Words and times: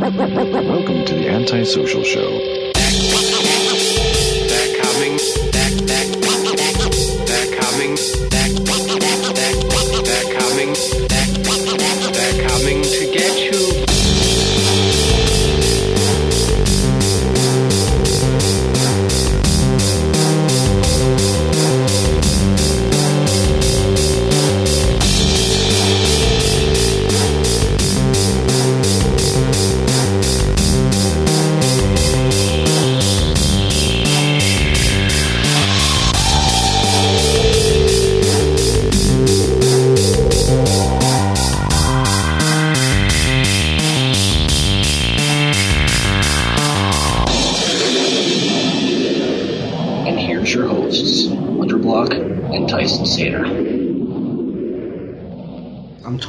Welcome 0.00 1.04
to 1.04 1.14
the 1.14 1.28
Antisocial 1.28 2.02
Show. 2.02 2.69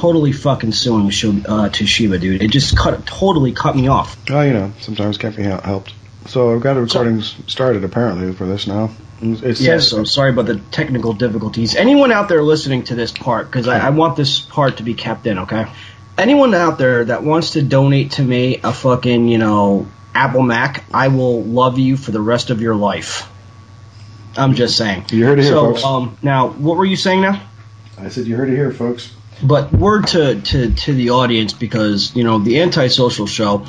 Totally 0.02 0.32
fucking 0.32 0.72
suing 0.72 1.10
Sh- 1.10 1.26
uh, 1.26 1.68
Toshiba, 1.68 2.20
dude. 2.20 2.42
It 2.42 2.50
just 2.50 2.76
cut 2.76 3.06
totally 3.06 3.52
cut 3.52 3.76
me 3.76 3.86
off. 3.86 4.16
Oh, 4.28 4.40
you 4.42 4.52
know, 4.52 4.72
sometimes 4.80 5.16
can't 5.16 5.36
be 5.36 5.44
helped. 5.44 5.94
So 6.26 6.52
I've 6.52 6.60
got 6.60 6.76
a 6.76 6.80
recording 6.80 7.20
s 7.20 7.36
started 7.46 7.84
apparently 7.84 8.32
for 8.32 8.44
this 8.44 8.66
now. 8.66 8.90
It 9.22 9.60
Yeah, 9.60 9.78
says 9.78 9.88
so 9.88 10.02
sorry 10.02 10.30
about 10.30 10.46
the 10.46 10.56
technical 10.72 11.12
difficulties. 11.12 11.76
Anyone 11.76 12.10
out 12.10 12.28
there 12.28 12.42
listening 12.42 12.82
to 12.84 12.96
this 12.96 13.12
part, 13.12 13.46
because 13.46 13.68
I, 13.68 13.78
I 13.78 13.90
want 13.90 14.16
this 14.16 14.40
part 14.40 14.78
to 14.78 14.82
be 14.82 14.94
kept 14.94 15.28
in, 15.28 15.38
okay? 15.38 15.66
Anyone 16.18 16.52
out 16.52 16.78
there 16.78 17.04
that 17.04 17.22
wants 17.22 17.52
to 17.52 17.62
donate 17.62 18.12
to 18.12 18.22
me 18.24 18.58
a 18.64 18.72
fucking, 18.72 19.28
you 19.28 19.38
know, 19.38 19.86
Apple 20.16 20.42
Mac, 20.42 20.84
I 20.92 21.08
will 21.08 21.44
love 21.44 21.78
you 21.78 21.96
for 21.96 22.10
the 22.10 22.20
rest 22.20 22.50
of 22.50 22.60
your 22.60 22.74
life. 22.74 23.30
I'm 24.36 24.54
just 24.54 24.76
saying. 24.76 25.04
You 25.10 25.24
heard 25.26 25.38
it 25.38 25.42
here, 25.42 25.52
so, 25.52 25.70
folks. 25.70 25.84
um, 25.84 26.18
now, 26.22 26.48
what 26.48 26.76
were 26.76 26.84
you 26.84 26.96
saying 26.96 27.20
now? 27.20 27.40
I 27.96 28.08
said 28.08 28.26
you 28.26 28.34
heard 28.34 28.48
it 28.50 28.56
here, 28.56 28.72
folks. 28.72 29.12
But 29.42 29.72
word 29.72 30.06
to, 30.08 30.40
to, 30.40 30.72
to 30.72 30.94
the 30.94 31.10
audience 31.10 31.52
because, 31.52 32.14
you 32.14 32.24
know, 32.24 32.38
the 32.38 32.60
antisocial 32.60 33.26
show, 33.26 33.66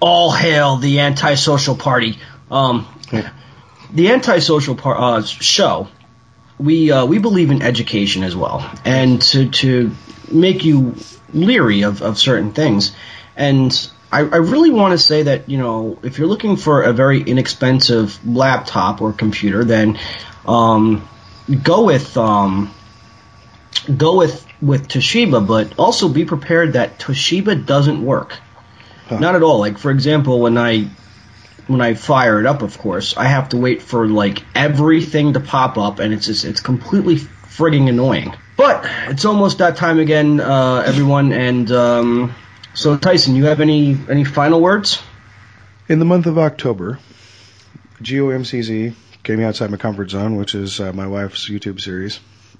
all 0.00 0.32
hail 0.32 0.76
the 0.76 1.00
antisocial 1.00 1.76
party. 1.76 2.18
Um, 2.50 2.86
the 3.92 4.10
antisocial 4.10 4.74
par- 4.74 4.98
uh, 4.98 5.22
show, 5.22 5.88
we, 6.58 6.90
uh, 6.90 7.06
we 7.06 7.18
believe 7.18 7.50
in 7.50 7.62
education 7.62 8.24
as 8.24 8.34
well. 8.34 8.68
And 8.84 9.22
to, 9.22 9.48
to 9.50 9.92
make 10.30 10.64
you 10.64 10.96
leery 11.32 11.82
of, 11.82 12.02
of 12.02 12.18
certain 12.18 12.52
things. 12.52 12.94
And 13.36 13.72
I, 14.10 14.20
I 14.20 14.36
really 14.36 14.70
want 14.70 14.92
to 14.92 14.98
say 14.98 15.24
that, 15.24 15.48
you 15.48 15.58
know, 15.58 15.98
if 16.02 16.18
you're 16.18 16.28
looking 16.28 16.56
for 16.56 16.82
a 16.82 16.92
very 16.92 17.20
inexpensive 17.20 18.26
laptop 18.26 19.00
or 19.02 19.12
computer, 19.12 19.64
then 19.64 19.98
um, 20.46 21.08
go 21.62 21.84
with. 21.84 22.16
Um, 22.16 22.72
go 23.80 24.16
with 24.16 24.46
with 24.60 24.88
Toshiba, 24.88 25.46
but 25.46 25.78
also 25.78 26.08
be 26.08 26.24
prepared 26.24 26.74
that 26.74 26.98
Toshiba 26.98 27.66
doesn't 27.66 28.04
work. 28.04 28.38
Not 29.10 29.36
at 29.36 29.42
all. 29.42 29.60
Like 29.60 29.78
for 29.78 29.90
example, 29.90 30.40
when 30.40 30.58
I 30.58 30.88
when 31.66 31.80
I 31.80 31.94
fire 31.94 32.40
it 32.40 32.46
up, 32.46 32.62
of 32.62 32.78
course, 32.78 33.16
I 33.16 33.24
have 33.24 33.50
to 33.50 33.56
wait 33.56 33.82
for 33.82 34.06
like 34.06 34.44
everything 34.54 35.34
to 35.34 35.40
pop 35.40 35.78
up, 35.78 35.98
and 35.98 36.12
it's 36.12 36.26
just 36.26 36.44
it's 36.44 36.60
completely 36.60 37.16
frigging 37.16 37.88
annoying. 37.88 38.34
But 38.56 38.88
it's 39.08 39.24
almost 39.24 39.58
that 39.58 39.76
time 39.76 39.98
again, 39.98 40.40
uh, 40.40 40.82
everyone, 40.86 41.32
and 41.32 41.70
um, 41.70 42.34
so 42.74 42.96
Tyson, 42.96 43.36
you 43.36 43.46
have 43.46 43.60
any 43.60 43.96
any 44.08 44.24
final 44.24 44.60
words? 44.60 45.02
In 45.88 45.98
the 45.98 46.04
month 46.04 46.26
of 46.26 46.36
October, 46.36 46.98
GOMCZ, 48.02 48.94
Gaming 49.22 49.44
Outside 49.44 49.70
My 49.70 49.76
Comfort 49.76 50.10
Zone, 50.10 50.36
which 50.36 50.54
is 50.54 50.80
uh, 50.80 50.92
my 50.92 51.06
wife's 51.06 51.48
YouTube 51.48 51.80
series, 51.80 52.18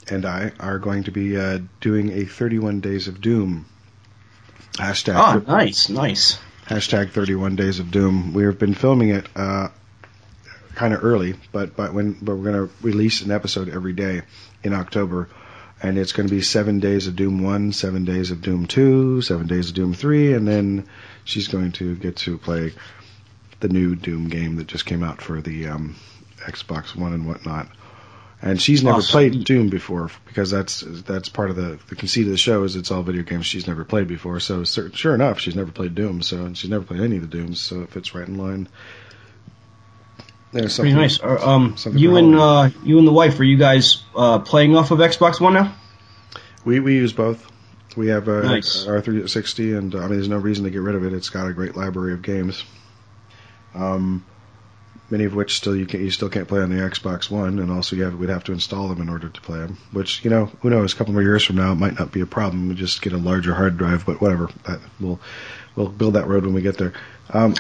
and 0.09 0.25
I 0.25 0.53
are 0.61 0.79
going 0.79 1.05
to 1.05 1.11
be 1.11 1.37
uh, 1.37 1.61
doing 1.81 2.11
a 2.13 2.25
31 2.25 2.81
Days 2.81 3.09
of 3.09 3.21
Doom 3.21 3.67
hashtag. 4.77 5.15
Oh, 5.17 5.53
nice, 5.53 5.89
nice. 5.89 6.39
hashtag 6.67 7.11
31 7.11 7.57
days 7.57 7.79
of 7.79 7.91
doom 7.91 8.35
we 8.35 8.45
have 8.45 8.59
been 8.59 8.75
filming 8.75 9.11
it 9.11 9.27
uh, 9.37 9.69
kind 10.75 10.93
of 10.93 11.03
early 11.05 11.35
but 11.53 11.77
but 11.77 11.95
when 11.95 12.13
but 12.21 12.37
we're 12.37 12.53
going 12.53 12.69
to 12.69 12.75
release 12.83 13.23
an 13.23 13.31
episode 13.31 13.69
every 13.69 13.93
day 13.93 14.23
in 14.63 14.75
october 14.75 15.29
and 15.83 15.99
it's 15.99 16.13
going 16.13 16.29
to 16.29 16.35
be 16.35 16.43
seven 16.43 16.81
days 16.81 17.07
of 17.07 17.17
doom 17.17 17.43
1 17.43 17.73
seven 17.73 18.05
days 18.05 18.31
of 18.31 18.43
doom 18.43 18.67
2 18.67 19.23
seven 19.23 19.47
days 19.47 19.69
of 19.71 19.75
doom 19.75 19.95
3 19.95 20.35
and 20.35 20.47
then 20.47 20.87
she's 21.25 21.49
going 21.49 21.73
to 21.73 21.97
get 21.97 22.17
to 22.17 22.37
play 22.37 22.73
the 23.61 23.69
new 23.69 23.95
doom 23.95 24.29
game 24.29 24.57
that 24.57 24.67
just 24.67 24.85
came 24.85 25.03
out 25.03 25.23
for 25.23 25.41
the 25.41 25.69
um, 25.69 25.97
xbox 26.47 26.95
one 26.95 27.15
and 27.15 27.27
whatnot 27.27 27.69
and 28.43 28.61
she's 28.61 28.85
never 28.85 29.03
played. 29.03 29.45
Doom 29.45 29.69
before 29.69 30.11
because 30.27 30.51
that's 30.51 30.81
that's 30.81 31.29
part 31.29 31.51
of 31.51 31.57
the, 31.57 31.79
the 31.89 31.97
conceit 31.97 32.27
of 32.27 32.31
the 32.31 32.37
show 32.37 32.65
is 32.65 32.77
it's 32.77 32.91
all 32.91 33.03
video 33.03 33.23
games 33.23 33.47
she's 33.47 33.67
never 33.67 33.85
played 33.85 34.09
before. 34.09 34.41
So 34.41 34.65
sure 34.65 35.15
enough, 35.15 35.41
she's 35.41 35.57
never 35.57 35.73
played 35.73 35.95
Doom. 35.95 36.23
So 36.23 36.45
and 36.45 36.57
she's 36.57 36.71
never 36.71 36.85
played 36.85 37.01
any 37.01 37.17
of 37.17 37.23
the 37.23 37.29
Dooms. 37.29 37.61
So 37.61 37.83
it 37.83 37.91
fits 37.91 38.15
right 38.15 38.27
in 38.27 38.37
line. 38.37 38.69
There's 40.53 40.79
Pretty 40.79 40.95
nice. 40.95 41.21
Uh, 41.21 41.39
um, 41.45 41.77
something 41.77 42.01
you 42.01 42.17
and 42.17 42.35
uh, 42.35 42.71
you 42.85 42.99
and 42.99 43.07
the 43.07 43.13
wife, 43.13 43.39
are 43.41 43.45
you 43.45 43.59
guys 43.59 44.03
uh, 44.15 44.39
playing 44.39 44.77
off 44.77 44.91
of 44.91 45.01
Xbox 45.01 45.41
One 45.41 45.55
now? 45.55 45.75
We 46.65 46.81
we 46.81 46.95
use 46.95 47.13
both. 47.13 47.47
We 47.97 48.09
have 48.09 48.29
uh, 48.29 48.43
Nice. 48.43 48.87
our 48.87 49.01
360, 49.01 49.73
and 49.75 49.95
uh, 49.95 49.99
I 49.99 50.01
mean, 50.03 50.11
there's 50.11 50.29
no 50.29 50.37
reason 50.37 50.65
to 50.65 50.71
get 50.71 50.83
rid 50.83 50.95
of 50.95 51.05
it. 51.05 51.15
It's 51.15 51.31
got 51.31 51.49
a 51.49 51.53
great 51.55 51.77
library 51.77 52.13
of 52.13 52.21
games. 52.21 52.63
Um, 53.75 54.25
many 55.11 55.25
of 55.25 55.35
which 55.35 55.57
still 55.57 55.77
you 55.77 55.87
can 55.87 56.01
you 56.01 56.11
still 56.11 56.29
can't 56.29 56.49
play 56.49 56.61
on 56.61 56.71
the 56.71 56.83
Xbox 56.83 57.31
One, 57.31 57.59
and 57.59 57.71
also 57.71 57.97
you 57.97 58.05
have 58.05 58.15
we'd 58.15 58.31
have 58.31 58.45
to 58.45 58.53
install 58.53 58.89
them 58.89 59.01
in 59.01 59.09
order 59.09 59.29
to 59.29 59.41
play 59.41 59.59
them. 59.59 59.79
Which 59.93 60.25
you 60.25 60.31
know, 60.31 60.47
who 60.61 60.71
knows? 60.71 60.93
A 60.93 60.97
couple 60.97 61.13
more 61.13 61.23
years 61.23 61.45
from 61.45 61.57
now, 61.57 61.73
it 61.73 61.77
might 61.77 61.99
not 61.99 62.13
be 62.13 62.21
a 62.21 62.27
problem. 62.27 62.69
We 62.69 62.75
just 62.75 63.03
get 63.03 63.13
a 63.13 63.19
larger 63.19 63.55
hard 63.55 63.77
drive, 63.77 64.07
but 64.07 64.21
whatever. 64.21 64.51
That, 64.67 64.81
we'll 65.01 65.21
we'll 65.75 65.89
build 65.89 66.15
that 66.15 66.27
road 66.27 66.45
when 66.45 66.55
we 66.55 66.63
get 66.63 66.79
there. 66.79 66.93
Um, 67.31 67.55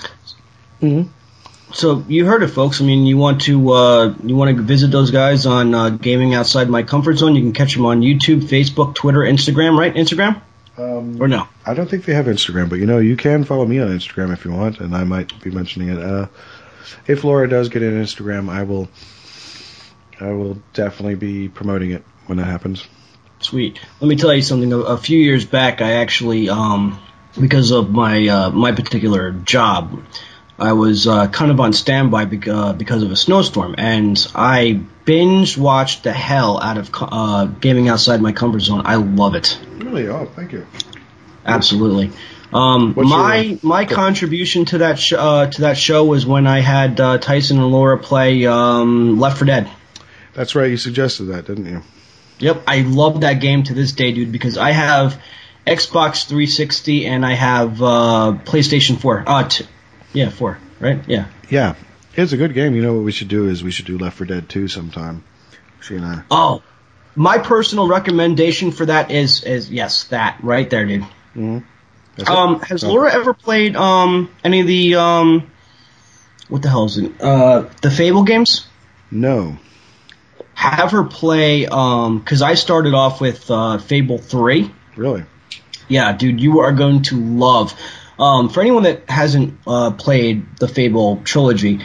So 1.73 2.05
you 2.07 2.25
heard 2.27 2.45
it, 2.45 2.49
folks. 2.49 2.81
I 2.81 2.84
mean, 2.84 3.07
you 3.07 3.17
want 3.17 3.43
to 3.43 3.73
uh, 3.73 4.15
you 4.23 4.37
want 4.37 4.57
to 4.57 4.63
visit 4.63 4.91
those 4.91 5.11
guys 5.11 5.47
on 5.47 5.75
uh, 5.75 5.91
Gaming 5.91 6.34
Outside 6.34 6.69
My 6.69 6.83
Comfort 6.84 7.17
Zone. 7.17 7.34
You 7.34 7.43
can 7.43 7.53
catch 7.53 7.75
them 7.75 7.87
on 7.87 8.03
YouTube, 8.03 8.43
Facebook, 8.43 8.95
Twitter, 8.95 9.21
Instagram. 9.21 9.77
Right? 9.77 9.93
Instagram 9.95 10.41
um, 10.78 11.21
or 11.21 11.28
no? 11.28 11.49
I 11.65 11.75
don't 11.75 11.89
think 11.89 12.05
they 12.05 12.15
have 12.15 12.27
Instagram, 12.27 12.69
but 12.69 12.78
you 12.78 12.87
know, 12.87 12.99
you 12.99 13.17
can 13.17 13.45
follow 13.45 13.65
me 13.65 13.78
on 13.81 13.89
Instagram 13.89 14.33
if 14.33 14.45
you 14.45 14.53
want, 14.53 14.81
and 14.81 14.95
I 14.95 15.05
might 15.05 15.39
be 15.43 15.51
mentioning 15.51 15.89
it. 15.89 15.99
Uh, 15.99 16.27
if 17.07 17.25
Laura 17.25 17.49
does 17.49 17.69
get 17.69 17.83
an 17.83 18.03
Instagram, 18.03 18.49
I 18.49 18.63
will, 18.63 18.89
I 20.21 20.33
will 20.33 20.59
definitely 20.73 21.17
be 21.17 21.49
promoting 21.49 21.91
it 21.91 22.05
when 22.27 22.39
that 22.39 22.47
happens. 22.47 22.87
Sweet. 23.41 23.79
Let 24.01 24.09
me 24.09 24.17
tell 24.17 24.35
you 24.35 24.43
something. 24.43 24.73
A, 24.73 24.79
a 24.79 24.97
few 24.97 25.19
years 25.19 25.45
back, 25.45 25.83
I 25.83 25.95
actually, 25.95 26.49
um, 26.49 26.99
because 27.39 27.71
of 27.71 27.91
my 27.91 28.27
uh, 28.29 28.51
my 28.51 28.73
particular 28.73 29.33
job, 29.33 30.03
I 30.59 30.73
was 30.73 31.07
uh, 31.07 31.29
kind 31.29 31.51
of 31.51 31.61
on 31.61 31.73
standby 31.75 32.25
bec- 32.25 32.49
uh, 32.49 32.73
because 32.73 33.03
of 33.03 33.11
a 33.11 33.17
snowstorm, 33.17 33.75
and 33.77 34.17
I 34.35 34.81
binge 35.05 35.59
watched 35.59 36.05
the 36.05 36.13
hell 36.13 36.60
out 36.60 36.78
of 36.78 36.91
co- 36.91 37.09
uh, 37.13 37.45
gaming 37.45 37.89
outside 37.89 38.22
my 38.22 38.33
comfort 38.33 38.60
zone. 38.60 38.83
I 38.87 38.97
love 38.97 39.34
it. 39.34 39.59
Really? 39.78 40.09
Oh, 40.09 40.25
thank 40.34 40.53
you. 40.53 40.66
Absolutely. 41.45 42.10
Um, 42.57 42.95
What's 42.95 43.11
your- 43.11 43.19
my 43.19 43.59
my 43.63 43.85
contribution 43.85 44.65
to 44.67 44.79
that 44.79 44.99
sh- 44.99 45.13
uh, 45.13 45.47
to 45.47 45.61
that 45.63 45.77
show 45.77 46.05
was 46.05 46.25
when 46.25 46.47
I 46.47 46.61
had 46.61 46.99
uh, 47.01 47.19
Tyson 47.19 47.59
and 47.59 47.71
Laura 47.71 47.99
play 47.99 48.47
um, 48.47 49.21
Left 49.21 49.39
4 49.39 49.47
Dead. 49.47 49.71
That's 50.35 50.55
right. 50.55 50.71
You 50.71 50.77
suggested 50.77 51.25
that, 51.25 51.47
didn't 51.47 51.67
you? 51.67 51.83
Yep, 52.39 52.63
I 52.67 52.83
love 52.83 53.23
that 53.23 53.35
game 53.41 53.63
to 53.65 53.75
this 53.75 53.93
day, 53.93 54.13
dude, 54.13 54.31
because 54.33 54.59
I 54.59 54.73
have 54.73 55.21
Xbox 55.67 56.27
360 56.27 57.07
and 57.07 57.25
I 57.25 57.33
have 57.35 57.83
uh, 57.83 58.37
PlayStation 58.45 58.99
4. 59.01 59.25
Uh, 59.27 59.49
t- 59.49 59.67
yeah, 60.13 60.29
4, 60.31 60.59
right? 60.81 61.03
Yeah. 61.09 61.27
Yeah, 61.49 61.75
it's 62.15 62.33
a 62.33 62.37
good 62.37 62.53
game. 62.53 62.75
You 62.75 62.83
know 62.83 62.95
what 62.95 63.05
we 63.05 63.13
should 63.13 63.29
do 63.29 63.49
is 63.49 63.63
we 63.65 63.71
should 63.71 63.87
do 63.87 63.97
Left 63.99 64.19
4 64.19 64.27
Dead 64.27 64.49
2 64.49 64.69
sometime. 64.69 65.25
She 65.81 65.97
and 65.97 66.05
I. 66.05 66.23
Oh, 66.31 66.63
my 67.15 67.39
personal 67.39 67.89
recommendation 67.89 68.71
for 68.73 68.87
that 68.87 69.11
is 69.11 69.43
is 69.45 69.71
yes, 69.71 70.05
that 70.05 70.39
right 70.43 70.69
there, 70.69 70.85
dude. 70.85 71.07
It? 71.35 71.63
Um, 72.27 72.60
has 72.60 72.83
Oh. 72.84 72.89
Laura 72.89 73.13
ever 73.13 73.34
played 73.34 73.77
um 73.77 74.30
any 74.45 74.60
of 74.60 74.66
the 74.66 74.95
um 74.97 75.51
what 76.48 76.63
the 76.63 76.68
hell 76.68 76.84
is 76.84 76.97
it? 76.98 77.13
Uh, 77.21 77.65
the 77.83 77.91
Fable 77.91 78.24
games? 78.24 78.66
No. 79.10 79.59
have 80.54 80.92
her 80.92 81.04
play 81.04 81.66
um 81.66 82.18
because 82.18 82.41
I 82.42 82.54
started 82.54 82.95
off 82.95 83.21
with 83.21 83.51
uh, 83.51 83.78
Fable 83.78 84.18
three. 84.18 84.71
Really? 84.97 85.24
Yeah, 85.89 86.13
dude, 86.16 86.41
you 86.41 86.60
are 86.60 86.72
going 86.72 87.03
to 87.03 87.16
love. 87.16 87.74
Um, 88.19 88.48
for 88.48 88.62
anyone 88.62 88.84
that 88.84 89.10
hasn't 89.10 89.59
uh, 89.66 89.91
played 89.91 90.57
the 90.59 90.66
Fable 90.66 91.21
trilogy, 91.22 91.80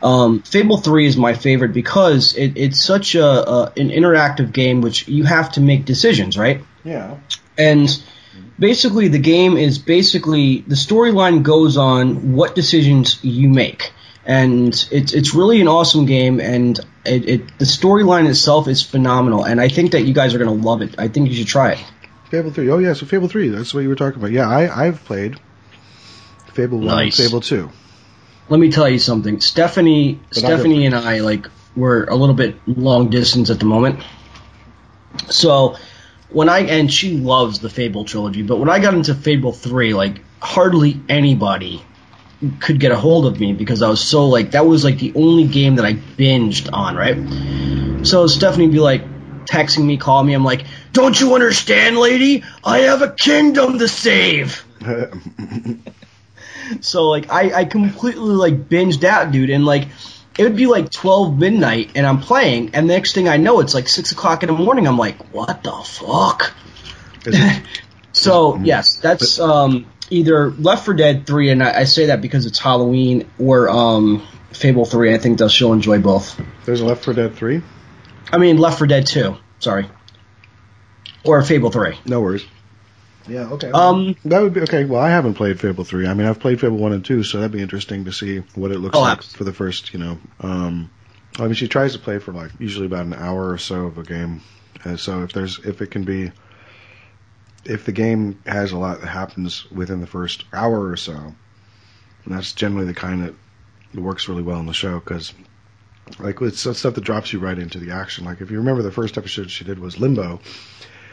um, 0.00 0.40
Fable 0.42 0.76
Three 0.78 1.06
is 1.06 1.16
my 1.16 1.34
favorite 1.34 1.72
because 1.72 2.36
it, 2.36 2.52
it's 2.56 2.80
such 2.80 3.16
a, 3.16 3.24
a 3.26 3.72
an 3.76 3.90
interactive 3.90 4.52
game 4.52 4.80
which 4.80 5.08
you 5.08 5.24
have 5.24 5.50
to 5.52 5.60
make 5.60 5.84
decisions, 5.84 6.38
right? 6.38 6.62
Yeah. 6.84 7.16
And 7.58 7.88
basically, 8.62 9.08
the 9.08 9.18
game 9.18 9.56
is 9.56 9.78
basically 9.78 10.60
the 10.60 10.76
storyline 10.76 11.42
goes 11.42 11.76
on 11.76 12.32
what 12.32 12.54
decisions 12.54 13.22
you 13.22 13.48
make, 13.48 13.92
and 14.24 14.72
it's 14.90 15.12
it's 15.12 15.34
really 15.34 15.60
an 15.60 15.68
awesome 15.68 16.06
game, 16.06 16.40
and 16.40 16.78
it, 17.04 17.28
it 17.28 17.58
the 17.58 17.66
storyline 17.66 18.30
itself 18.30 18.68
is 18.68 18.82
phenomenal, 18.82 19.44
and 19.44 19.60
I 19.60 19.68
think 19.68 19.92
that 19.92 20.02
you 20.02 20.14
guys 20.14 20.32
are 20.34 20.38
gonna 20.38 20.52
love 20.52 20.80
it. 20.80 20.94
I 20.96 21.08
think 21.08 21.28
you 21.28 21.34
should 21.34 21.48
try 21.48 21.72
it. 21.72 21.84
Fable 22.30 22.52
three. 22.52 22.70
Oh 22.70 22.78
yeah, 22.78 22.94
so 22.94 23.04
Fable 23.04 23.28
three. 23.28 23.48
That's 23.48 23.74
what 23.74 23.80
you 23.80 23.88
were 23.88 23.96
talking 23.96 24.18
about. 24.18 24.30
Yeah, 24.30 24.48
I 24.48 24.86
I've 24.86 25.04
played 25.04 25.38
Fable 26.54 26.78
one 26.78 26.86
Nice. 26.86 27.18
and 27.18 27.28
Fable 27.28 27.40
two. 27.40 27.68
Let 28.48 28.60
me 28.60 28.70
tell 28.70 28.88
you 28.88 28.98
something, 28.98 29.40
Stephanie. 29.40 30.20
But 30.28 30.38
Stephanie 30.38 30.86
and 30.86 30.94
I 30.94 31.20
like 31.20 31.48
we're 31.74 32.04
a 32.04 32.14
little 32.14 32.34
bit 32.34 32.56
long 32.66 33.10
distance 33.10 33.50
at 33.50 33.58
the 33.58 33.66
moment, 33.66 34.00
so 35.28 35.76
when 36.34 36.48
I 36.48 36.60
and 36.60 36.92
she 36.92 37.16
loves 37.16 37.60
the 37.60 37.70
Fable 37.70 38.04
trilogy, 38.04 38.42
but 38.42 38.58
when 38.58 38.68
I 38.68 38.78
got 38.78 38.94
into 38.94 39.14
Fable 39.14 39.52
three, 39.52 39.94
like 39.94 40.20
hardly 40.40 41.00
anybody 41.08 41.82
could 42.60 42.80
get 42.80 42.90
a 42.90 42.96
hold 42.96 43.26
of 43.26 43.38
me 43.38 43.52
because 43.52 43.82
I 43.82 43.88
was 43.88 44.00
so 44.02 44.28
like 44.28 44.52
that 44.52 44.66
was 44.66 44.84
like 44.84 44.98
the 44.98 45.12
only 45.14 45.46
game 45.46 45.76
that 45.76 45.84
I 45.84 45.94
binged 45.94 46.68
on, 46.72 46.96
right? 46.96 48.06
So 48.06 48.26
Stephanie 48.26 48.66
would 48.66 48.72
be 48.72 48.80
like 48.80 49.04
texting 49.44 49.84
me, 49.84 49.96
calling 49.96 50.26
me, 50.26 50.34
I'm 50.34 50.44
like, 50.44 50.64
Don't 50.92 51.18
you 51.20 51.34
understand, 51.34 51.96
lady? 51.96 52.44
I 52.64 52.80
have 52.80 53.02
a 53.02 53.10
kingdom 53.12 53.78
to 53.78 53.88
save. 53.88 54.64
So 56.80 57.08
like 57.08 57.30
I, 57.30 57.60
I 57.60 57.64
completely 57.64 58.34
like 58.34 58.68
binged 58.68 59.04
out, 59.04 59.32
dude, 59.32 59.50
and 59.50 59.64
like 59.64 59.88
it 60.38 60.44
would 60.44 60.56
be 60.56 60.66
like 60.66 60.90
twelve 60.90 61.38
midnight 61.38 61.92
and 61.94 62.06
I'm 62.06 62.20
playing 62.20 62.74
and 62.74 62.88
the 62.88 62.94
next 62.94 63.14
thing 63.14 63.28
I 63.28 63.36
know 63.36 63.60
it's 63.60 63.74
like 63.74 63.88
six 63.88 64.12
o'clock 64.12 64.42
in 64.42 64.48
the 64.48 64.54
morning. 64.54 64.86
I'm 64.86 64.98
like, 64.98 65.32
what 65.32 65.62
the 65.62 65.72
fuck? 65.72 66.52
So 68.12 68.58
yes, 68.58 68.96
that's 68.96 69.40
um 69.40 69.86
either 70.10 70.50
Left 70.50 70.84
4 70.84 70.94
Dead 70.94 71.26
three 71.26 71.50
and 71.50 71.62
I, 71.62 71.80
I 71.80 71.84
say 71.84 72.06
that 72.06 72.20
because 72.20 72.46
it's 72.46 72.58
Halloween 72.58 73.28
or 73.38 73.68
um 73.68 74.26
Fable 74.52 74.84
three. 74.84 75.14
I 75.14 75.18
think 75.18 75.38
that 75.38 75.50
she'll 75.50 75.72
enjoy 75.72 75.98
both. 75.98 76.38
There's 76.66 76.82
Left 76.82 77.04
4 77.04 77.14
Dead 77.14 77.34
three. 77.34 77.62
I 78.30 78.38
mean 78.38 78.58
Left 78.58 78.78
4 78.78 78.86
Dead 78.86 79.06
two, 79.06 79.36
sorry. 79.58 79.88
Or 81.24 81.40
Fable 81.42 81.70
three. 81.70 81.96
No 82.04 82.20
worries. 82.20 82.44
Yeah. 83.28 83.48
Okay. 83.52 83.70
Um, 83.70 84.16
that 84.24 84.42
would 84.42 84.52
be 84.54 84.60
okay. 84.62 84.84
Well, 84.84 85.00
I 85.00 85.10
haven't 85.10 85.34
played 85.34 85.60
Fable 85.60 85.84
three. 85.84 86.06
I 86.06 86.14
mean, 86.14 86.26
I've 86.26 86.40
played 86.40 86.60
Fable 86.60 86.76
one 86.78 86.92
and 86.92 87.04
two, 87.04 87.22
so 87.22 87.38
that'd 87.38 87.52
be 87.52 87.62
interesting 87.62 88.04
to 88.06 88.12
see 88.12 88.38
what 88.54 88.72
it 88.72 88.78
looks 88.78 88.96
Oh, 88.96 89.02
like 89.02 89.18
abs- 89.18 89.34
for 89.34 89.44
the 89.44 89.52
first. 89.52 89.92
You 89.92 90.00
know, 90.00 90.18
um, 90.40 90.90
I 91.38 91.44
mean, 91.44 91.54
she 91.54 91.68
tries 91.68 91.92
to 91.92 91.98
play 91.98 92.18
for 92.18 92.32
like 92.32 92.50
usually 92.58 92.86
about 92.86 93.06
an 93.06 93.14
hour 93.14 93.50
or 93.50 93.58
so 93.58 93.86
of 93.86 93.98
a 93.98 94.02
game, 94.02 94.40
and 94.84 94.98
so 94.98 95.22
if 95.22 95.32
there's 95.32 95.58
if 95.60 95.80
it 95.82 95.90
can 95.90 96.04
be, 96.04 96.32
if 97.64 97.84
the 97.84 97.92
game 97.92 98.40
has 98.46 98.72
a 98.72 98.78
lot 98.78 99.00
that 99.00 99.06
happens 99.08 99.70
within 99.70 100.00
the 100.00 100.06
first 100.06 100.44
hour 100.52 100.88
or 100.88 100.96
so, 100.96 101.34
that's 102.26 102.52
generally 102.52 102.86
the 102.86 102.94
kind 102.94 103.24
that 103.24 103.34
works 104.00 104.28
really 104.28 104.42
well 104.42 104.58
in 104.60 104.66
the 104.66 104.74
show 104.74 104.98
because. 104.98 105.32
Like 106.18 106.42
it's 106.42 106.58
stuff 106.58 106.94
that 106.94 107.00
drops 107.04 107.32
you 107.32 107.38
right 107.38 107.56
into 107.58 107.78
the 107.78 107.92
action. 107.92 108.24
Like 108.24 108.40
if 108.40 108.50
you 108.50 108.58
remember, 108.58 108.82
the 108.82 108.90
first 108.90 109.16
episode 109.16 109.50
she 109.50 109.64
did 109.64 109.78
was 109.78 109.98
Limbo, 110.00 110.40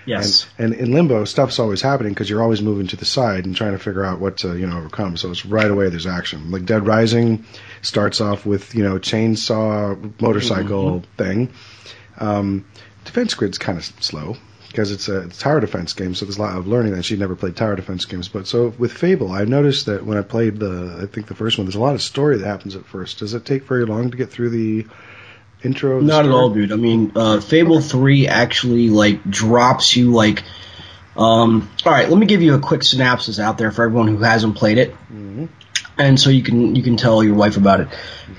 Yes. 0.09 0.47
and, 0.57 0.73
and 0.73 0.81
in 0.81 0.91
limbo, 0.91 1.25
stuff's 1.25 1.59
always 1.59 1.81
happening 1.81 2.13
because 2.13 2.29
you're 2.29 2.41
always 2.41 2.61
moving 2.61 2.87
to 2.87 2.95
the 2.95 3.05
side 3.05 3.45
and 3.45 3.55
trying 3.55 3.73
to 3.73 3.79
figure 3.79 4.03
out 4.03 4.19
what 4.19 4.37
to, 4.39 4.57
you 4.57 4.67
know, 4.67 4.77
overcome. 4.77 5.17
So 5.17 5.29
it's 5.31 5.45
right 5.45 5.69
away 5.69 5.89
there's 5.89 6.07
action. 6.07 6.51
Like 6.51 6.65
Dead 6.65 6.85
Rising 6.85 7.45
starts 7.81 8.19
off 8.19 8.45
with, 8.45 8.75
you 8.75 8.83
know, 8.83 8.97
chainsaw 8.97 10.19
motorcycle 10.21 11.03
thing. 11.17 11.51
Um, 12.17 12.65
Defense 13.05 13.33
Grid's 13.33 13.57
kind 13.57 13.77
of 13.77 13.85
slow 13.85 14.35
because 14.67 14.91
it's 14.91 15.09
a, 15.09 15.21
it's 15.21 15.39
tower 15.39 15.59
defense 15.59 15.93
game, 15.93 16.13
so 16.13 16.25
there's 16.25 16.37
a 16.37 16.41
lot 16.41 16.55
of 16.55 16.67
learning 16.67 16.93
that 16.93 17.03
she 17.03 17.17
never 17.17 17.35
played 17.35 17.55
tower 17.55 17.75
defense 17.75 18.05
games. 18.05 18.27
But 18.27 18.47
so 18.47 18.73
with 18.77 18.91
Fable, 18.91 19.31
I 19.31 19.45
noticed 19.45 19.87
that 19.87 20.05
when 20.05 20.17
I 20.17 20.21
played 20.21 20.59
the, 20.59 20.99
I 21.01 21.05
think 21.07 21.27
the 21.27 21.35
first 21.35 21.57
one, 21.57 21.65
there's 21.65 21.75
a 21.75 21.79
lot 21.79 21.95
of 21.95 22.01
story 22.01 22.37
that 22.37 22.45
happens 22.45 22.75
at 22.75 22.85
first. 22.85 23.19
Does 23.19 23.33
it 23.33 23.45
take 23.45 23.63
very 23.63 23.85
long 23.85 24.11
to 24.11 24.17
get 24.17 24.29
through 24.29 24.49
the 24.49 24.85
intro? 25.63 25.99
Not 25.99 26.25
at 26.25 26.31
all, 26.31 26.49
dude. 26.49 26.71
I 26.71 26.75
mean, 26.75 27.11
uh, 27.15 27.39
Fable 27.41 27.81
Three 27.81 28.27
actually 28.27 28.89
like 28.89 29.23
drops 29.29 29.95
you 29.95 30.11
like. 30.11 30.43
Um, 31.17 31.69
all 31.85 31.91
right, 31.91 32.07
let 32.09 32.17
me 32.17 32.25
give 32.25 32.41
you 32.41 32.53
a 32.55 32.59
quick 32.59 32.81
synopsis 32.83 33.39
out 33.39 33.57
there 33.57 33.71
for 33.71 33.83
everyone 33.83 34.07
who 34.07 34.17
hasn't 34.19 34.55
played 34.55 34.77
it, 34.77 34.95
and 35.97 36.17
so 36.19 36.29
you 36.29 36.43
can 36.43 36.75
you 36.75 36.83
can 36.83 36.95
tell 36.97 37.23
your 37.23 37.35
wife 37.35 37.57
about 37.57 37.81
it. 37.81 37.89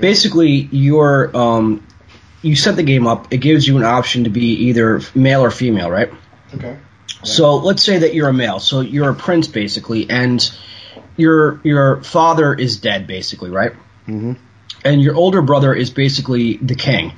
Basically, 0.00 0.68
you're 0.72 1.36
um, 1.36 1.86
you 2.42 2.56
set 2.56 2.76
the 2.76 2.82
game 2.82 3.06
up. 3.06 3.32
It 3.32 3.38
gives 3.38 3.66
you 3.66 3.76
an 3.76 3.84
option 3.84 4.24
to 4.24 4.30
be 4.30 4.54
either 4.68 5.00
male 5.14 5.42
or 5.44 5.50
female, 5.50 5.90
right? 5.90 6.10
Okay. 6.54 6.78
So 7.22 7.56
let's 7.56 7.82
say 7.82 7.98
that 7.98 8.14
you're 8.14 8.28
a 8.30 8.32
male. 8.32 8.60
So 8.60 8.80
you're 8.80 9.10
a 9.10 9.14
prince 9.14 9.46
basically, 9.46 10.08
and 10.08 10.50
your 11.18 11.60
your 11.64 12.02
father 12.02 12.54
is 12.54 12.78
dead 12.78 13.06
basically, 13.06 13.50
right? 13.50 13.72
Mhm. 14.08 14.38
And 14.84 15.02
your 15.02 15.14
older 15.14 15.42
brother 15.42 15.74
is 15.74 15.90
basically 15.90 16.56
the 16.56 16.74
king. 16.74 17.12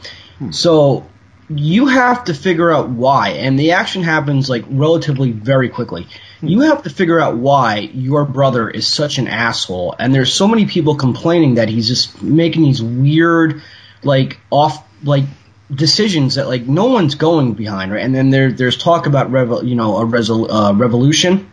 So 0.51 1.07
you 1.49 1.87
have 1.87 2.25
to 2.25 2.35
figure 2.35 2.71
out 2.71 2.89
why, 2.89 3.31
and 3.31 3.59
the 3.59 3.73
action 3.73 4.03
happens 4.03 4.49
like 4.49 4.65
relatively 4.69 5.31
very 5.33 5.69
quickly. 5.69 6.07
You 6.41 6.61
have 6.63 6.83
to 6.85 6.91
figure 6.91 7.21
out 7.21 7.37
why 7.37 7.79
your 7.79 8.25
brother 8.25 8.69
is 8.69 8.87
such 8.87 9.19
an 9.19 9.29
asshole, 9.29 9.95
and 9.99 10.15
there's 10.15 10.33
so 10.33 10.49
many 10.49 10.67
people 10.67 10.97
complaining 10.97 11.57
that 11.57 11.69
he's 11.69 11.87
just 11.89 12.23
making 12.23 12.63
these 12.63 12.83
weird, 12.83 13.63
like 14.03 14.41
off, 14.51 14.85
like 15.05 15.25
decisions 15.73 16.35
that 16.37 16.49
like 16.49 16.63
no 16.67 16.87
one's 16.87 17.15
going 17.15 17.53
behind, 17.55 17.93
right? 17.93 18.03
And 18.05 18.15
then 18.15 18.31
there 18.31 18.53
there's 18.53 18.77
talk 18.77 19.07
about 19.07 19.31
revo- 19.31 19.67
you 19.67 19.75
know 19.75 19.99
a 19.99 20.05
resol- 20.05 20.49
uh, 20.51 20.75
revolution. 20.75 21.51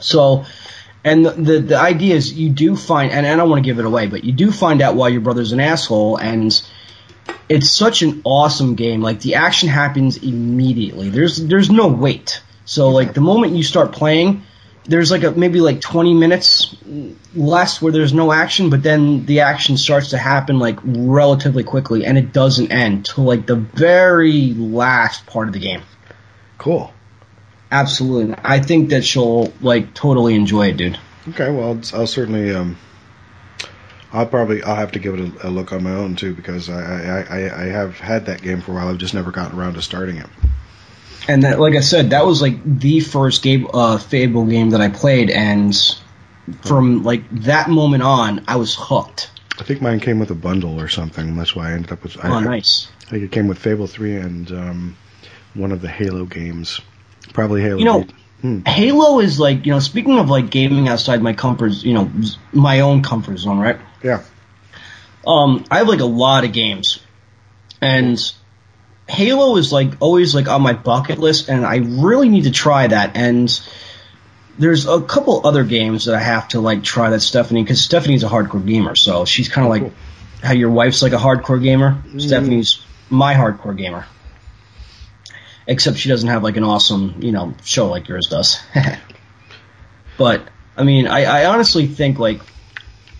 So, 0.00 0.44
and 1.04 1.24
the, 1.24 1.30
the 1.30 1.58
the 1.60 1.78
idea 1.78 2.14
is 2.16 2.32
you 2.32 2.50
do 2.50 2.76
find, 2.76 3.12
and 3.12 3.26
I 3.26 3.36
don't 3.36 3.48
want 3.48 3.62
to 3.62 3.68
give 3.68 3.78
it 3.78 3.84
away, 3.84 4.06
but 4.06 4.24
you 4.24 4.32
do 4.32 4.50
find 4.50 4.82
out 4.82 4.96
why 4.96 5.08
your 5.08 5.20
brother's 5.20 5.52
an 5.52 5.60
asshole, 5.60 6.16
and 6.16 6.60
it's 7.48 7.70
such 7.70 8.02
an 8.02 8.22
awesome 8.24 8.74
game. 8.74 9.00
Like 9.00 9.20
the 9.20 9.36
action 9.36 9.68
happens 9.68 10.16
immediately. 10.18 11.08
There's 11.10 11.36
there's 11.36 11.70
no 11.70 11.88
wait. 11.88 12.42
So 12.64 12.90
like 12.90 13.14
the 13.14 13.20
moment 13.20 13.54
you 13.54 13.62
start 13.62 13.92
playing, 13.92 14.42
there's 14.84 15.10
like 15.10 15.22
a 15.22 15.30
maybe 15.30 15.60
like 15.60 15.80
20 15.80 16.14
minutes 16.14 16.74
less 17.34 17.80
where 17.80 17.92
there's 17.92 18.12
no 18.12 18.32
action, 18.32 18.70
but 18.70 18.82
then 18.82 19.24
the 19.26 19.40
action 19.40 19.76
starts 19.76 20.10
to 20.10 20.18
happen 20.18 20.58
like 20.58 20.78
relatively 20.82 21.62
quickly, 21.62 22.04
and 22.04 22.18
it 22.18 22.32
doesn't 22.32 22.72
end 22.72 23.06
till 23.06 23.24
like 23.24 23.46
the 23.46 23.56
very 23.56 24.52
last 24.54 25.26
part 25.26 25.46
of 25.48 25.54
the 25.54 25.60
game. 25.60 25.82
Cool. 26.58 26.92
Absolutely, 27.70 28.34
I 28.42 28.60
think 28.60 28.90
that 28.90 29.04
she'll 29.04 29.52
like 29.60 29.94
totally 29.94 30.34
enjoy 30.34 30.68
it, 30.68 30.76
dude. 30.76 30.98
Okay, 31.28 31.50
well, 31.50 31.80
I'll 31.92 32.06
certainly. 32.06 32.54
Um, 32.54 32.76
I'll 34.12 34.26
probably 34.26 34.62
I'll 34.62 34.76
have 34.76 34.92
to 34.92 34.98
give 34.98 35.14
it 35.14 35.20
a, 35.44 35.48
a 35.48 35.50
look 35.50 35.72
on 35.72 35.82
my 35.82 35.92
own 35.92 36.16
too 36.16 36.34
because 36.34 36.70
I, 36.70 36.80
I, 36.80 37.20
I, 37.20 37.62
I 37.62 37.66
have 37.66 37.98
had 37.98 38.26
that 38.26 38.40
game 38.40 38.62
for 38.62 38.72
a 38.72 38.74
while. 38.76 38.88
I've 38.88 38.98
just 38.98 39.12
never 39.12 39.30
gotten 39.30 39.58
around 39.58 39.74
to 39.74 39.82
starting 39.82 40.16
it. 40.16 40.26
And 41.28 41.42
that, 41.42 41.60
like 41.60 41.74
I 41.74 41.80
said, 41.80 42.10
that 42.10 42.24
was 42.24 42.40
like 42.40 42.64
the 42.64 43.00
first 43.00 43.42
game, 43.42 43.68
uh, 43.72 43.98
Fable 43.98 44.46
game 44.46 44.70
that 44.70 44.80
I 44.80 44.88
played, 44.88 45.28
and 45.28 45.76
from 46.62 47.02
like 47.02 47.28
that 47.42 47.68
moment 47.68 48.02
on, 48.02 48.44
I 48.48 48.56
was 48.56 48.74
hooked. 48.78 49.30
I 49.58 49.64
think 49.64 49.82
mine 49.82 50.00
came 50.00 50.18
with 50.20 50.30
a 50.30 50.34
bundle 50.34 50.80
or 50.80 50.88
something. 50.88 51.36
That's 51.36 51.54
why 51.54 51.70
I 51.70 51.72
ended 51.72 51.92
up 51.92 52.02
with. 52.02 52.16
I, 52.24 52.30
Oh, 52.30 52.40
nice. 52.40 52.88
I 53.08 53.10
think 53.10 53.24
it 53.24 53.32
came 53.32 53.46
with 53.46 53.58
Fable 53.58 53.86
three 53.86 54.16
and 54.16 54.50
um, 54.52 54.96
one 55.52 55.72
of 55.72 55.82
the 55.82 55.88
Halo 55.88 56.24
games. 56.24 56.80
Probably 57.32 57.62
Halo. 57.62 57.78
You 57.78 57.84
know, 57.84 58.06
Hmm. 58.40 58.60
Halo 58.64 59.18
is 59.18 59.40
like 59.40 59.66
you 59.66 59.72
know, 59.72 59.80
speaking 59.80 60.16
of 60.16 60.30
like 60.30 60.48
gaming 60.48 60.88
outside 60.88 61.20
my 61.20 61.32
comfort, 61.32 61.72
you 61.82 61.92
know, 61.94 62.08
my 62.52 62.80
own 62.80 63.02
comfort 63.02 63.36
zone, 63.38 63.58
right? 63.58 63.78
Yeah. 64.00 64.22
Um, 65.26 65.64
I 65.72 65.78
have 65.78 65.88
like 65.88 65.98
a 65.98 66.04
lot 66.06 66.44
of 66.44 66.52
games, 66.52 67.00
and 67.80 68.16
Halo 69.08 69.56
is 69.56 69.72
like 69.72 69.94
always 69.98 70.36
like 70.36 70.46
on 70.48 70.62
my 70.62 70.72
bucket 70.72 71.18
list, 71.18 71.48
and 71.48 71.66
I 71.66 71.78
really 71.78 72.28
need 72.28 72.44
to 72.44 72.52
try 72.52 72.86
that. 72.86 73.16
And 73.16 73.50
there's 74.56 74.86
a 74.86 75.00
couple 75.00 75.44
other 75.44 75.64
games 75.64 76.04
that 76.04 76.14
I 76.14 76.20
have 76.20 76.46
to 76.48 76.60
like 76.60 76.84
try 76.84 77.10
that 77.10 77.20
Stephanie, 77.20 77.64
because 77.64 77.82
Stephanie's 77.82 78.22
a 78.22 78.28
hardcore 78.28 78.64
gamer, 78.64 78.94
so 78.94 79.24
she's 79.24 79.48
kind 79.48 79.66
of 79.66 79.70
like 79.70 79.82
Cool. 79.82 79.92
how 80.44 80.52
your 80.52 80.70
wife's 80.70 81.02
like 81.02 81.12
a 81.12 81.16
hardcore 81.16 81.60
gamer. 81.60 82.00
Stephanie's 82.18 82.78
my 83.10 83.34
hardcore 83.34 83.76
gamer, 83.76 84.06
except 85.68 85.98
she 85.98 86.08
doesn't 86.08 86.28
have 86.28 86.42
like 86.42 86.56
an 86.56 86.64
awesome 86.64 87.16
you 87.20 87.30
know 87.30 87.54
show 87.62 87.88
like 87.88 88.08
yours 88.08 88.26
does. 88.26 88.58
but 90.18 90.48
I 90.76 90.82
mean, 90.82 91.06
I, 91.06 91.24
I 91.24 91.46
honestly 91.46 91.86
think 91.86 92.18
like 92.18 92.40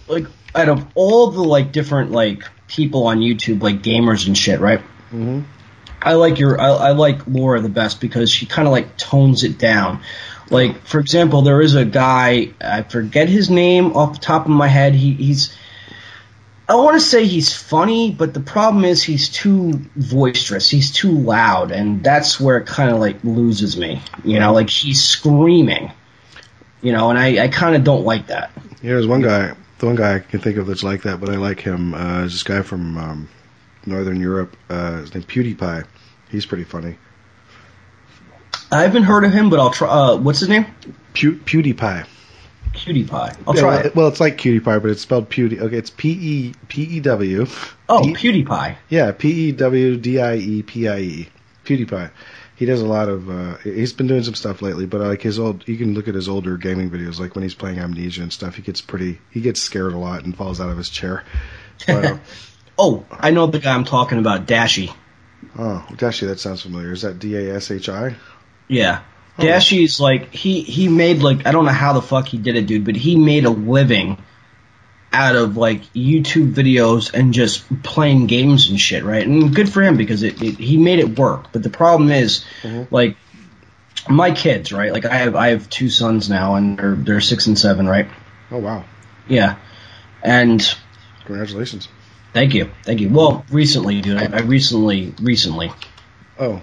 like 0.08 0.26
out 0.54 0.68
of 0.68 0.84
all 0.96 1.30
the 1.30 1.44
like 1.44 1.70
different 1.70 2.10
like 2.10 2.42
people 2.66 3.06
on 3.06 3.18
YouTube, 3.18 3.62
like 3.62 3.82
gamers 3.82 4.26
and 4.26 4.36
shit, 4.36 4.58
right? 4.58 4.80
Mhm. 5.12 5.44
I 6.00 6.14
like 6.14 6.38
your 6.38 6.60
I, 6.60 6.68
I 6.68 6.90
like 6.92 7.26
Laura 7.26 7.60
the 7.60 7.68
best 7.68 8.00
because 8.00 8.30
she 8.30 8.46
kind 8.46 8.66
of 8.66 8.72
like 8.72 8.96
tones 8.96 9.44
it 9.44 9.58
down. 9.58 10.00
Like 10.50 10.86
for 10.86 10.98
example, 10.98 11.42
there 11.42 11.60
is 11.60 11.74
a 11.74 11.84
guy 11.84 12.54
I 12.60 12.82
forget 12.82 13.28
his 13.28 13.50
name 13.50 13.92
off 13.92 14.14
the 14.14 14.20
top 14.20 14.46
of 14.46 14.50
my 14.50 14.68
head. 14.68 14.94
He 14.94 15.12
he's 15.12 15.54
I 16.68 16.74
want 16.74 16.96
to 16.96 17.00
say 17.00 17.24
he's 17.24 17.52
funny, 17.54 18.12
but 18.12 18.34
the 18.34 18.40
problem 18.40 18.84
is 18.84 19.02
he's 19.02 19.30
too 19.30 19.72
boisterous. 19.96 20.68
He's 20.68 20.92
too 20.92 21.12
loud, 21.12 21.70
and 21.70 22.04
that's 22.04 22.38
where 22.38 22.58
it 22.58 22.66
kind 22.66 22.90
of 22.90 22.98
like 22.98 23.24
loses 23.24 23.76
me. 23.76 24.02
You 24.22 24.38
know, 24.38 24.52
like 24.52 24.68
he's 24.68 25.02
screaming. 25.02 25.90
You 26.82 26.92
know, 26.92 27.10
and 27.10 27.18
I, 27.18 27.44
I 27.44 27.48
kind 27.48 27.74
of 27.74 27.84
don't 27.84 28.04
like 28.04 28.26
that. 28.26 28.50
Yeah, 28.82 28.92
there's 28.92 29.06
one 29.06 29.22
guy, 29.22 29.54
the 29.78 29.86
one 29.86 29.96
guy 29.96 30.16
I 30.16 30.18
can 30.18 30.40
think 30.40 30.58
of 30.58 30.66
that's 30.66 30.84
like 30.84 31.02
that, 31.02 31.20
but 31.20 31.30
I 31.30 31.36
like 31.36 31.60
him. 31.60 31.94
Uh, 31.94 32.24
is 32.24 32.32
this 32.32 32.42
guy 32.42 32.62
from 32.62 32.98
um, 32.98 33.28
Northern 33.88 34.20
Europe. 34.20 34.56
Uh, 34.68 34.98
his 34.98 35.14
name 35.14 35.24
PewDiePie. 35.24 35.86
He's 36.30 36.46
pretty 36.46 36.64
funny. 36.64 36.96
I 38.70 38.82
haven't 38.82 39.04
heard 39.04 39.24
of 39.24 39.32
him, 39.32 39.48
but 39.50 39.58
I'll 39.58 39.70
try. 39.70 39.88
Uh, 39.88 40.16
what's 40.16 40.40
his 40.40 40.48
name? 40.48 40.66
Pew, 41.14 41.32
PewDiePie. 41.32 42.06
PewDiePie. 42.84 43.36
I'll 43.46 43.54
Yeah, 43.54 43.60
try 43.60 43.76
well, 43.76 43.86
it. 43.86 43.96
Well, 43.96 44.08
it's 44.08 44.20
like 44.20 44.38
cutie 44.38 44.60
pie, 44.60 44.78
but 44.78 44.90
it's 44.90 45.02
spelled 45.02 45.28
Pewdie. 45.30 45.60
Okay, 45.60 45.76
it's 45.76 45.90
P 45.90 46.10
E 46.10 46.54
P 46.68 46.82
E 46.82 47.00
W. 47.00 47.46
Oh, 47.88 48.00
PewDiePie. 48.02 48.76
Yeah, 48.88 49.12
P 49.12 49.48
E 49.48 49.52
W 49.52 49.96
D 49.96 50.20
I 50.20 50.36
E 50.36 50.62
P 50.62 50.88
I 50.88 50.98
E. 50.98 51.28
PewDiePie. 51.64 52.10
He 52.56 52.66
does 52.66 52.80
a 52.80 52.86
lot 52.86 53.08
of. 53.08 53.30
Uh, 53.30 53.56
he's 53.58 53.92
been 53.92 54.06
doing 54.08 54.22
some 54.24 54.34
stuff 54.34 54.62
lately, 54.62 54.86
but 54.86 55.00
like 55.00 55.22
his 55.22 55.38
old, 55.38 55.66
you 55.68 55.76
can 55.76 55.94
look 55.94 56.08
at 56.08 56.14
his 56.14 56.28
older 56.28 56.56
gaming 56.56 56.90
videos, 56.90 57.20
like 57.20 57.34
when 57.36 57.42
he's 57.44 57.54
playing 57.54 57.78
Amnesia 57.78 58.22
and 58.22 58.32
stuff. 58.32 58.56
He 58.56 58.62
gets 58.62 58.80
pretty. 58.80 59.20
He 59.30 59.40
gets 59.40 59.60
scared 59.60 59.92
a 59.92 59.98
lot 59.98 60.24
and 60.24 60.36
falls 60.36 60.60
out 60.60 60.68
of 60.70 60.76
his 60.76 60.88
chair. 60.88 61.24
But, 61.86 62.04
uh, 62.04 62.18
Oh, 62.80 63.04
I 63.10 63.30
know 63.32 63.46
the 63.46 63.58
guy 63.58 63.74
I'm 63.74 63.84
talking 63.84 64.18
about, 64.18 64.46
Dashy. 64.46 64.92
oh, 65.58 65.84
actually, 66.00 66.28
that 66.28 66.38
sounds 66.38 66.62
familiar. 66.62 66.92
Is 66.92 67.02
that 67.02 67.18
D 67.18 67.36
A 67.36 67.56
S 67.56 67.70
H 67.72 67.88
I? 67.88 68.14
Yeah. 68.68 69.02
Oh. 69.38 69.44
Dashy's 69.44 70.00
like 70.00 70.34
he 70.34 70.62
he 70.62 70.88
made 70.88 71.22
like 71.22 71.46
I 71.46 71.52
don't 71.52 71.64
know 71.64 71.70
how 71.72 71.92
the 71.92 72.02
fuck 72.02 72.26
he 72.28 72.38
did 72.38 72.56
it, 72.56 72.66
dude, 72.66 72.84
but 72.84 72.96
he 72.96 73.16
made 73.16 73.44
a 73.44 73.50
living 73.50 74.20
out 75.12 75.36
of 75.36 75.56
like 75.56 75.82
YouTube 75.94 76.52
videos 76.54 77.14
and 77.14 77.32
just 77.32 77.64
playing 77.82 78.26
games 78.26 78.68
and 78.68 78.78
shit, 78.80 79.04
right? 79.04 79.24
And 79.26 79.54
good 79.54 79.72
for 79.72 79.80
him 79.82 79.96
because 79.96 80.22
it, 80.22 80.42
it 80.42 80.56
he 80.58 80.76
made 80.76 80.98
it 80.98 81.18
work. 81.18 81.52
But 81.52 81.62
the 81.62 81.70
problem 81.70 82.10
is, 82.10 82.44
Mm-hmm. 82.62 82.92
like 82.94 83.16
my 84.08 84.30
kids, 84.32 84.72
right? 84.72 84.92
Like 84.92 85.04
I 85.04 85.14
have 85.18 85.34
I 85.36 85.48
have 85.48 85.68
two 85.70 85.88
sons 85.88 86.28
now, 86.28 86.56
and 86.56 86.78
they're 86.78 86.94
they're 86.94 87.20
six 87.20 87.46
and 87.46 87.58
seven, 87.58 87.86
right? 87.88 88.08
Oh 88.50 88.58
wow! 88.58 88.84
Yeah, 89.28 89.56
and 90.22 90.60
Congratulations. 91.26 91.88
thank 92.32 92.54
you, 92.54 92.70
thank 92.84 93.00
you. 93.00 93.08
Well, 93.10 93.44
recently, 93.50 94.00
dude, 94.00 94.16
I, 94.18 94.38
I 94.38 94.40
recently 94.40 95.14
recently 95.20 95.70
Oh, 96.40 96.62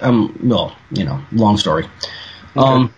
um, 0.00 0.38
well, 0.42 0.76
you 0.90 1.04
know, 1.04 1.22
long 1.32 1.56
story. 1.56 1.88
Um, 2.54 2.94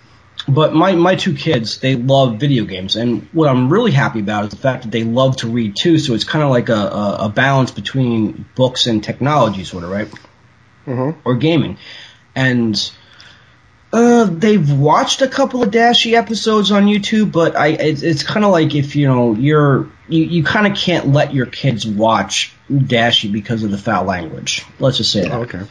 but 0.47 0.75
my 0.75 0.95
my 0.95 1.15
two 1.15 1.35
kids, 1.35 1.79
they 1.79 1.95
love 1.95 2.39
video 2.39 2.65
games, 2.65 2.97
and 2.97 3.29
what 3.33 3.49
I'm 3.49 3.71
really 3.71 3.91
happy 3.91 4.21
about 4.21 4.45
is 4.45 4.51
the 4.51 4.57
fact 4.57 4.85
that 4.85 4.91
they 4.91 5.05
love 5.05 5.37
to 5.39 5.49
read 5.49 5.77
too. 5.77 5.99
So 5.99 6.15
it's 6.15 6.25
kind 6.25 6.43
of 6.43 6.51
like 6.51 6.69
a, 6.69 6.75
a, 6.75 7.17
a 7.23 7.29
balance 7.29 7.71
between 7.71 8.47
books 8.55 8.87
and 8.87 9.03
technology, 9.03 9.65
sort 9.65 9.85
of, 9.85 9.91
right? 9.91 10.09
Mm-hmm. 10.87 11.21
Or 11.25 11.35
gaming, 11.37 11.79
and. 12.35 12.91
Uh, 13.91 14.25
they've 14.25 14.71
watched 14.79 15.23
a 15.23 15.29
couple 15.29 15.63
of 15.63 15.71
Dashy 15.71 16.15
episodes 16.15 16.71
on 16.71 16.85
YouTube, 16.85 17.33
but 17.33 17.57
I 17.57 17.69
it's, 17.69 18.03
it's 18.03 18.23
kind 18.23 18.45
of 18.45 18.53
like 18.53 18.75
if 18.75 18.97
you 18.97 19.07
know 19.07 19.33
you're 19.33 19.89
you, 20.11 20.25
you 20.25 20.45
kind 20.45 20.67
of 20.67 20.77
can't 20.77 21.09
let 21.09 21.33
your 21.33 21.47
kids 21.47 21.87
watch 21.87 22.53
Dashy 22.71 23.33
because 23.33 23.63
of 23.63 23.71
the 23.71 23.79
foul 23.79 24.05
language. 24.05 24.67
Let's 24.79 24.99
just 24.99 25.11
say 25.11 25.23
that 25.23 25.33
oh 25.33 25.41
okay. 25.45 25.63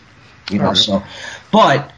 You 0.52 0.60
know. 0.60 0.66
Alright. 0.66 0.78
So, 0.78 1.04
but 1.52 1.92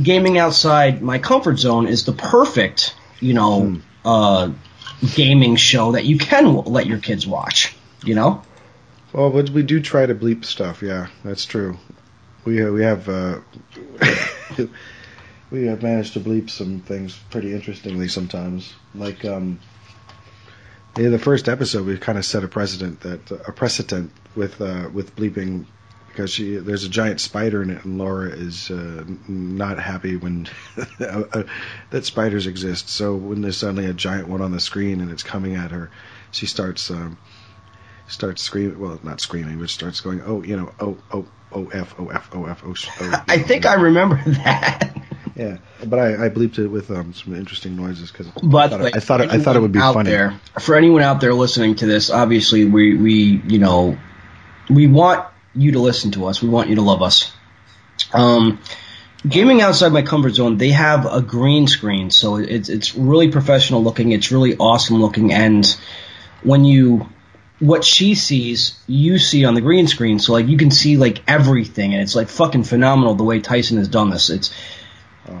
gaming 0.00 0.38
outside 0.38 1.02
my 1.02 1.18
comfort 1.18 1.58
zone 1.58 1.86
is 1.86 2.04
the 2.04 2.12
perfect, 2.12 2.94
you 3.20 3.34
know, 3.34 3.60
Hmm. 3.62 3.76
uh, 4.04 4.50
gaming 5.14 5.56
show 5.56 5.92
that 5.92 6.04
you 6.04 6.18
can 6.18 6.44
w- 6.44 6.62
let 6.62 6.86
your 6.86 6.98
kids 6.98 7.26
watch. 7.26 7.74
You 8.04 8.14
know, 8.14 8.42
Well, 9.12 9.30
but 9.30 9.50
we 9.50 9.62
do 9.64 9.80
try 9.80 10.06
to 10.06 10.14
bleep 10.14 10.44
stuff. 10.44 10.82
Yeah, 10.82 11.08
that's 11.24 11.44
true. 11.44 11.78
We 12.44 12.62
uh, 12.62 12.70
we 12.70 12.82
have 12.84 13.08
uh, 13.08 13.38
we 15.50 15.66
have 15.66 15.82
managed 15.82 16.12
to 16.14 16.20
bleep 16.20 16.48
some 16.50 16.80
things 16.80 17.18
pretty 17.30 17.52
interestingly 17.52 18.08
sometimes. 18.08 18.72
Like 18.94 19.24
um, 19.24 19.58
in 20.96 21.10
the 21.10 21.18
first 21.18 21.48
episode, 21.48 21.86
we 21.86 21.96
kind 21.98 22.18
of 22.18 22.24
set 22.24 22.44
a 22.44 22.48
precedent 22.48 23.00
that 23.00 23.30
a 23.30 23.52
precedent 23.52 24.12
with 24.36 24.60
uh, 24.60 24.88
with 24.92 25.16
bleeping 25.16 25.66
because 26.18 26.32
she 26.32 26.56
there's 26.56 26.82
a 26.82 26.88
giant 26.88 27.20
spider 27.20 27.62
in 27.62 27.70
it, 27.70 27.84
and 27.84 27.96
Laura 27.96 28.28
is 28.28 28.72
uh, 28.72 29.04
not 29.28 29.78
happy 29.78 30.16
when 30.16 30.48
uh, 31.00 31.44
that 31.90 32.04
spiders 32.04 32.48
exist. 32.48 32.88
So 32.88 33.14
when 33.14 33.40
there's 33.40 33.56
suddenly 33.56 33.86
a 33.86 33.92
giant 33.92 34.26
one 34.26 34.42
on 34.42 34.50
the 34.50 34.58
screen 34.58 35.00
and 35.00 35.12
it's 35.12 35.22
coming 35.22 35.54
at 35.54 35.70
her, 35.70 35.92
she 36.32 36.46
starts. 36.46 36.90
Um, 36.90 37.18
starts 38.08 38.42
screaming. 38.42 38.80
Well, 38.80 38.98
not 39.04 39.20
screaming, 39.20 39.60
but 39.60 39.70
starts 39.70 40.00
going, 40.00 40.20
"Oh, 40.22 40.42
you 40.42 40.56
know, 40.56 40.74
oh, 40.80 40.98
oh, 41.12 41.26
oh, 41.52 41.68
f, 41.68 41.94
oh, 42.00 42.08
f, 42.08 42.30
oh, 42.32 42.46
f, 42.46 42.62
oh." 42.66 42.74
oh 43.00 43.22
I 43.28 43.36
know, 43.36 43.42
think 43.44 43.64
I 43.64 43.74
remember 43.74 44.20
that. 44.26 44.96
Yeah, 45.36 45.58
but 45.86 46.00
I, 46.00 46.24
I 46.24 46.28
bleeped 46.30 46.58
it 46.58 46.66
with 46.66 46.90
um, 46.90 47.14
some 47.14 47.36
interesting 47.36 47.76
noises 47.76 48.10
because 48.10 48.26
I 48.26 48.30
thought, 48.40 48.80
it, 48.80 48.96
I 48.96 48.98
thought 48.98 49.20
it, 49.20 49.30
I 49.30 49.38
thought 49.38 49.54
it 49.54 49.60
would 49.60 49.70
be 49.70 49.78
out 49.78 49.94
funny. 49.94 50.10
There, 50.10 50.40
for 50.58 50.74
anyone 50.74 51.00
out 51.00 51.20
there 51.20 51.32
listening 51.32 51.76
to 51.76 51.86
this, 51.86 52.10
obviously 52.10 52.64
we 52.64 52.96
we 52.96 53.40
you 53.46 53.60
know 53.60 53.96
we 54.68 54.88
want 54.88 55.24
you 55.58 55.72
to 55.72 55.80
listen 55.80 56.12
to 56.12 56.26
us. 56.26 56.42
We 56.42 56.48
want 56.48 56.68
you 56.68 56.76
to 56.76 56.82
love 56.82 57.02
us. 57.02 57.32
Um, 58.12 58.60
gaming 59.26 59.60
outside 59.60 59.92
my 59.92 60.02
comfort 60.02 60.34
zone, 60.34 60.56
they 60.56 60.70
have 60.70 61.06
a 61.06 61.20
green 61.20 61.66
screen, 61.66 62.10
so 62.10 62.36
it's 62.36 62.68
it's 62.68 62.94
really 62.94 63.30
professional 63.30 63.82
looking. 63.82 64.12
It's 64.12 64.30
really 64.32 64.56
awesome 64.56 65.00
looking, 65.00 65.32
and 65.32 65.66
when 66.42 66.64
you 66.64 67.08
what 67.58 67.84
she 67.84 68.14
sees, 68.14 68.78
you 68.86 69.18
see 69.18 69.44
on 69.44 69.54
the 69.54 69.60
green 69.60 69.88
screen. 69.88 70.20
So 70.20 70.32
like 70.32 70.46
you 70.46 70.56
can 70.56 70.70
see 70.70 70.96
like 70.96 71.22
everything, 71.26 71.92
and 71.92 72.02
it's 72.02 72.14
like 72.14 72.28
fucking 72.28 72.64
phenomenal 72.64 73.14
the 73.14 73.24
way 73.24 73.40
Tyson 73.40 73.78
has 73.78 73.88
done 73.88 74.10
this. 74.10 74.30
It's 74.30 74.52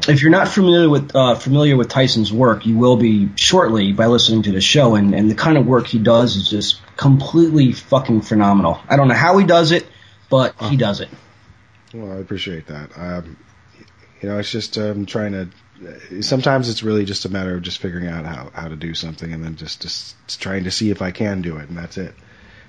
if 0.08 0.22
you're 0.22 0.30
not 0.30 0.48
familiar 0.48 0.88
with 0.88 1.14
uh, 1.14 1.34
familiar 1.34 1.76
with 1.76 1.88
Tyson's 1.88 2.32
work, 2.32 2.66
you 2.66 2.76
will 2.76 2.96
be 2.96 3.28
shortly 3.36 3.92
by 3.92 4.06
listening 4.06 4.42
to 4.42 4.52
the 4.52 4.60
show. 4.60 4.94
And, 4.94 5.14
and 5.14 5.30
the 5.30 5.34
kind 5.34 5.56
of 5.56 5.66
work 5.66 5.86
he 5.86 5.98
does 5.98 6.36
is 6.36 6.48
just 6.48 6.80
completely 6.96 7.72
fucking 7.72 8.22
phenomenal. 8.22 8.80
I 8.88 8.96
don't 8.96 9.08
know 9.08 9.14
how 9.14 9.38
he 9.38 9.46
does 9.46 9.72
it, 9.72 9.86
but 10.30 10.54
he 10.62 10.76
does 10.76 11.00
it. 11.00 11.08
Well, 11.94 12.12
I 12.12 12.16
appreciate 12.16 12.66
that. 12.66 12.90
Um, 12.96 13.36
you 14.20 14.28
know, 14.28 14.38
it's 14.38 14.50
just 14.50 14.76
um, 14.78 15.06
trying 15.06 15.32
to. 15.32 16.22
Sometimes 16.22 16.68
it's 16.68 16.82
really 16.82 17.04
just 17.04 17.24
a 17.24 17.28
matter 17.28 17.54
of 17.54 17.62
just 17.62 17.78
figuring 17.78 18.08
out 18.08 18.24
how, 18.24 18.50
how 18.52 18.68
to 18.68 18.76
do 18.76 18.94
something, 18.94 19.32
and 19.32 19.44
then 19.44 19.56
just 19.56 19.82
just 19.82 20.40
trying 20.40 20.64
to 20.64 20.70
see 20.70 20.90
if 20.90 21.02
I 21.02 21.12
can 21.12 21.40
do 21.40 21.56
it, 21.56 21.68
and 21.68 21.78
that's 21.78 21.98
it. 21.98 22.14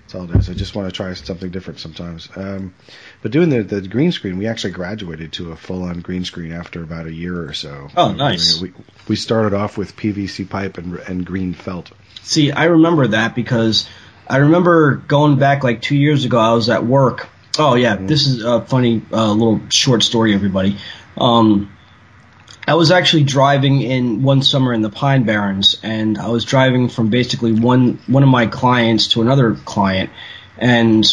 That's 0.03 0.15
all 0.15 0.29
it 0.31 0.35
is. 0.39 0.49
I 0.49 0.53
just 0.53 0.75
want 0.75 0.89
to 0.89 0.95
try 0.95 1.13
something 1.13 1.49
different 1.49 1.79
sometimes. 1.79 2.29
Um, 2.35 2.73
but 3.21 3.31
doing 3.31 3.49
the 3.49 3.63
the 3.63 3.81
green 3.81 4.11
screen, 4.11 4.37
we 4.37 4.47
actually 4.47 4.73
graduated 4.73 5.33
to 5.33 5.51
a 5.51 5.55
full 5.55 5.83
on 5.83 6.01
green 6.01 6.23
screen 6.23 6.51
after 6.51 6.83
about 6.83 7.07
a 7.07 7.13
year 7.13 7.47
or 7.47 7.53
so. 7.53 7.89
Oh, 7.97 8.11
nice. 8.11 8.61
We 8.61 8.73
we 9.07 9.15
started 9.15 9.55
off 9.55 9.77
with 9.77 9.95
PVC 9.95 10.47
pipe 10.47 10.77
and 10.77 10.95
and 10.99 11.25
green 11.25 11.53
felt. 11.53 11.91
See, 12.21 12.51
I 12.51 12.65
remember 12.65 13.07
that 13.07 13.33
because 13.33 13.87
I 14.27 14.37
remember 14.37 14.95
going 14.95 15.37
back 15.37 15.63
like 15.63 15.81
two 15.81 15.97
years 15.97 16.25
ago. 16.25 16.37
I 16.37 16.53
was 16.53 16.69
at 16.69 16.85
work. 16.85 17.27
Oh 17.57 17.75
yeah, 17.75 17.95
this 17.95 18.27
is 18.27 18.43
a 18.43 18.61
funny 18.61 19.01
uh, 19.11 19.31
little 19.31 19.61
short 19.69 20.03
story, 20.03 20.33
everybody. 20.33 20.77
Um, 21.17 21.75
I 22.67 22.75
was 22.75 22.91
actually 22.91 23.23
driving 23.23 23.81
in 23.81 24.21
one 24.21 24.43
summer 24.43 24.73
in 24.73 24.81
the 24.81 24.91
Pine 24.91 25.23
Barrens, 25.23 25.79
and 25.81 26.17
I 26.17 26.29
was 26.29 26.45
driving 26.45 26.87
from 26.87 27.09
basically 27.09 27.51
one 27.51 27.99
one 28.05 28.21
of 28.21 28.29
my 28.29 28.45
clients 28.45 29.07
to 29.09 29.21
another 29.21 29.55
client, 29.55 30.11
and 30.57 31.03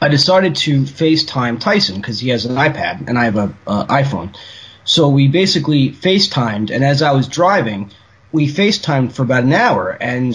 I 0.00 0.08
decided 0.08 0.56
to 0.56 0.82
FaceTime 0.82 1.60
Tyson 1.60 1.96
because 1.96 2.20
he 2.20 2.30
has 2.30 2.46
an 2.46 2.56
iPad 2.56 3.08
and 3.08 3.18
I 3.18 3.24
have 3.24 3.36
a 3.36 3.54
uh, 3.66 3.86
iPhone. 3.86 4.36
So 4.84 5.08
we 5.08 5.28
basically 5.28 5.90
FaceTimed, 5.90 6.70
and 6.70 6.82
as 6.82 7.02
I 7.02 7.12
was 7.12 7.28
driving, 7.28 7.90
we 8.32 8.46
FaceTimed 8.48 9.12
for 9.12 9.22
about 9.22 9.44
an 9.44 9.52
hour, 9.52 9.90
and 9.90 10.34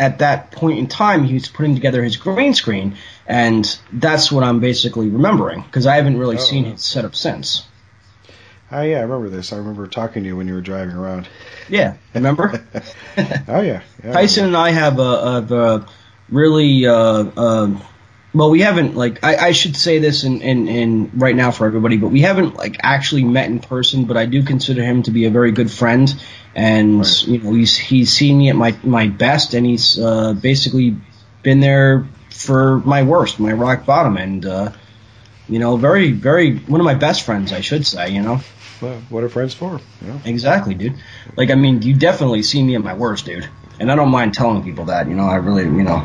at 0.00 0.18
that 0.18 0.50
point 0.50 0.78
in 0.78 0.86
time, 0.86 1.24
he 1.24 1.34
was 1.34 1.46
putting 1.48 1.74
together 1.74 2.02
his 2.02 2.16
green 2.16 2.54
screen, 2.54 2.96
and 3.26 3.78
that's 3.92 4.32
what 4.32 4.42
I'm 4.42 4.58
basically 4.58 5.08
remembering 5.08 5.62
because 5.62 5.86
I 5.86 5.96
haven't 5.96 6.18
really 6.18 6.36
Oh. 6.36 6.40
seen 6.40 6.64
his 6.64 6.82
setup 6.82 7.14
since. 7.14 7.64
Oh 8.72 8.82
yeah, 8.82 8.98
I 8.98 9.02
remember 9.02 9.28
this. 9.28 9.52
I 9.52 9.56
remember 9.58 9.86
talking 9.88 10.22
to 10.22 10.28
you 10.28 10.36
when 10.36 10.48
you 10.48 10.54
were 10.54 10.60
driving 10.60 10.94
around. 10.94 11.28
Yeah, 11.68 11.94
remember? 12.14 12.64
Oh 13.48 13.60
yeah, 13.60 13.82
yeah 14.04 14.12
Tyson 14.12 14.46
and 14.46 14.56
I 14.56 14.70
have 14.70 14.98
a, 14.98 15.32
have 15.32 15.52
a 15.52 15.86
really, 16.30 16.86
uh, 16.86 16.94
uh, 17.36 17.78
well, 18.32 18.50
we 18.50 18.60
haven't 18.60 18.94
like 18.96 19.24
I, 19.24 19.48
I 19.48 19.52
should 19.52 19.76
say 19.76 19.98
this 19.98 20.24
in, 20.24 20.40
in, 20.42 20.68
in 20.68 21.10
right 21.14 21.34
now 21.34 21.50
for 21.50 21.66
everybody, 21.66 21.96
but 21.96 22.08
we 22.08 22.20
haven't 22.20 22.54
like 22.56 22.76
actually 22.82 23.24
met 23.24 23.48
in 23.50 23.58
person. 23.60 24.04
But 24.04 24.16
I 24.16 24.26
do 24.26 24.42
consider 24.42 24.82
him 24.82 25.02
to 25.04 25.10
be 25.10 25.24
a 25.24 25.30
very 25.30 25.52
good 25.52 25.70
friend, 25.70 26.12
and 26.54 26.98
Right. 26.98 27.22
you 27.26 27.38
know 27.38 27.52
he's 27.54 27.76
he's 27.76 28.12
seen 28.12 28.38
me 28.38 28.50
at 28.50 28.56
my 28.56 28.76
my 28.84 29.08
best, 29.08 29.54
and 29.54 29.66
he's 29.66 29.98
uh, 29.98 30.32
basically 30.34 30.96
been 31.42 31.60
there 31.60 32.06
for 32.30 32.78
my 32.80 33.02
worst, 33.02 33.40
my 33.40 33.52
rock 33.52 33.84
bottom, 33.84 34.16
and 34.16 34.46
uh, 34.46 34.70
You 35.48 35.58
know, 35.58 35.76
very, 35.76 36.12
very 36.12 36.58
one 36.58 36.80
of 36.80 36.84
my 36.84 36.94
best 36.94 37.24
friends, 37.26 37.52
I 37.52 37.60
should 37.60 37.84
say. 37.84 38.10
You 38.10 38.22
know, 38.22 38.40
Well, 38.80 39.02
what 39.10 39.24
are 39.24 39.28
friends 39.28 39.52
for? 39.52 39.80
Know? 40.00 40.20
exactly, 40.24 40.74
dude. 40.74 40.94
Like, 41.36 41.50
I 41.50 41.56
mean, 41.56 41.82
you 41.82 41.94
definitely 41.96 42.44
see 42.44 42.62
me 42.62 42.76
at 42.76 42.84
my 42.84 42.94
worst, 42.94 43.26
dude, 43.26 43.48
and 43.80 43.90
I 43.90 43.96
don't 43.96 44.10
mind 44.10 44.32
telling 44.34 44.62
people 44.62 44.84
that. 44.84 45.08
You 45.08 45.16
know, 45.16 45.24
I 45.26 45.36
really, 45.42 45.64
you 45.64 45.82
know, 45.82 46.00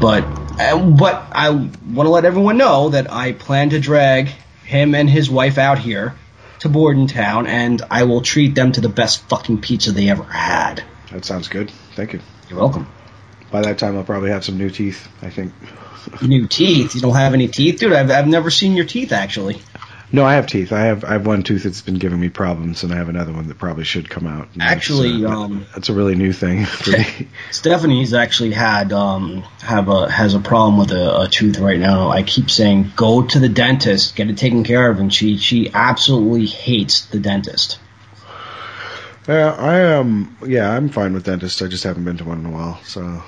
but, 0.00 0.24
Uh, 0.58 0.90
but 0.90 1.28
I 1.32 1.50
want 1.50 2.06
to 2.06 2.10
let 2.10 2.24
everyone 2.24 2.56
know 2.56 2.90
that 2.90 3.12
I 3.12 3.32
plan 3.32 3.70
to 3.70 3.80
drag 3.80 4.28
him 4.64 4.94
and 4.94 5.08
his 5.08 5.30
wife 5.30 5.56
out 5.58 5.78
here 5.78 6.14
to 6.60 6.68
Bordentown, 6.68 7.46
and 7.46 7.80
I 7.90 8.04
will 8.04 8.20
treat 8.20 8.54
them 8.54 8.72
to 8.72 8.80
the 8.80 8.88
best 8.88 9.28
fucking 9.28 9.60
pizza 9.60 9.92
they 9.92 10.08
ever 10.08 10.24
had. 10.24 10.82
That 11.12 11.24
sounds 11.24 11.48
good. 11.48 11.70
Thank 11.94 12.12
you. 12.12 12.20
You're 12.48 12.58
welcome. 12.58 12.86
By 13.50 13.62
that 13.62 13.78
time, 13.78 13.96
I'll 13.96 14.04
probably 14.04 14.30
have 14.30 14.44
some 14.44 14.58
new 14.58 14.70
teeth. 14.70 15.08
I 15.22 15.30
think. 15.30 15.52
New 16.22 16.46
teeth? 16.46 16.94
You 16.94 17.00
don't 17.00 17.14
have 17.14 17.34
any 17.34 17.48
teeth, 17.48 17.80
dude? 17.80 17.92
I've, 17.92 18.10
I've 18.10 18.26
never 18.26 18.50
seen 18.50 18.76
your 18.76 18.86
teeth 18.86 19.12
actually. 19.12 19.60
No, 20.10 20.24
I 20.24 20.34
have 20.34 20.46
teeth. 20.46 20.72
I 20.72 20.80
have 20.80 21.04
I 21.04 21.12
have 21.12 21.26
one 21.26 21.42
tooth 21.42 21.64
that's 21.64 21.82
been 21.82 21.98
giving 21.98 22.18
me 22.18 22.30
problems, 22.30 22.82
and 22.82 22.92
I 22.92 22.96
have 22.96 23.10
another 23.10 23.32
one 23.32 23.48
that 23.48 23.58
probably 23.58 23.84
should 23.84 24.08
come 24.08 24.26
out. 24.26 24.48
And 24.52 24.62
that's, 24.62 24.72
Actually, 24.72 25.24
uh, 25.24 25.30
um, 25.30 25.66
that's 25.74 25.90
a 25.90 25.92
really 25.92 26.14
new 26.14 26.32
thing 26.32 26.64
for 26.66 26.92
me. 26.92 27.28
Stephanie's 27.50 28.14
actually 28.14 28.52
had 28.52 28.92
um 28.92 29.42
have 29.60 29.88
a 29.88 30.10
has 30.10 30.34
a 30.34 30.40
problem 30.40 30.78
with 30.78 30.92
a, 30.92 31.22
a 31.22 31.28
tooth 31.28 31.58
right 31.58 31.78
now. 31.78 32.08
I 32.08 32.22
keep 32.22 32.50
saying 32.50 32.92
go 32.96 33.22
to 33.22 33.38
the 33.38 33.50
dentist, 33.50 34.16
get 34.16 34.30
it 34.30 34.38
taken 34.38 34.64
care 34.64 34.90
of, 34.90 34.98
and 34.98 35.12
she 35.12 35.36
she 35.36 35.70
absolutely 35.72 36.46
hates 36.46 37.04
the 37.06 37.20
dentist. 37.20 37.78
Yeah, 39.28 39.52
I 39.52 39.92
um 39.94 40.38
yeah, 40.46 40.70
I'm 40.70 40.88
fine 40.88 41.12
with 41.12 41.24
dentists. 41.24 41.60
I 41.60 41.66
just 41.66 41.84
haven't 41.84 42.04
been 42.04 42.16
to 42.16 42.24
one 42.24 42.40
in 42.40 42.46
a 42.46 42.50
while, 42.50 42.80
so 42.84 43.22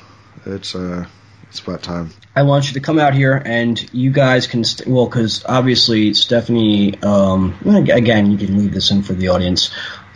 it's 0.47 0.75
uh 0.75 1.05
it's 1.51 1.61
about 1.61 1.83
time. 1.83 2.11
I 2.35 2.45
want 2.45 2.69
you 2.69 2.75
to 2.75 2.81
come 2.81 2.99
out 2.99 3.13
here 3.13 3.35
and 3.45 3.93
you 3.93 4.11
guys 4.13 4.47
can 4.47 4.65
st- 4.65 4.89
well 4.89 5.07
because 5.07 5.45
obviously 5.45 6.15
Stephanie 6.15 7.01
um 7.03 7.55
again 7.67 8.31
you 8.31 8.39
can 8.39 8.57
leave 8.57 8.73
this 8.73 8.91
in 8.91 9.03
for 9.03 9.13
the 9.13 9.29
audience. 9.29 9.71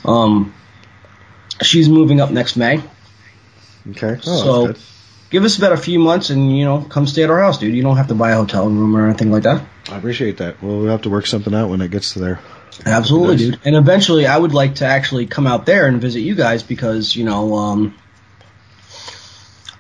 Um, 0.05 0.55
she's 1.63 1.89
moving 1.89 2.21
up 2.21 2.31
next 2.31 2.57
May. 2.57 2.81
Okay. 3.91 4.19
Oh, 4.27 4.73
So-. 4.73 4.75
Give 5.31 5.43
us 5.43 5.59
about 5.59 5.73
a 5.73 5.77
few 5.77 5.99
months 5.99 6.31
and 6.31 6.57
you 6.57 6.65
know 6.65 6.83
come 6.83 7.09
stay 7.09 7.25
at 7.25 7.31
our 7.31 7.41
house, 7.41 7.59
dude. 7.59 7.75
You 7.75 7.83
don't 7.83 7.97
have 7.97 8.07
to 8.09 8.15
buy 8.15 8.31
a 8.31 8.37
hotel 8.37 8.69
room 8.69 8.97
or 8.97 9.07
anything 9.09 9.33
like 9.33 9.43
that. 9.43 9.65
I 9.91 9.99
appreciate 9.99 10.37
that. 10.37 10.63
Well, 10.63 10.79
we'll 10.79 10.91
have 10.91 11.03
to 11.03 11.11
work 11.11 11.27
something 11.27 11.53
out 11.53 11.69
when 11.71 11.81
it 11.81 11.91
gets 11.91 12.13
to 12.13 12.21
there. 12.21 12.41
Absolutely, 12.87 13.37
Nice. 13.37 13.45
dude. 13.47 13.61
And 13.65 13.75
eventually, 13.75 14.27
I 14.27 14.39
would 14.39 14.55
like 14.55 14.77
to 14.77 14.87
actually 14.87 15.27
come 15.27 15.49
out 15.49 15.67
there 15.67 15.87
and 15.89 16.01
visit 16.01 16.21
you 16.21 16.37
guys 16.37 16.63
because 16.63 17.17
you 17.17 17.25
know, 17.25 17.55
um, 17.55 17.95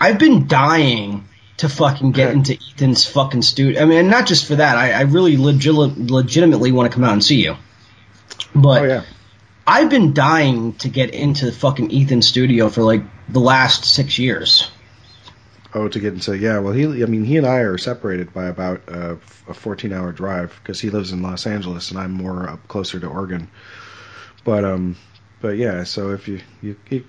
I've 0.00 0.18
been 0.18 0.49
dying 0.49 1.25
to 1.64 1.75
fucking 1.75 2.12
get 2.12 2.33
into 2.33 2.54
Ethan's 2.54 3.06
fucking 3.06 3.42
studio. 3.42 3.83
I 3.83 3.87
mean, 3.87 4.09
not 4.09 4.26
just 4.26 4.47
for 4.47 4.56
that. 4.56 4.76
I, 4.76 4.92
I 4.92 5.00
really 5.02 5.37
legit- 5.37 5.75
legitimately 5.75 6.73
want 6.73 6.90
to 6.90 6.94
come 6.94 7.04
out 7.04 7.12
and 7.12 7.25
see 7.25 7.42
you. 7.42 7.56
But 8.54 8.83
Oh 8.83 8.85
yeah. 8.85 9.02
I've 9.66 9.88
been 9.88 10.12
dying 10.12 10.75
to 10.75 10.88
get 10.88 11.11
into 11.11 11.47
the 11.47 11.52
fucking 11.52 11.92
Ethan's 11.92 12.26
studio 12.26 12.68
for 12.68 12.83
like 12.83 13.02
the 13.28 13.40
last 13.40 13.85
six 13.85 14.18
years. 14.18 14.71
Oh, 15.73 15.88
to 15.88 15.99
get 15.99 16.12
into 16.12 16.37
yeah. 16.37 16.59
Well, 16.59 16.73
he 16.73 16.85
I 17.02 17.06
mean 17.06 17.25
he 17.25 17.37
and 17.37 17.47
I 17.47 17.61
are 17.61 17.78
separated 17.78 18.33
by 18.33 18.47
about 18.47 18.83
uh, 18.88 19.16
a 19.49 19.54
14 19.54 19.92
hour 19.92 20.12
drive 20.12 20.59
because 20.62 20.80
he 20.80 20.90
lives 20.90 21.12
in 21.12 21.23
Los 21.23 21.47
Angeles 21.47 21.90
and 21.90 21.99
I'm 21.99 22.12
more 22.12 22.49
up 22.49 22.68
closer 22.68 23.00
to 23.00 23.06
Oregon. 23.06 23.49
But 24.44 24.64
um, 24.64 24.97
but 25.40 25.56
yeah. 25.56 25.85
So 25.85 26.11
if 26.11 26.28
you 26.28 26.40
you. 26.62 26.76
you 26.90 27.04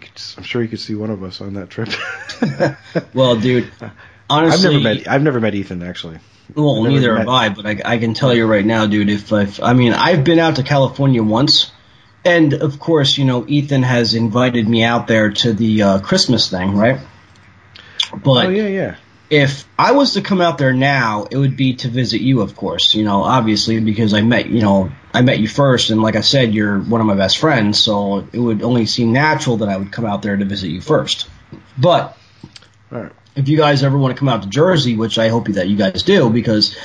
could, 0.00 0.10
I'm 0.36 0.42
sure 0.42 0.62
you 0.62 0.68
could 0.68 0.80
see 0.80 0.94
one 0.94 1.10
of 1.10 1.22
us 1.22 1.40
on 1.40 1.54
that 1.54 1.70
trip. 1.70 1.88
Well, 3.14 3.36
dude, 3.36 3.70
I've 3.80 3.92
honestly, 4.28 4.82
never 4.82 4.82
met. 4.82 5.08
I've 5.08 5.22
never 5.22 5.40
met 5.40 5.54
Ethan 5.54 5.82
actually. 5.82 6.18
Well, 6.54 6.82
neither 6.82 7.12
met- 7.12 7.20
have 7.20 7.28
I, 7.28 7.48
but 7.50 7.66
I, 7.66 7.80
I 7.84 7.98
can 7.98 8.14
tell 8.14 8.34
you 8.34 8.46
right 8.46 8.64
now, 8.64 8.86
dude. 8.86 9.08
If, 9.08 9.32
if 9.32 9.62
I 9.62 9.72
mean, 9.74 9.92
I've 9.92 10.24
been 10.24 10.38
out 10.38 10.56
to 10.56 10.62
California 10.62 11.22
once, 11.22 11.70
and 12.24 12.52
of 12.54 12.78
course, 12.78 13.16
you 13.16 13.24
know, 13.24 13.44
Ethan 13.46 13.82
has 13.82 14.14
invited 14.14 14.68
me 14.68 14.82
out 14.82 15.06
there 15.06 15.30
to 15.30 15.52
the 15.52 15.82
uh, 15.82 15.98
Christmas 16.00 16.50
thing, 16.50 16.76
right? 16.76 17.00
But 18.12 18.46
oh 18.46 18.48
yeah, 18.50 18.66
yeah. 18.66 18.96
If 19.32 19.66
I 19.78 19.92
was 19.92 20.12
to 20.12 20.20
come 20.20 20.42
out 20.42 20.58
there 20.58 20.74
now, 20.74 21.26
it 21.30 21.38
would 21.38 21.56
be 21.56 21.72
to 21.76 21.88
visit 21.88 22.20
you, 22.20 22.42
of 22.42 22.54
course. 22.54 22.94
You 22.94 23.02
know, 23.02 23.22
obviously 23.22 23.80
because 23.80 24.12
I 24.12 24.20
met, 24.20 24.50
you 24.50 24.60
know, 24.60 24.92
I 25.14 25.22
met 25.22 25.38
you 25.38 25.48
first, 25.48 25.88
and 25.88 26.02
like 26.02 26.16
I 26.16 26.20
said, 26.20 26.52
you're 26.52 26.78
one 26.78 27.00
of 27.00 27.06
my 27.06 27.14
best 27.14 27.38
friends, 27.38 27.80
so 27.80 28.28
it 28.30 28.38
would 28.38 28.62
only 28.62 28.84
seem 28.84 29.14
natural 29.14 29.56
that 29.58 29.70
I 29.70 29.78
would 29.78 29.90
come 29.90 30.04
out 30.04 30.20
there 30.20 30.36
to 30.36 30.44
visit 30.44 30.68
you 30.68 30.82
first. 30.82 31.30
But 31.78 32.18
right. 32.90 33.10
if 33.34 33.48
you 33.48 33.56
guys 33.56 33.82
ever 33.82 33.96
want 33.96 34.14
to 34.14 34.18
come 34.18 34.28
out 34.28 34.42
to 34.42 34.50
Jersey, 34.50 34.96
which 34.96 35.18
I 35.18 35.28
hope 35.28 35.46
that 35.48 35.66
you 35.66 35.78
guys 35.78 36.02
do, 36.02 36.28
because 36.28 36.76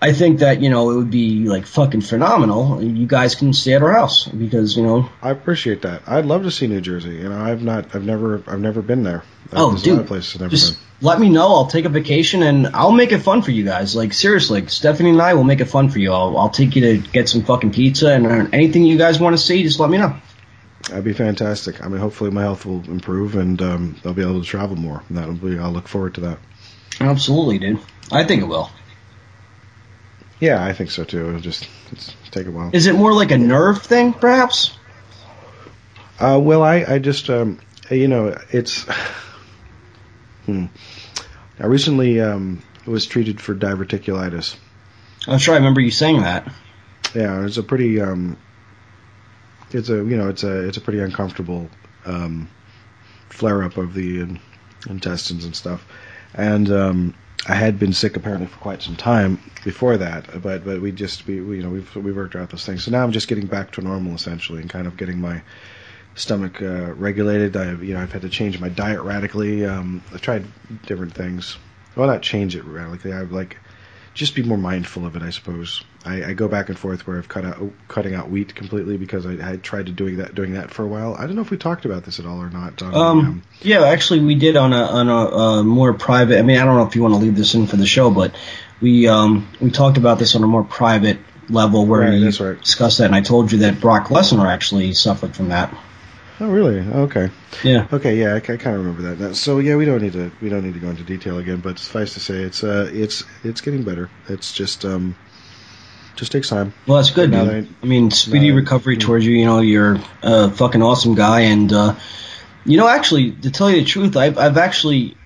I 0.00 0.12
think 0.12 0.40
that 0.40 0.62
you 0.62 0.70
know 0.70 0.90
it 0.90 0.96
would 0.96 1.10
be 1.10 1.48
like 1.48 1.66
fucking 1.66 2.02
phenomenal. 2.02 2.80
You 2.82 3.06
guys 3.06 3.34
can 3.34 3.52
stay 3.52 3.74
at 3.74 3.82
our 3.82 3.92
house 3.92 4.28
because 4.28 4.76
you 4.76 4.84
know. 4.84 5.10
I 5.20 5.30
appreciate 5.30 5.82
that. 5.82 6.02
I'd 6.06 6.24
love 6.24 6.44
to 6.44 6.52
see 6.52 6.68
New 6.68 6.80
Jersey. 6.80 7.16
You 7.16 7.28
know, 7.28 7.40
I've 7.40 7.62
not, 7.62 7.96
I've 7.96 8.04
never, 8.04 8.42
I've 8.46 8.60
never 8.60 8.80
been 8.80 9.02
there. 9.02 9.24
Oh, 9.52 9.76
dude, 9.76 9.86
a 9.86 9.92
lot 9.94 10.00
of 10.02 10.06
places 10.06 10.40
I've 10.40 10.50
just 10.50 10.74
been. 10.74 11.08
let 11.08 11.18
me 11.18 11.30
know. 11.30 11.48
I'll 11.48 11.66
take 11.66 11.84
a 11.84 11.88
vacation 11.88 12.44
and 12.44 12.68
I'll 12.68 12.92
make 12.92 13.10
it 13.10 13.18
fun 13.18 13.42
for 13.42 13.50
you 13.50 13.64
guys. 13.64 13.96
Like 13.96 14.12
seriously, 14.12 14.66
Stephanie 14.68 15.10
and 15.10 15.20
I 15.20 15.34
will 15.34 15.44
make 15.44 15.60
it 15.60 15.64
fun 15.64 15.88
for 15.88 15.98
you. 15.98 16.12
I'll, 16.12 16.36
I'll 16.38 16.50
take 16.50 16.76
you 16.76 16.82
to 16.82 17.08
get 17.10 17.28
some 17.28 17.42
fucking 17.42 17.72
pizza 17.72 18.12
and 18.12 18.26
uh, 18.26 18.46
anything 18.52 18.84
you 18.84 18.98
guys 18.98 19.18
want 19.18 19.36
to 19.36 19.42
see. 19.42 19.64
Just 19.64 19.80
let 19.80 19.90
me 19.90 19.98
know. 19.98 20.14
That'd 20.88 21.04
be 21.04 21.12
fantastic. 21.12 21.84
I 21.84 21.88
mean, 21.88 22.00
hopefully 22.00 22.30
my 22.30 22.42
health 22.42 22.64
will 22.64 22.84
improve 22.84 23.34
and 23.34 23.60
um, 23.60 23.96
I'll 24.04 24.14
be 24.14 24.22
able 24.22 24.40
to 24.40 24.46
travel 24.46 24.76
more. 24.76 25.02
That'll 25.10 25.34
be. 25.34 25.58
I'll 25.58 25.72
look 25.72 25.88
forward 25.88 26.14
to 26.14 26.20
that. 26.20 26.38
Absolutely, 27.00 27.58
dude. 27.58 27.80
I 28.12 28.24
think 28.24 28.42
it 28.42 28.46
will. 28.46 28.70
Yeah, 30.40 30.64
I 30.64 30.72
think 30.72 30.90
so 30.90 31.04
too. 31.04 31.28
It'll 31.28 31.40
just 31.40 31.68
it's, 31.90 32.14
take 32.30 32.46
a 32.46 32.50
while. 32.50 32.70
Is 32.72 32.86
it 32.86 32.94
more 32.94 33.12
like 33.12 33.30
a 33.30 33.38
nerve 33.38 33.82
thing, 33.82 34.12
perhaps? 34.12 34.76
Uh, 36.18 36.38
well, 36.42 36.62
I, 36.62 36.84
I 36.86 36.98
just, 36.98 37.30
um, 37.30 37.60
you 37.90 38.08
know, 38.08 38.36
it's. 38.50 38.82
hmm. 40.46 40.66
I 41.60 41.66
recently 41.66 42.20
um, 42.20 42.62
was 42.86 43.06
treated 43.06 43.40
for 43.40 43.54
diverticulitis. 43.54 44.56
I'm 45.26 45.38
sure 45.38 45.54
I 45.54 45.58
remember 45.58 45.80
you 45.80 45.90
saying 45.90 46.22
that. 46.22 46.52
Yeah, 47.14 47.44
it's 47.44 47.56
a 47.56 47.62
pretty. 47.62 48.00
Um, 48.00 48.36
it's 49.70 49.88
a 49.88 49.96
you 49.96 50.16
know 50.16 50.28
it's 50.28 50.44
a 50.44 50.68
it's 50.68 50.76
a 50.76 50.80
pretty 50.80 51.00
uncomfortable 51.00 51.68
um, 52.06 52.48
flare 53.28 53.62
up 53.62 53.76
of 53.76 53.92
the 53.92 54.20
in- 54.20 54.40
intestines 54.88 55.44
and 55.44 55.54
stuff, 55.54 55.84
and 56.34 56.70
um, 56.70 57.14
I 57.46 57.54
had 57.54 57.78
been 57.78 57.92
sick 57.92 58.16
apparently 58.16 58.46
for 58.46 58.58
quite 58.58 58.82
some 58.82 58.96
time 58.96 59.38
before 59.64 59.96
that, 59.98 60.42
but 60.42 60.64
but 60.64 60.80
we 60.80 60.92
just 60.92 61.26
we, 61.26 61.40
we 61.40 61.56
you 61.56 61.62
know 61.62 61.70
we've 61.70 61.96
we 61.96 62.12
worked 62.12 62.36
out 62.36 62.50
those 62.50 62.66
things. 62.66 62.84
So 62.84 62.90
now 62.90 63.02
I'm 63.04 63.12
just 63.12 63.28
getting 63.28 63.46
back 63.46 63.72
to 63.72 63.80
normal 63.80 64.14
essentially 64.14 64.60
and 64.60 64.68
kind 64.68 64.86
of 64.86 64.96
getting 64.96 65.20
my 65.20 65.42
stomach 66.14 66.60
uh, 66.60 66.92
regulated. 66.94 67.56
I 67.56 67.72
you 67.72 67.94
know 67.94 68.00
I've 68.00 68.12
had 68.12 68.22
to 68.22 68.28
change 68.28 68.58
my 68.60 68.68
diet 68.68 69.00
radically. 69.00 69.64
Um, 69.64 70.02
I've 70.12 70.20
tried 70.20 70.46
different 70.82 71.14
things. 71.14 71.56
Well, 71.96 72.08
not 72.08 72.22
change 72.22 72.56
it 72.56 72.64
radically. 72.64 73.12
I've 73.12 73.32
like 73.32 73.56
just 74.14 74.34
be 74.34 74.42
more 74.42 74.58
mindful 74.58 75.06
of 75.06 75.16
it, 75.16 75.22
I 75.22 75.30
suppose. 75.30 75.82
I, 76.04 76.30
I 76.30 76.32
go 76.32 76.46
back 76.48 76.68
and 76.68 76.78
forth 76.78 77.06
where 77.06 77.18
I've 77.18 77.28
cut 77.28 77.44
out 77.44 77.58
cutting 77.88 78.14
out 78.14 78.30
wheat 78.30 78.54
completely 78.54 78.96
because 78.96 79.26
I, 79.26 79.52
I 79.52 79.56
tried 79.56 79.86
to 79.86 79.92
doing 79.92 80.18
that 80.18 80.34
doing 80.34 80.54
that 80.54 80.70
for 80.70 80.84
a 80.84 80.86
while. 80.86 81.14
I 81.18 81.26
don't 81.26 81.34
know 81.34 81.42
if 81.42 81.50
we 81.50 81.56
talked 81.56 81.84
about 81.84 82.04
this 82.04 82.18
at 82.20 82.26
all 82.26 82.38
or 82.40 82.50
not. 82.50 82.80
On, 82.82 82.94
Um, 82.94 83.42
yeah, 83.60 83.84
actually, 83.84 84.20
we 84.20 84.34
did 84.36 84.56
on 84.56 84.72
a 84.72 84.82
on 84.82 85.08
a 85.08 85.36
uh, 85.36 85.62
more 85.62 85.92
private. 85.94 86.38
I 86.38 86.42
mean, 86.42 86.58
I 86.58 86.64
don't 86.64 86.76
know 86.76 86.86
if 86.86 86.94
you 86.94 87.02
want 87.02 87.14
to 87.14 87.20
leave 87.20 87.36
this 87.36 87.54
in 87.54 87.66
for 87.66 87.76
the 87.76 87.86
show, 87.86 88.10
but 88.10 88.34
we 88.80 89.08
um 89.08 89.48
we 89.60 89.70
talked 89.70 89.98
about 89.98 90.18
this 90.18 90.34
on 90.36 90.44
a 90.44 90.46
more 90.46 90.64
private 90.64 91.18
level 91.50 91.84
where 91.86 92.00
Right, 92.00 92.10
we 92.20 92.24
right. 92.24 92.60
discussed 92.62 92.98
that, 92.98 93.06
and 93.06 93.14
I 93.14 93.20
told 93.22 93.50
you 93.52 93.58
that 93.58 93.80
Brock 93.80 94.08
Lesnar 94.08 94.46
actually 94.46 94.92
suffered 94.92 95.34
from 95.34 95.48
that. 95.48 95.74
oh, 96.40 96.48
really? 96.48 96.78
Okay. 96.78 97.30
Yeah. 97.64 97.88
Okay. 97.92 98.20
Yeah, 98.20 98.34
I, 98.34 98.36
I 98.36 98.40
kind 98.40 98.76
of 98.76 98.84
remember 98.84 99.02
that. 99.02 99.18
Now, 99.18 99.32
so 99.32 99.58
yeah, 99.58 99.74
we 99.74 99.84
don't 99.84 100.00
need 100.02 100.12
to 100.12 100.30
we 100.40 100.48
don't 100.48 100.64
need 100.64 100.74
to 100.74 100.80
go 100.80 100.90
into 100.90 101.02
detail 101.02 101.38
again. 101.38 101.58
But 101.60 101.78
suffice 101.80 102.14
to 102.14 102.20
say, 102.20 102.36
it's 102.42 102.62
uh 102.62 102.88
it's 102.92 103.24
it's 103.42 103.60
getting 103.62 103.82
better. 103.82 104.08
It's 104.28 104.52
just 104.52 104.84
um 104.84 105.16
just 106.18 106.32
takes 106.32 106.48
time. 106.48 106.74
Well, 106.86 106.96
that's 106.98 107.10
good, 107.10 107.30
dude. 107.30 107.48
that 107.48 107.68
I 107.82 107.86
mean, 107.86 108.10
speedy 108.10 108.50
recovery 108.50 108.96
towards 108.96 109.24
you. 109.24 109.36
You 109.36 109.46
know, 109.46 109.60
you're 109.60 109.98
a 110.22 110.50
fucking 110.50 110.82
awesome 110.82 111.14
guy, 111.14 111.42
and 111.42 111.72
uh, 111.72 111.94
you 112.64 112.76
know, 112.76 112.88
actually, 112.88 113.30
to 113.32 113.50
tell 113.50 113.70
you 113.70 113.80
the 113.80 113.84
truth, 113.86 114.16
I've 114.16 114.36
I've 114.36 114.56
actually, 114.58 115.16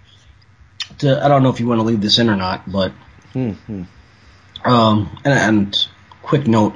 to, 0.99 1.25
I 1.25 1.29
don't 1.29 1.43
know 1.43 1.49
if 1.49 1.61
you 1.61 1.67
want 1.67 1.81
to 1.81 1.85
leave 1.85 2.01
this 2.01 2.19
in 2.19 2.29
or 2.31 2.37
not, 2.37 2.71
but 2.71 2.93
Hmm, 3.33 3.53
hmm. 3.53 3.83
um, 4.65 5.19
and, 5.25 5.35
and 5.35 5.89
quick 6.23 6.47
note, 6.47 6.75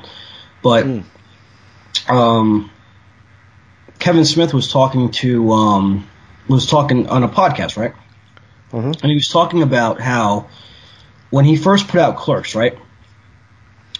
but 0.62 0.84
Hmm. 0.84 1.00
um, 2.08 2.70
Kevin 3.98 4.24
Smith 4.24 4.54
was 4.54 4.72
talking 4.72 5.10
to 5.10 5.52
um, 5.52 6.08
was 6.48 6.66
talking 6.66 7.08
on 7.08 7.22
a 7.22 7.28
podcast, 7.28 7.76
right? 7.76 7.92
Uh-huh. 8.72 8.88
And 9.02 9.04
he 9.10 9.14
was 9.14 9.28
talking 9.28 9.62
about 9.62 10.00
how 10.00 10.48
when 11.30 11.44
he 11.44 11.56
first 11.56 11.88
put 11.88 12.00
out 12.00 12.16
Clerks, 12.16 12.54
right? 12.54 12.78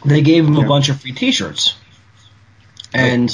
They 0.04 0.22
gave 0.22 0.46
him 0.46 0.54
Yeah. 0.54 0.64
a 0.64 0.68
bunch 0.68 0.88
of 0.88 1.00
free 1.00 1.12
T-shirts, 1.12 1.74
and 2.94 3.30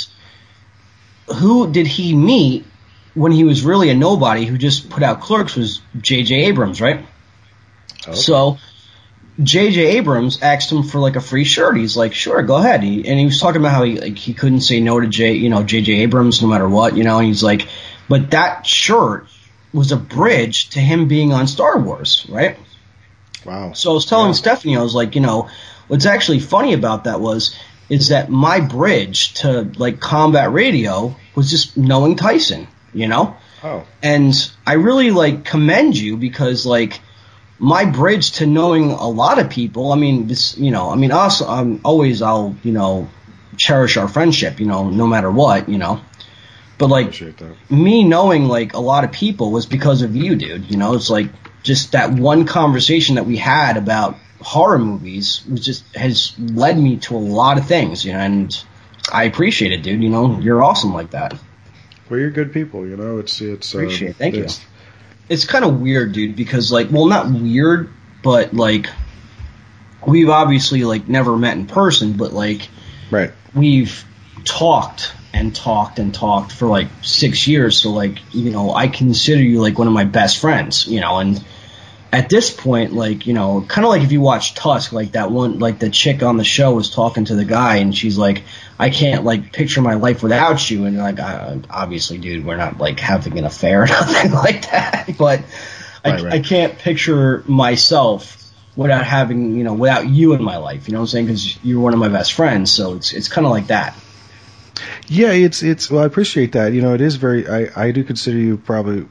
who 1.37 1.71
did 1.71 1.87
he 1.87 2.15
meet 2.15 2.65
when 3.15 3.33
he 3.33 3.45
was 3.45 3.63
really 3.63 3.91
a 3.91 3.95
nobody 3.95 4.45
who 4.47 4.57
just 4.59 4.89
put 4.91 5.03
out 5.03 5.21
Clerks 5.21 5.55
was 5.55 5.81
J.J. 6.01 6.47
Abrams, 6.47 6.81
right? 6.81 7.05
Okay. 8.07 8.17
So 8.17 8.59
J.J. 9.43 9.99
Abrams 9.99 10.41
asked 10.43 10.71
him 10.73 10.83
for 10.83 10.99
like 10.99 11.17
a 11.17 11.21
free 11.21 11.45
shirt. 11.45 11.77
He's 11.77 11.97
like, 11.97 12.15
sure, 12.15 12.43
go 12.43 12.57
ahead. 12.57 12.83
He, 12.83 13.07
and 13.07 13.19
he 13.19 13.25
was 13.27 13.39
talking 13.41 13.61
about 13.61 13.73
how 13.73 13.85
he 13.85 13.99
like 14.01 14.17
he 14.17 14.35
couldn't 14.35 14.61
say 14.63 14.81
no 14.81 14.99
to 15.01 15.07
J, 15.07 15.35
you 15.35 15.51
know, 15.51 15.63
J.J. 15.63 15.93
Abrams 16.03 16.41
no 16.43 16.49
matter 16.49 16.69
what, 16.69 16.97
you 16.97 17.05
know. 17.05 17.19
And 17.19 17.27
he's 17.27 17.43
like, 17.43 17.69
but 18.09 18.31
that 18.31 18.67
shirt 18.67 19.27
was 19.73 19.93
a 19.93 19.97
bridge 19.97 20.71
to 20.71 20.81
him 20.81 21.09
being 21.09 21.33
on 21.33 21.47
Star 21.47 21.79
Wars, 21.79 22.27
right? 22.29 22.59
Wow. 23.45 23.73
So 23.73 23.91
I 23.91 23.95
was 23.95 24.07
telling 24.07 24.29
Yeah. 24.29 24.33
Stephanie, 24.35 24.77
I 24.77 24.83
was 24.83 24.95
like, 24.95 25.15
you 25.15 25.21
know, 25.21 25.49
what's 25.93 26.07
actually 26.07 26.41
funny 26.41 26.73
about 26.73 27.05
that 27.05 27.21
was 27.21 27.55
is 27.91 28.09
that 28.09 28.31
my 28.31 28.61
bridge 28.61 29.35
to 29.35 29.71
like 29.77 30.01
combat 30.01 30.51
radio 30.51 31.15
was 31.35 31.51
just 31.51 31.77
knowing 31.77 32.17
Tyson, 32.17 32.67
you 32.95 33.09
know? 33.09 33.37
Oh. 33.63 33.87
And 34.03 34.33
I 34.67 34.75
really 34.75 35.11
like 35.11 35.45
commend 35.45 35.95
you 35.95 36.17
because 36.17 36.65
like 36.65 36.99
my 37.59 37.85
bridge 37.85 38.33
to 38.39 38.47
knowing 38.47 38.93
a 38.93 39.07
lot 39.07 39.39
of 39.39 39.51
people, 39.51 39.93
I 39.93 39.97
mean, 39.97 40.29
this, 40.29 40.57
you 40.57 40.71
know, 40.71 40.89
I 40.89 40.97
mean, 40.97 41.13
also, 41.13 41.47
I'm 41.47 41.73
um, 41.73 41.81
always 41.85 42.23
I'll, 42.23 42.57
you 42.63 42.73
know, 42.73 43.11
cherish 43.59 43.99
our 43.99 44.09
friendship, 44.09 44.61
you 44.61 44.67
know, 44.67 44.89
no 44.89 45.07
matter 45.07 45.31
what, 45.31 45.69
you 45.69 45.77
know. 45.77 46.01
But 46.79 46.89
like 46.89 47.13
me 47.71 48.03
knowing 48.03 48.47
like 48.47 48.73
a 48.73 48.81
lot 48.81 49.05
of 49.05 49.13
people 49.13 49.51
was 49.51 49.67
because 49.67 50.01
of 50.01 50.17
you, 50.17 50.37
dude. 50.37 50.71
You 50.71 50.79
know, 50.79 50.95
it's 50.95 51.11
like 51.11 51.27
just 51.63 51.93
that 51.93 52.13
one 52.13 52.47
conversation 52.47 53.17
that 53.17 53.27
we 53.27 53.37
had 53.37 53.77
about 53.77 54.17
horror 54.43 54.79
movies 54.79 55.43
was 55.51 55.65
just 55.65 55.85
has 55.97 56.39
led 56.39 56.79
me 56.79 56.97
to 56.99 57.17
a 57.17 57.19
lot 57.19 57.59
of 57.59 57.67
things, 57.67 58.05
you 58.05 58.13
know, 58.13 58.19
and 58.19 58.65
I 59.13 59.25
appreciate 59.25 59.73
it, 59.73 59.83
dude. 59.83 60.03
You 60.03 60.09
know, 60.11 60.39
you're 60.41 60.63
awesome 60.63 60.93
like 60.93 61.11
that. 61.11 61.35
Well, 62.11 62.21
you're 62.21 62.31
good 62.31 62.53
people. 62.53 62.87
You 62.87 62.97
know, 62.97 63.19
it's 63.19 63.41
it's. 63.41 63.75
um, 63.75 63.81
Appreciate 63.83 64.11
it. 64.11 64.17
Thank 64.17 64.35
you. 64.35 64.41
it's- 64.43 64.61
It's 65.29 65.45
kind 65.47 65.65
of 65.65 65.81
weird, 65.81 66.13
dude, 66.13 66.37
because 66.37 66.71
like, 66.71 66.89
well, 66.91 67.07
not 67.07 67.31
weird, 67.33 67.89
but 68.23 68.53
like, 68.53 68.89
we've 70.07 70.29
obviously 70.29 70.85
like 70.85 71.09
never 71.09 71.37
met 71.37 71.57
in 71.57 71.67
person, 71.67 72.15
but 72.15 72.33
like, 72.33 72.69
Right. 73.11 73.31
we've 73.55 74.05
talked 74.45 75.13
and 75.33 75.55
talked 75.55 75.99
and 75.99 76.13
talked 76.13 76.53
for 76.53 76.67
like 76.67 76.89
six 77.03 77.47
years. 77.47 77.79
So 77.81 77.91
like, 77.93 78.19
you 78.33 78.51
know, 78.51 78.75
I 78.75 78.89
consider 78.89 79.41
you 79.43 79.61
like 79.61 79.79
one 79.79 79.87
of 79.87 79.95
my 79.95 80.05
best 80.05 80.39
friends, 80.41 80.87
you 80.87 81.01
know, 81.01 81.19
and 81.19 81.43
at 82.13 82.29
this 82.29 82.51
point, 82.51 82.93
like, 82.93 83.27
you 83.27 83.33
know, 83.33 83.65
kind 83.67 83.87
of 83.87 83.89
like 83.89 84.03
if 84.03 84.13
you 84.13 84.21
watch 84.21 84.55
Tusk, 84.55 84.93
like 84.93 85.13
that 85.13 85.31
one, 85.31 85.59
like 85.59 85.79
the 85.79 85.89
chick 85.89 86.23
on 86.23 86.37
the 86.37 86.45
show 86.45 86.75
was 86.75 86.91
talking 86.91 87.25
to 87.25 87.35
the 87.35 87.47
guy 87.47 87.77
and 87.77 87.97
she's 87.97 88.19
like, 88.19 88.43
I 88.79 88.91
can't 88.91 89.25
like 89.25 89.53
picture 89.53 89.81
my 89.81 89.95
life 89.95 90.23
without 90.23 90.71
you. 90.71 90.85
And 90.85 90.99
like, 90.99 91.19
uh, 91.19 91.57
obviously, 91.71 92.19
dude, 92.19 92.45
we're 92.45 92.57
not 92.57 92.77
like 92.77 93.01
having 93.01 93.39
an 93.39 93.47
affair 93.47 93.85
or 93.85 93.87
nothing 93.89 94.33
like 94.33 94.71
that, 94.71 95.15
but 95.17 95.43
I, 96.05 96.11
Right, 96.11 96.23
right. 96.23 96.33
I 96.35 96.41
can't 96.41 96.79
picture 96.79 97.43
myself 97.47 98.39
without 98.77 99.07
having, 99.07 99.57
you 99.57 99.65
know, 99.65 99.73
without 99.73 100.07
you 100.07 100.35
in 100.35 100.43
my 100.43 100.59
life. 100.59 100.89
You 100.89 100.93
know 100.93 101.01
what 101.01 101.05
I'm 101.05 101.09
saying? 101.09 101.27
Because 101.27 101.65
you're 101.65 101.81
one 101.81 101.95
of 101.95 101.99
my 101.99 102.09
best 102.09 102.35
friends. 102.35 102.71
So 102.71 102.95
it's, 102.95 103.15
it's 103.15 103.29
kind 103.29 103.47
of 103.47 103.53
like 103.53 103.69
that. 103.69 103.97
Yeah, 105.09 105.33
it's 105.33 105.63
it's. 105.63 105.91
Well, 105.91 106.03
I 106.03 106.07
appreciate 106.07 106.53
that. 106.53 106.73
You 106.73 106.83
know, 106.83 106.95
it 106.95 107.01
is 107.01 107.17
very. 107.17 107.49
I 107.49 107.69
I 107.77 107.91
do 107.93 108.05
consider 108.05 108.39
you 108.39 108.57
probably 108.57 109.07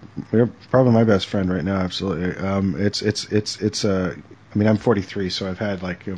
probably 0.70 0.94
my 0.94 1.04
best 1.04 1.28
friend 1.28 1.52
right 1.52 1.64
now. 1.64 1.78
Absolutely. 1.78 2.36
Um, 2.36 2.76
it's 2.80 3.02
it's 3.02 3.26
it's 3.32 3.62
it's. 3.62 3.86
Uh, 3.86 4.16
I 4.54 4.58
mean, 4.58 4.68
I'm 4.68 4.78
43, 4.78 5.30
so 5.30 5.50
I've 5.50 5.60
had 5.60 5.82
like 5.82 6.06
know, 6.08 6.18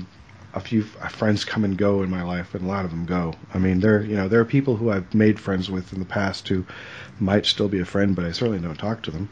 a 0.56 0.60
few 0.60 0.84
friends 0.84 1.46
come 1.46 1.64
and 1.64 1.78
go 1.78 2.02
in 2.04 2.10
my 2.10 2.24
life, 2.24 2.56
and 2.56 2.64
a 2.64 2.68
lot 2.68 2.86
of 2.86 2.92
them 2.92 3.06
go. 3.06 3.34
I 3.54 3.58
mean, 3.60 3.80
there 3.80 4.02
you 4.04 4.16
know 4.16 4.28
there 4.28 4.40
are 4.40 4.46
people 4.46 4.76
who 4.76 4.92
I've 4.92 5.14
made 5.14 5.40
friends 5.40 5.70
with 5.70 5.94
in 5.94 6.00
the 6.00 6.06
past 6.06 6.48
who 6.48 6.66
might 7.20 7.46
still 7.46 7.68
be 7.68 7.80
a 7.80 7.86
friend, 7.86 8.16
but 8.16 8.26
I 8.26 8.32
certainly 8.32 8.60
don't 8.60 8.78
talk 8.78 9.04
to 9.04 9.12
them. 9.12 9.30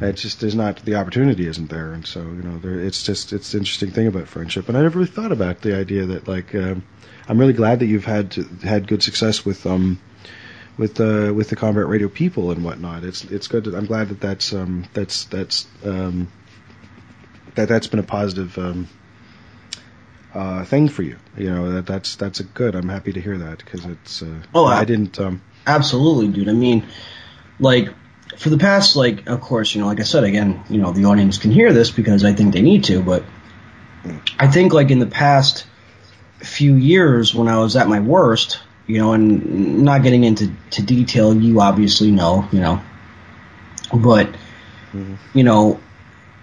It 0.00 0.14
just 0.16 0.40
there's 0.40 0.54
not 0.54 0.84
the 0.84 0.96
opportunity 0.96 1.46
isn't 1.46 1.70
there, 1.70 1.92
and 1.92 2.06
so 2.06 2.20
you 2.20 2.42
know 2.42 2.58
there. 2.58 2.80
It's 2.80 3.02
just 3.02 3.32
it's 3.32 3.52
the 3.52 3.58
interesting 3.58 3.90
thing 3.90 4.06
about 4.06 4.28
friendship, 4.28 4.68
and 4.68 4.76
I 4.76 4.82
never 4.82 4.98
really 4.98 5.10
thought 5.10 5.32
about 5.32 5.60
the 5.62 5.76
idea 5.76 6.06
that 6.06 6.28
like. 6.28 6.54
Um, 6.54 6.84
I'm 7.28 7.38
really 7.38 7.52
glad 7.52 7.80
that 7.80 7.86
you've 7.86 8.04
had 8.04 8.32
to, 8.32 8.42
had 8.62 8.86
good 8.86 9.02
success 9.02 9.44
with 9.44 9.66
um 9.66 9.98
with 10.76 11.00
uh 11.00 11.32
with 11.34 11.48
the 11.50 11.56
combat 11.56 11.86
radio 11.86 12.08
people 12.08 12.50
and 12.50 12.64
whatnot. 12.64 13.04
It's 13.04 13.24
it's 13.24 13.46
good. 13.48 13.64
To, 13.64 13.76
I'm 13.76 13.86
glad 13.86 14.08
that 14.10 14.20
that's 14.20 14.52
um 14.52 14.84
that's 14.92 15.24
that's 15.24 15.66
um 15.84 16.28
that 17.54 17.68
that's 17.68 17.86
been 17.86 18.00
a 18.00 18.04
positive 18.04 18.56
um 18.58 18.88
uh 20.34 20.64
thing 20.64 20.88
for 20.88 21.02
you. 21.02 21.16
You 21.36 21.50
know 21.50 21.72
that 21.72 21.86
that's 21.86 22.16
that's 22.16 22.40
a 22.40 22.44
good. 22.44 22.74
I'm 22.74 22.88
happy 22.88 23.12
to 23.12 23.20
hear 23.20 23.38
that 23.38 23.58
because 23.58 23.84
it's 23.86 24.22
uh 24.22 24.42
Oh, 24.54 24.64
I 24.66 24.80
I- 24.80 24.84
didn't 24.84 25.18
um 25.20 25.40
Absolutely, 25.66 26.28
dude. 26.28 26.50
I 26.50 26.52
mean, 26.52 26.84
like, 27.58 27.88
for 28.36 28.50
the 28.50 28.58
past, 28.58 28.96
like, 28.96 29.26
of 29.30 29.40
course, 29.40 29.74
you 29.74 29.80
know, 29.80 29.86
like 29.86 29.98
I 29.98 30.02
said, 30.02 30.22
again, 30.24 30.62
you 30.68 30.78
know, 30.78 30.92
the 30.92 31.06
audience 31.06 31.38
can 31.38 31.50
hear 31.50 31.72
this 31.72 31.90
because 31.90 32.22
I 32.22 32.34
think 32.34 32.52
they 32.52 32.60
need 32.60 32.84
to, 32.84 33.02
but 33.02 33.24
I 34.38 34.48
think, 34.48 34.74
like, 34.74 34.90
in 34.90 34.98
the 34.98 35.06
past 35.06 35.64
few 36.44 36.74
years 36.74 37.34
when 37.34 37.48
I 37.48 37.58
was 37.58 37.76
at 37.76 37.88
my 37.88 38.00
worst, 38.00 38.60
you 38.86 38.98
know, 38.98 39.12
and 39.12 39.82
not 39.84 40.02
getting 40.02 40.24
into 40.24 40.50
to 40.72 40.82
detail, 40.82 41.34
you 41.34 41.60
obviously 41.60 42.10
know, 42.10 42.48
you 42.52 42.60
know, 42.60 42.80
but, 43.92 44.28
mm-hmm. 44.92 45.14
you 45.32 45.44
know, 45.44 45.80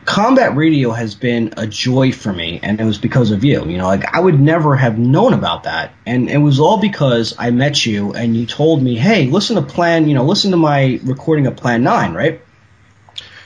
combat 0.05 0.55
radio 0.55 0.91
has 0.91 1.15
been 1.15 1.53
a 1.57 1.67
joy 1.67 2.11
for 2.11 2.33
me, 2.33 2.59
and 2.61 2.79
it 2.79 2.83
was 2.83 2.97
because 2.97 3.31
of 3.31 3.43
you. 3.43 3.65
You 3.65 3.77
know, 3.77 3.85
like 3.85 4.13
I 4.13 4.19
would 4.19 4.39
never 4.39 4.75
have 4.75 4.97
known 4.97 5.33
about 5.33 5.63
that, 5.63 5.93
and 6.05 6.29
it 6.29 6.37
was 6.37 6.59
all 6.59 6.79
because 6.79 7.35
I 7.37 7.51
met 7.51 7.85
you 7.85 8.13
and 8.13 8.35
you 8.35 8.45
told 8.45 8.81
me, 8.81 8.95
"Hey, 8.95 9.27
listen 9.27 9.55
to 9.55 9.61
Plan. 9.61 10.07
You 10.07 10.15
know, 10.15 10.25
listen 10.25 10.51
to 10.51 10.57
my 10.57 10.99
recording 11.03 11.47
of 11.47 11.55
Plan 11.55 11.83
Nine, 11.83 12.13
right?" 12.13 12.41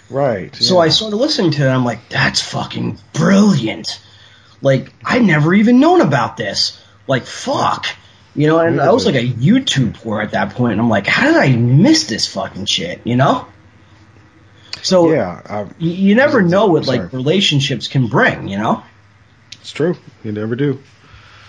right. 0.09 0.55
So 0.55 0.75
yeah. 0.75 0.81
I 0.81 0.89
started 0.89 1.17
listening 1.17 1.51
to 1.51 1.67
it. 1.67 1.69
I'm 1.69 1.85
like, 1.85 2.09
"That's 2.09 2.41
fucking 2.41 2.97
brilliant!" 3.13 3.99
Like 4.61 4.93
I'd 5.03 5.23
never 5.23 5.53
even 5.53 5.79
known 5.79 6.01
about 6.01 6.37
this. 6.37 6.81
Like 7.07 7.25
fuck. 7.25 7.85
You 8.37 8.47
know, 8.47 8.59
and 8.59 8.81
I 8.81 8.91
was 8.91 9.05
like 9.05 9.15
a 9.15 9.25
YouTube 9.25 9.93
whore 9.93 10.21
at 10.21 10.31
that 10.31 10.55
point, 10.55 10.73
and 10.73 10.81
I'm 10.81 10.89
like, 10.89 11.07
how 11.07 11.27
did 11.27 11.37
I 11.37 11.55
miss 11.55 12.05
this 12.07 12.27
fucking 12.27 12.65
shit? 12.65 12.99
You 13.05 13.15
know? 13.15 13.47
So 14.81 15.11
yeah, 15.11 15.41
um, 15.45 15.75
you, 15.79 15.91
you 15.91 16.15
never 16.15 16.41
know 16.41 16.67
what 16.67 16.85
like 16.85 17.13
relationships 17.13 17.87
can 17.87 18.07
bring, 18.07 18.47
you 18.49 18.57
know? 18.57 18.83
it's 19.61 19.71
true. 19.71 19.95
You 20.23 20.31
never 20.31 20.55
do. 20.55 20.83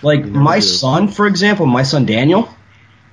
Like 0.01 0.21
never 0.21 0.31
my 0.39 0.55
do. 0.55 0.61
son, 0.61 1.07
for 1.09 1.27
example, 1.27 1.65
my 1.65 1.83
son 1.83 2.05
Daniel, 2.05 2.49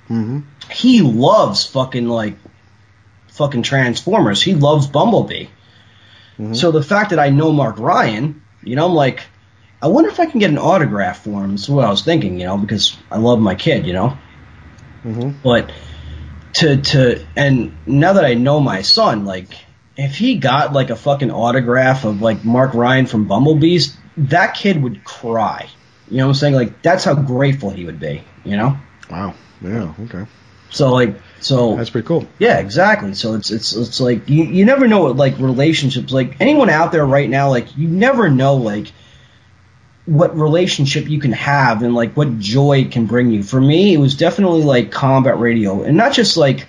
hmm 0.07 0.41
he 0.71 1.01
loves 1.01 1.65
fucking 1.67 2.07
like 2.07 2.37
fucking 3.27 3.61
Transformers. 3.61 4.41
He 4.41 4.55
loves 4.55 4.87
Bumblebee. 4.87 5.47
Mhm. 6.39 6.55
So 6.55 6.71
the 6.71 6.81
fact 6.81 7.11
that 7.11 7.19
I 7.19 7.29
know 7.29 7.51
Mark 7.51 7.77
Ryan, 7.77 8.41
you 8.63 8.75
know, 8.75 8.87
I'm 8.87 8.93
like, 8.93 9.21
I 9.85 9.87
wonder 9.87 10.09
if 10.09 10.19
I 10.19 10.25
can 10.25 10.39
get 10.39 10.49
an 10.49 10.57
autograph 10.57 11.23
for 11.23 11.43
him. 11.43 11.51
That's 11.51 11.69
what 11.69 11.85
I 11.85 11.91
was 11.91 12.01
thinking, 12.01 12.39
you 12.39 12.47
know, 12.47 12.57
because 12.57 12.97
I 13.11 13.19
love 13.19 13.39
my 13.39 13.53
kid, 13.53 13.85
you 13.85 13.93
know. 13.93 14.17
hmm 15.03 15.29
But 15.43 15.71
to 16.53 16.81
to 16.81 17.23
and 17.35 17.77
now 17.85 18.13
that 18.13 18.25
I 18.25 18.33
know 18.33 18.59
my 18.59 18.81
son, 18.81 19.25
like 19.25 19.49
if 19.95 20.17
he 20.17 20.39
got 20.39 20.73
like 20.73 20.89
a 20.89 20.95
fucking 20.95 21.29
autograph 21.29 22.03
of 22.03 22.19
like 22.19 22.43
Mark 22.43 22.73
Ryan 22.73 23.05
from 23.05 23.27
Bumblebees, 23.27 23.95
that 24.17 24.55
kid 24.55 24.81
would 24.81 25.03
cry. 25.03 25.69
You 26.09 26.17
know 26.17 26.25
what 26.25 26.29
I'm 26.29 26.35
saying? 26.35 26.55
Like 26.55 26.81
that's 26.81 27.03
how 27.03 27.13
grateful 27.13 27.69
he 27.69 27.85
would 27.85 27.99
be, 27.99 28.23
you 28.43 28.57
know? 28.57 28.77
Wow. 29.11 29.35
Yeah. 29.61 29.93
Okay. 30.05 30.25
So 30.71 30.93
like 30.93 31.15
so 31.41 31.75
That's 31.75 31.91
pretty 31.91 32.07
cool. 32.07 32.25
yeah, 32.39 32.57
exactly. 32.57 33.13
So 33.13 33.35
it's 33.35 33.51
it's 33.51 33.75
it's 33.75 34.01
like 34.01 34.27
you 34.29 34.45
you 34.45 34.65
never 34.65 34.87
know 34.87 35.03
what 35.03 35.15
like 35.15 35.37
relationships 35.37 36.11
like 36.11 36.41
anyone 36.41 36.71
out 36.71 36.91
there 36.91 37.05
right 37.05 37.29
now 37.29 37.51
like 37.51 37.77
you 37.77 37.87
never 37.87 38.31
know 38.31 38.55
like 38.55 38.91
what 40.05 40.37
relationship 40.37 41.09
you 41.09 41.19
can 41.19 41.31
have 41.31 41.81
and 41.81 41.95
like 41.95 42.13
what 42.15 42.39
joy 42.39 42.79
it 42.79 42.91
can 42.91 43.05
bring 43.07 43.31
you. 43.31 43.43
For 43.43 43.59
me, 43.59 43.93
it 43.93 43.97
was 43.97 44.15
definitely 44.15 44.63
like 44.63 44.91
combat 44.91 45.39
radio 45.39 45.83
and 45.83 45.97
not 45.97 46.13
just 46.13 46.37
like 46.37 46.67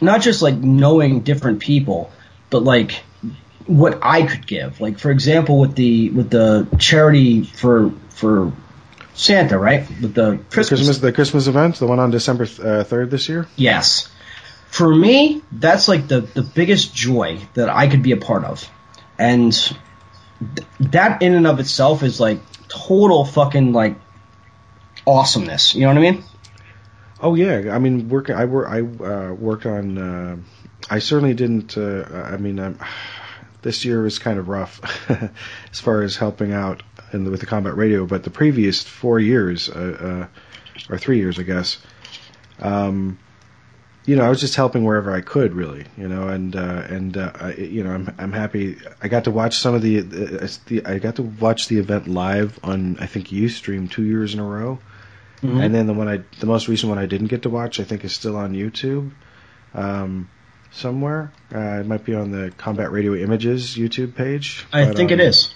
not 0.00 0.20
just 0.20 0.42
like 0.42 0.56
knowing 0.56 1.20
different 1.20 1.60
people, 1.60 2.10
but 2.48 2.64
like 2.64 3.02
what 3.66 4.00
I 4.02 4.22
could 4.22 4.46
give. 4.46 4.80
Like 4.80 4.98
for 4.98 5.10
example 5.10 5.58
with 5.58 5.76
the 5.76 6.10
with 6.10 6.30
the 6.30 6.66
charity 6.78 7.44
for 7.44 7.92
for 8.10 8.52
Santa, 9.14 9.58
right? 9.58 9.88
With 10.00 10.14
the 10.14 10.32
The 10.32 10.36
Christmas 10.50 10.68
Christmas, 10.68 10.98
the 10.98 11.12
Christmas 11.12 11.46
event, 11.46 11.76
the 11.76 11.86
one 11.86 12.00
on 12.00 12.10
December 12.10 12.44
uh, 12.44 12.84
third 12.84 13.10
this 13.10 13.28
year. 13.28 13.46
Yes. 13.56 14.08
For 14.68 14.92
me, 14.92 15.42
that's 15.50 15.88
like 15.88 16.08
the, 16.08 16.20
the 16.20 16.42
biggest 16.42 16.94
joy 16.94 17.40
that 17.54 17.68
I 17.68 17.88
could 17.88 18.02
be 18.02 18.12
a 18.12 18.16
part 18.16 18.44
of. 18.44 18.68
And 19.18 19.52
th- 20.40 20.68
that 20.92 21.22
in 21.22 21.34
and 21.34 21.46
of 21.46 21.60
itself 21.60 22.02
is 22.02 22.20
like 22.20 22.40
total 22.68 23.24
fucking 23.24 23.72
like 23.72 23.96
awesomeness. 25.06 25.74
You 25.74 25.82
know 25.82 25.88
what 25.88 25.98
I 25.98 26.00
mean? 26.00 26.24
Oh 27.22 27.34
yeah, 27.34 27.74
I 27.74 27.78
mean, 27.78 28.08
work. 28.08 28.30
I 28.30 28.44
work. 28.46 28.68
I 28.68 28.80
uh, 28.80 29.32
worked 29.34 29.66
on. 29.66 29.98
Uh, 29.98 30.36
I 30.88 31.00
certainly 31.00 31.34
didn't. 31.34 31.76
Uh, 31.76 32.04
I 32.12 32.36
mean, 32.38 32.58
um, 32.58 32.78
this 33.62 33.84
year 33.84 34.02
was 34.02 34.18
kind 34.18 34.38
of 34.38 34.48
rough 34.48 34.80
as 35.70 35.80
far 35.80 36.02
as 36.02 36.16
helping 36.16 36.52
out 36.52 36.82
in 37.12 37.24
the, 37.24 37.30
with 37.30 37.40
the 37.40 37.46
combat 37.46 37.76
radio. 37.76 38.06
But 38.06 38.24
the 38.24 38.30
previous 38.30 38.82
four 38.82 39.20
years, 39.20 39.68
uh, 39.68 40.28
uh, 40.30 40.92
or 40.92 40.98
three 40.98 41.18
years, 41.18 41.38
I 41.38 41.42
guess, 41.42 41.78
um, 42.58 43.18
you 44.06 44.16
know, 44.16 44.24
I 44.24 44.28
was 44.30 44.40
just 44.40 44.56
helping 44.56 44.84
wherever 44.84 45.12
I 45.14 45.20
could, 45.20 45.52
really, 45.54 45.84
you 45.96 46.08
know, 46.08 46.28
and 46.28 46.56
uh, 46.56 46.82
and 46.88 47.16
uh, 47.16 47.32
I, 47.38 47.52
you 47.54 47.84
know, 47.84 47.92
I'm 47.92 48.14
I'm 48.18 48.32
happy. 48.32 48.76
I 49.02 49.08
got 49.08 49.24
to 49.24 49.30
watch 49.30 49.56
some 49.58 49.74
of 49.74 49.82
the, 49.82 50.00
the, 50.00 50.58
the 50.66 50.86
I 50.86 50.98
got 50.98 51.16
to 51.16 51.22
watch 51.22 51.68
the 51.68 51.78
event 51.78 52.08
live 52.08 52.58
on 52.62 52.96
I 52.98 53.06
think 53.06 53.28
UStream 53.28 53.90
two 53.90 54.04
years 54.04 54.32
in 54.34 54.40
a 54.40 54.44
row, 54.44 54.78
Mhm. 55.42 55.62
and 55.64 55.74
then 55.74 55.86
the 55.86 55.92
one 55.94 56.08
I 56.08 56.20
the 56.40 56.46
most 56.46 56.66
recent 56.68 56.88
one 56.88 56.98
I 56.98 57.06
didn't 57.06 57.28
get 57.28 57.42
to 57.42 57.50
watch 57.50 57.78
I 57.78 57.84
think 57.84 58.04
is 58.04 58.12
still 58.14 58.36
on 58.36 58.54
YouTube, 58.54 59.10
um, 59.74 60.28
somewhere. 60.70 61.30
Uh, 61.54 61.80
it 61.80 61.86
might 61.86 62.04
be 62.04 62.14
on 62.14 62.30
the 62.30 62.52
Combat 62.56 62.90
Radio 62.90 63.14
Images 63.14 63.76
YouTube 63.76 64.14
page. 64.14 64.66
I 64.72 64.86
think 64.92 65.10
it 65.10 65.20
um, 65.20 65.26
is. 65.28 65.54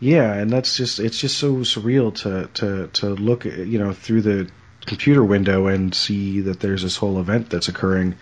yeah, 0.00 0.32
and 0.34 0.50
that's 0.50 0.76
just 0.76 0.98
it's 1.00 1.18
just 1.18 1.36
so 1.38 1.56
surreal 1.58 2.14
to 2.22 2.48
to 2.54 2.88
to 2.94 3.08
look 3.14 3.44
you 3.44 3.78
know 3.78 3.92
through 3.92 4.22
the 4.22 4.48
computer 4.86 5.24
window 5.24 5.66
and 5.66 5.94
see 5.94 6.40
that 6.42 6.60
there's 6.60 6.82
this 6.82 6.96
whole 6.96 7.20
event 7.20 7.50
that's 7.50 7.68
occurring, 7.68 8.16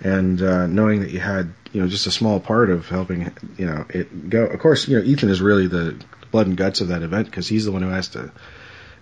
and 0.00 0.42
uh, 0.42 0.66
knowing 0.66 1.00
that 1.00 1.10
you 1.10 1.20
had 1.20 1.52
you 1.72 1.80
know 1.80 1.88
just 1.88 2.06
a 2.06 2.10
small 2.10 2.40
part 2.40 2.70
of 2.70 2.88
helping 2.88 3.32
you 3.56 3.66
know 3.66 3.84
it 3.88 4.30
go. 4.30 4.44
Of 4.44 4.60
course, 4.60 4.88
you 4.88 4.98
know 4.98 5.04
Ethan 5.04 5.30
is 5.30 5.40
really 5.40 5.66
the 5.66 5.96
blood 6.30 6.46
and 6.46 6.56
guts 6.56 6.80
of 6.80 6.88
that 6.88 7.02
event 7.02 7.26
because 7.26 7.48
he's 7.48 7.64
the 7.64 7.72
one 7.72 7.82
who 7.82 7.90
has 7.90 8.08
to 8.08 8.32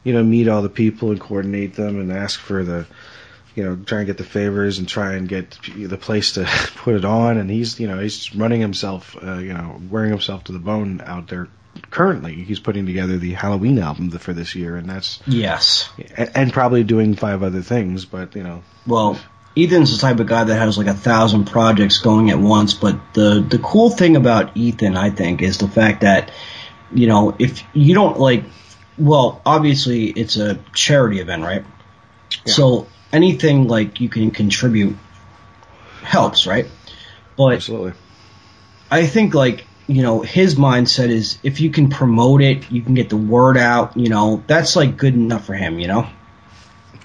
you 0.05 0.13
know 0.13 0.23
meet 0.23 0.49
all 0.49 0.63
the 0.63 0.69
people 0.69 1.11
and 1.11 1.21
coordinate 1.21 1.75
them 1.75 2.01
and 2.01 2.13
ask 2.13 2.39
for 2.39 2.65
the 2.65 2.87
you 3.55 3.65
know 3.65 3.77
try 3.77 3.99
and 3.99 4.07
get 4.07 4.19
the 4.19 4.25
favors 4.25 4.79
and 4.79 4.89
try 4.89 5.15
and 5.15 5.29
get 5.29 5.59
the 5.77 5.97
place 5.97 6.33
to 6.33 6.45
put 6.77 6.95
it 6.95 7.05
on 7.05 7.39
and 7.39 7.51
he's 7.51 7.79
you 7.81 7.89
know 7.89 7.99
he's 7.99 8.35
running 8.35 8.61
himself 8.61 9.17
uh, 9.23 9.35
you 9.39 9.53
know 9.53 9.81
wearing 9.91 10.11
himself 10.11 10.45
to 10.45 10.53
the 10.53 10.59
bone 10.59 11.01
out 11.05 11.29
there 11.29 11.49
currently 11.91 12.35
he's 12.35 12.61
putting 12.61 12.87
together 12.87 13.17
the 13.17 13.33
Halloween 13.33 13.79
album 13.79 14.11
for 14.11 14.33
this 14.33 14.55
year 14.55 14.77
and 14.77 14.89
that's 14.89 15.21
Yes. 15.27 15.89
and, 16.17 16.31
and 16.35 16.53
probably 16.53 16.85
doing 16.85 17.15
five 17.15 17.43
other 17.43 17.63
things 17.63 18.05
but 18.05 18.35
you 18.37 18.43
know 18.43 18.63
Well, 18.87 19.19
Ethan's 19.57 19.93
the 19.93 19.99
type 19.99 20.21
of 20.21 20.27
guy 20.29 20.45
that 20.45 20.55
has 20.55 20.79
like 20.79 20.87
a 20.87 20.95
thousand 20.95 21.47
projects 21.47 21.99
going 21.99 22.31
at 22.31 22.39
once. 22.39 22.73
But 22.73 23.15
the 23.15 23.45
the 23.47 23.59
cool 23.59 23.91
thing 23.91 24.15
about 24.15 24.57
Ethan, 24.57 24.97
I 24.97 25.11
think, 25.11 25.43
is 25.43 25.59
the 25.59 25.67
fact 25.67 26.03
that 26.03 26.31
you 26.95 27.09
know 27.09 27.35
if 27.37 27.65
you 27.75 27.93
don't 27.95 28.19
like, 28.21 28.45
well, 28.97 29.43
obviously 29.45 30.05
it's 30.07 30.37
a 30.37 30.61
charity 30.73 31.19
event, 31.19 31.43
right? 31.43 31.65
So 32.47 32.87
anything 33.13 33.69
like 33.69 34.01
you 34.01 34.09
can 34.09 34.31
contribute 34.31 34.97
helps, 36.03 36.47
right? 36.47 36.67
But 37.37 37.55
absolutely 37.55 37.93
I 38.91 39.07
think 39.07 39.35
like 39.35 39.65
you 39.87 40.03
know 40.03 40.21
his 40.21 40.57
mindset 40.57 41.09
is 41.09 41.39
if 41.43 41.61
you 41.61 41.71
can 41.71 41.91
promote 41.91 42.43
it, 42.43 42.71
you 42.71 42.83
can 42.83 42.95
get 42.95 43.09
the 43.09 43.17
word 43.17 43.57
out. 43.57 43.97
You 43.97 44.09
know 44.09 44.43
that's 44.47 44.77
like 44.77 44.97
good 44.97 45.15
enough 45.15 45.47
for 45.47 45.55
him. 45.55 45.79
You 45.79 45.89
know. 45.89 46.07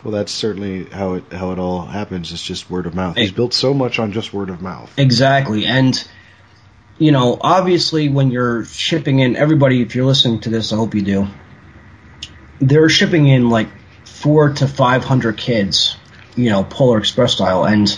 well 0.03 0.11
that's 0.11 0.31
certainly 0.31 0.85
how 0.85 1.13
it 1.13 1.31
how 1.31 1.51
it 1.51 1.59
all 1.59 1.85
happens 1.85 2.31
it's 2.31 2.41
just 2.41 2.69
word 2.69 2.85
of 2.85 2.93
mouth 2.93 3.17
he's 3.17 3.31
built 3.31 3.53
so 3.53 3.73
much 3.73 3.97
on 3.97 4.11
just 4.11 4.33
word 4.33 4.49
of 4.49 4.61
mouth 4.61 4.91
Exactly. 4.99 5.65
And, 5.65 6.07
you 6.97 7.11
know, 7.11 7.37
obviously 7.41 8.07
when 8.09 8.31
you're 8.31 8.65
shipping 8.65 9.19
in, 9.19 9.35
everybody, 9.35 9.81
if 9.81 9.95
you're 9.95 10.05
listening 10.05 10.39
to 10.41 10.49
this, 10.49 10.71
I 10.71 10.75
hope 10.75 10.95
you 10.95 11.01
do, 11.01 11.27
they're 12.59 12.89
shipping 12.89 13.27
in 13.27 13.49
like 13.49 13.67
four 14.25 14.49
to 14.49 14.67
500 14.67 15.37
kids, 15.37 15.95
you 16.35 16.49
know, 16.49 16.63
Polar 16.63 16.97
Express 16.97 17.33
style. 17.33 17.63
And 17.63 17.95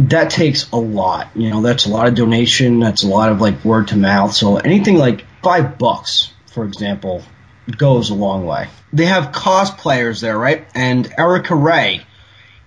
that 0.00 0.30
takes 0.30 0.68
a 0.72 0.76
lot. 0.76 1.30
You 1.36 1.50
know, 1.50 1.62
that's 1.62 1.86
a 1.86 1.90
lot 1.90 2.08
of 2.08 2.16
donation. 2.16 2.80
That's 2.80 3.04
a 3.04 3.06
lot 3.06 3.30
of 3.30 3.40
like 3.40 3.64
word 3.64 3.86
to 3.88 3.96
mouth. 3.96 4.34
So 4.34 4.56
anything 4.56 4.96
like 4.96 5.24
five 5.44 5.78
bucks, 5.78 6.32
for 6.52 6.64
example, 6.64 7.22
goes 7.70 8.10
a 8.10 8.14
long 8.14 8.46
way. 8.46 8.66
They 8.92 9.06
have 9.06 9.30
cosplayers 9.30 10.20
there, 10.20 10.36
right? 10.36 10.66
And 10.74 11.08
Erica 11.16 11.54
Ray, 11.54 12.04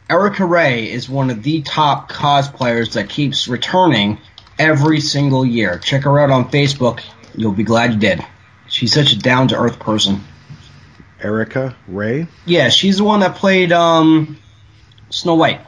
Erica 0.09 0.45
Ray 0.45 0.89
is 0.89 1.09
one 1.09 1.29
of 1.29 1.43
the 1.43 1.63
top 1.63 2.09
cosplayers 2.09 2.93
that 2.93 3.09
keeps 3.09 3.49
returning 3.49 4.17
every 4.57 5.01
single 5.01 5.45
year. 5.45 5.77
Check 5.77 6.03
her 6.03 6.17
out 6.21 6.31
on 6.31 6.49
Facebook. 6.51 7.01
You'll 7.35 7.51
be 7.51 7.65
glad 7.65 7.91
you 7.91 7.99
did. 7.99 8.25
She's 8.69 8.93
such 8.93 9.11
a 9.11 9.19
down 9.19 9.49
to 9.49 9.57
earth 9.57 9.77
person. 9.77 10.21
Erica 11.21 11.75
Ray 11.87 12.27
Yeah, 12.45 12.69
she's 12.69 12.97
the 12.97 13.03
one 13.03 13.21
that 13.21 13.35
played 13.35 13.71
um, 13.71 14.37
Snow 15.09 15.35
White. 15.35 15.61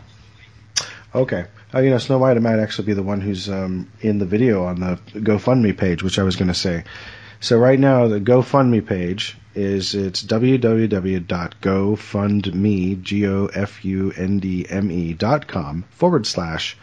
Okay. 1.14 1.46
Oh, 1.74 1.80
you 1.80 1.92
know, 1.92 1.98
Snow 2.00 2.18
White 2.18 2.42
might 2.42 2.60
actually 2.60 2.88
be 2.88 2.94
the 2.94 3.04
one 3.04 3.22
who's 3.22 3.50
um, 3.50 3.92
in 4.02 4.18
the 4.18 4.26
video 4.26 4.66
on 4.66 4.80
the 4.80 5.00
GoFundMe 5.14 5.78
page, 5.78 6.02
which 6.02 6.18
I 6.18 6.24
was 6.24 6.36
going 6.36 6.48
to 6.48 6.56
say. 6.56 6.84
So 7.42 7.58
right 7.58 7.80
now, 7.80 8.08
the 8.08 8.20
GoFundMe 8.20 8.86
page 8.86 9.38
is 9.56 9.96
it's 9.96 10.22
www.gofundme 10.24 13.02
g 13.02 13.28
o 13.28 13.46
f 13.48 13.86
u 13.86 14.12
n 14.16 14.40
d 14.40 14.66
m 14.70 14.92
e 14.92 15.14
dot 15.14 15.48
com 15.48 15.84
forward 15.92 16.28
slash 16.28 16.78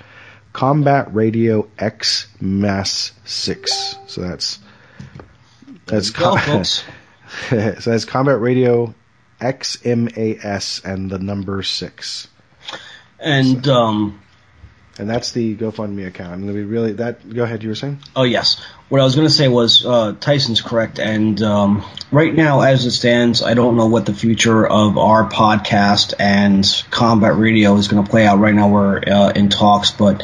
Combat 0.52 1.14
Radio 1.14 1.68
X 1.78 2.26
Mass 2.40 3.12
Six. 3.24 3.96
So 4.06 4.22
that's 4.22 4.58
that's 5.86 6.10
Go, 6.10 6.36
com- 6.36 6.38
folks. 6.38 6.84
so 7.50 7.90
that's 7.90 8.04
Combat 8.04 8.40
Radio 8.40 8.94
X 9.40 9.78
M 9.84 10.08
A 10.16 10.36
S 10.36 10.80
and 10.84 11.10
the 11.10 11.18
number 11.18 11.62
six. 11.62 12.28
And 13.18 13.66
um, 13.68 14.20
And 14.98 15.10
that's 15.10 15.32
the 15.32 15.54
GoFundMe 15.56 16.06
account. 16.06 16.32
I'm 16.32 16.40
gonna 16.40 16.54
be 16.54 16.64
really 16.64 16.92
that. 16.94 17.28
Go 17.28 17.42
ahead. 17.42 17.62
You 17.62 17.70
were 17.70 17.74
saying? 17.74 17.98
Oh 18.14 18.22
yes. 18.22 18.62
What 18.88 19.00
I 19.00 19.04
was 19.04 19.16
going 19.16 19.26
to 19.26 19.34
say 19.34 19.48
was 19.48 19.84
uh, 19.84 20.14
Tyson's 20.20 20.60
correct, 20.60 21.00
and 21.00 21.42
um, 21.42 21.84
right 22.12 22.32
now, 22.32 22.60
as 22.60 22.86
it 22.86 22.92
stands, 22.92 23.42
I 23.42 23.54
don't 23.54 23.76
know 23.76 23.86
what 23.88 24.06
the 24.06 24.14
future 24.14 24.64
of 24.64 24.96
our 24.96 25.28
podcast 25.28 26.14
and 26.20 26.64
combat 26.92 27.34
radio 27.34 27.74
is 27.74 27.88
going 27.88 28.04
to 28.04 28.08
play 28.08 28.24
out. 28.24 28.38
Right 28.38 28.54
now, 28.54 28.68
we're 28.68 29.02
uh, 29.04 29.32
in 29.34 29.48
talks, 29.48 29.90
but 29.90 30.22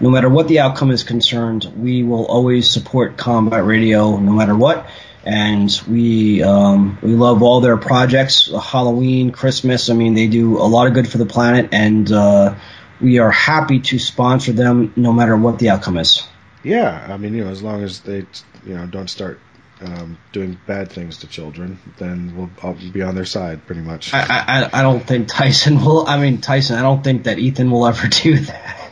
no 0.00 0.10
matter 0.10 0.28
what 0.28 0.46
the 0.46 0.60
outcome 0.60 0.92
is 0.92 1.02
concerned, 1.02 1.64
we 1.76 2.04
will 2.04 2.24
always 2.24 2.70
support 2.70 3.16
combat 3.16 3.64
radio, 3.64 4.16
no 4.16 4.30
matter 4.30 4.54
what. 4.54 4.86
And 5.26 5.70
we 5.88 6.42
um, 6.42 6.98
we 7.02 7.14
love 7.14 7.42
all 7.42 7.60
their 7.60 7.78
projects, 7.78 8.50
Halloween, 8.52 9.30
Christmas. 9.30 9.88
I 9.88 9.94
mean, 9.94 10.14
they 10.14 10.26
do 10.26 10.58
a 10.58 10.68
lot 10.68 10.86
of 10.86 10.92
good 10.92 11.08
for 11.08 11.18
the 11.18 11.26
planet, 11.26 11.70
and 11.72 12.10
uh, 12.12 12.54
we 13.00 13.18
are 13.18 13.30
happy 13.30 13.80
to 13.80 13.98
sponsor 13.98 14.52
them, 14.52 14.92
no 14.96 15.12
matter 15.12 15.36
what 15.36 15.58
the 15.58 15.70
outcome 15.70 15.96
is. 15.96 16.26
Yeah. 16.62 17.06
I 17.08 17.16
mean, 17.16 17.34
you 17.34 17.44
know, 17.44 17.50
as 17.50 17.62
long 17.62 17.82
as 17.82 18.00
they, 18.00 18.26
you 18.66 18.74
know, 18.74 18.86
don't 18.86 19.08
start 19.08 19.40
um, 19.80 20.18
doing 20.32 20.58
bad 20.66 20.90
things 20.90 21.18
to 21.18 21.26
children, 21.26 21.78
then 21.98 22.36
we'll 22.36 22.50
I'll 22.62 22.74
be 22.74 23.02
on 23.02 23.14
their 23.14 23.24
side 23.24 23.66
pretty 23.66 23.82
much. 23.82 24.12
I, 24.14 24.68
I, 24.72 24.80
I 24.80 24.82
don't 24.82 25.06
think 25.06 25.28
Tyson 25.28 25.82
will. 25.84 26.06
I 26.06 26.18
mean, 26.18 26.40
Tyson. 26.40 26.76
I 26.78 26.82
don't 26.82 27.02
think 27.02 27.24
that 27.24 27.38
Ethan 27.38 27.70
will 27.70 27.86
ever 27.86 28.08
do 28.22 28.38
that. 28.38 28.90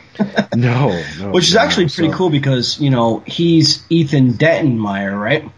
no, 0.55 0.89
no. 1.19 1.31
Which 1.31 1.47
is 1.47 1.55
no, 1.55 1.61
actually 1.61 1.89
pretty 1.89 2.11
so- 2.11 2.17
cool 2.17 2.29
because 2.29 2.79
you 2.79 2.89
know 2.89 3.23
he's 3.25 3.83
Ethan 3.89 4.33
Dettenmeyer, 4.33 5.19
right? 5.19 5.49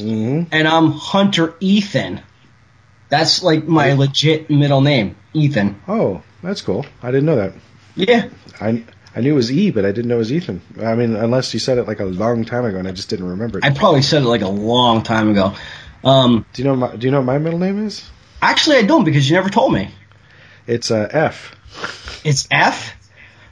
Mhm. 0.00 0.46
And 0.52 0.68
I'm 0.68 0.92
Hunter 0.92 1.54
Ethan. 1.60 2.20
That's 3.08 3.42
like 3.42 3.66
my 3.66 3.92
legit 3.94 4.50
middle 4.50 4.80
name, 4.80 5.16
Ethan. 5.34 5.80
Oh, 5.88 6.22
that's 6.42 6.62
cool. 6.62 6.86
I 7.02 7.10
didn't 7.10 7.26
know 7.26 7.36
that. 7.36 7.52
Yeah, 7.96 8.28
I 8.60 8.84
I 9.16 9.20
knew 9.20 9.32
it 9.32 9.36
was 9.36 9.50
E, 9.50 9.70
but 9.72 9.84
I 9.84 9.90
didn't 9.92 10.08
know 10.08 10.14
it 10.16 10.18
was 10.18 10.32
Ethan. 10.32 10.60
I 10.80 10.94
mean, 10.94 11.16
unless 11.16 11.52
you 11.52 11.58
said 11.60 11.78
it 11.78 11.88
like 11.88 11.98
a 12.00 12.04
long 12.04 12.44
time 12.44 12.64
ago 12.64 12.78
and 12.78 12.86
I 12.86 12.92
just 12.92 13.08
didn't 13.10 13.26
remember 13.26 13.58
it. 13.58 13.64
I 13.64 13.70
probably 13.70 14.02
said 14.02 14.22
it 14.22 14.26
like 14.26 14.42
a 14.42 14.48
long 14.48 15.02
time 15.02 15.30
ago. 15.30 15.54
Um, 16.04 16.46
do 16.52 16.62
you 16.62 16.68
know 16.68 16.76
my 16.76 16.94
Do 16.94 17.06
you 17.06 17.10
know 17.10 17.18
what 17.18 17.26
my 17.26 17.38
middle 17.38 17.58
name 17.58 17.84
is? 17.84 18.08
actually, 18.40 18.76
I 18.76 18.82
don't 18.82 19.04
because 19.04 19.28
you 19.28 19.34
never 19.34 19.50
told 19.50 19.72
me. 19.72 19.90
It's 20.66 20.90
uh, 20.90 21.08
F. 21.10 21.54
It's 22.24 22.46
F. 22.50 22.94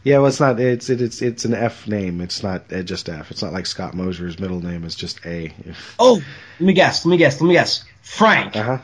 Yeah, 0.09 0.19
well, 0.21 0.29
it's 0.29 0.41
not. 0.41 0.59
It's 0.59 0.89
it, 0.89 1.03
it's 1.03 1.21
it's 1.21 1.45
an 1.45 1.53
F 1.53 1.87
name. 1.87 2.23
It's 2.23 2.43
not 2.43 2.73
uh, 2.73 2.81
just 2.83 3.11
F. 3.11 3.31
It's 3.31 3.43
not 3.43 3.53
like 3.53 3.67
Scott 3.67 3.93
Mosier's 3.93 4.39
middle 4.39 4.63
name 4.63 4.85
is 4.85 4.95
just 4.95 5.21
A. 5.27 5.53
Oh, 5.99 6.15
let 6.59 6.67
me 6.67 6.73
guess. 6.73 7.05
Let 7.05 7.11
me 7.11 7.19
guess. 7.19 7.39
Let 7.43 7.47
me 7.47 7.53
guess. 7.53 7.85
Frank. 8.01 8.57
Uh 8.57 8.63
huh. 8.63 8.79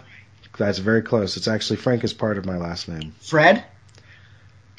That's 0.59 0.77
very 0.81 1.01
close. 1.01 1.39
It's 1.39 1.49
actually 1.49 1.77
Frank 1.77 2.05
is 2.05 2.13
part 2.13 2.37
of 2.37 2.45
my 2.45 2.59
last 2.59 2.89
name. 2.91 3.15
Fred. 3.23 3.65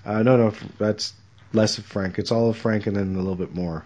Uh, 0.05 0.21
no, 0.21 0.38
no, 0.38 0.53
that's 0.77 1.15
less 1.51 1.79
of 1.79 1.86
Frank. 1.86 2.19
It's 2.19 2.31
all 2.31 2.51
of 2.51 2.58
Frank 2.58 2.86
and 2.86 2.95
then 2.95 3.15
a 3.15 3.17
little 3.17 3.34
bit 3.34 3.55
more. 3.55 3.84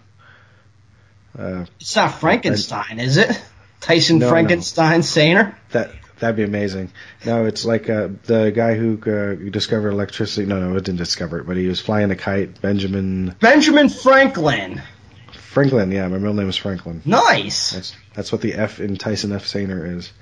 Uh, 1.38 1.64
It's 1.80 1.96
not 1.96 2.20
Frankenstein, 2.20 3.00
is 3.00 3.16
it? 3.16 3.42
Tyson 3.80 4.18
No, 4.18 4.26
no. 4.26 4.30
Frankenstein 4.32 5.00
Sainer. 5.00 5.54
that 5.70 5.92
that'd 6.20 6.36
be 6.36 6.44
amazing. 6.44 6.90
No, 7.26 7.44
it's 7.46 7.64
like 7.64 7.90
uh, 7.90 8.08
the 8.24 8.52
guy 8.54 8.74
who 8.74 8.98
uh, 9.10 9.50
discovered 9.50 9.90
electricity. 9.90 10.46
No, 10.46 10.60
no, 10.60 10.76
it 10.76 10.84
didn't 10.84 10.98
discover 10.98 11.38
it, 11.40 11.46
but 11.46 11.56
he 11.56 11.66
was 11.66 11.80
flying 11.80 12.10
a 12.10 12.16
kite. 12.16 12.60
Benjamin 12.60 13.34
Benjamin 13.40 13.88
Franklin. 13.88 14.80
Franklin. 15.32 15.90
Yeah, 15.90 16.06
my 16.08 16.18
middle 16.18 16.34
name 16.34 16.48
is 16.48 16.56
Franklin. 16.56 17.02
Nice. 17.04 17.72
That's 17.72 17.96
that's 18.14 18.32
what 18.32 18.40
the 18.40 18.54
F 18.54 18.78
in 18.80 18.96
Tyson 18.96 19.32
F. 19.32 19.44
Sainer 19.44 19.96
is. 19.96 20.12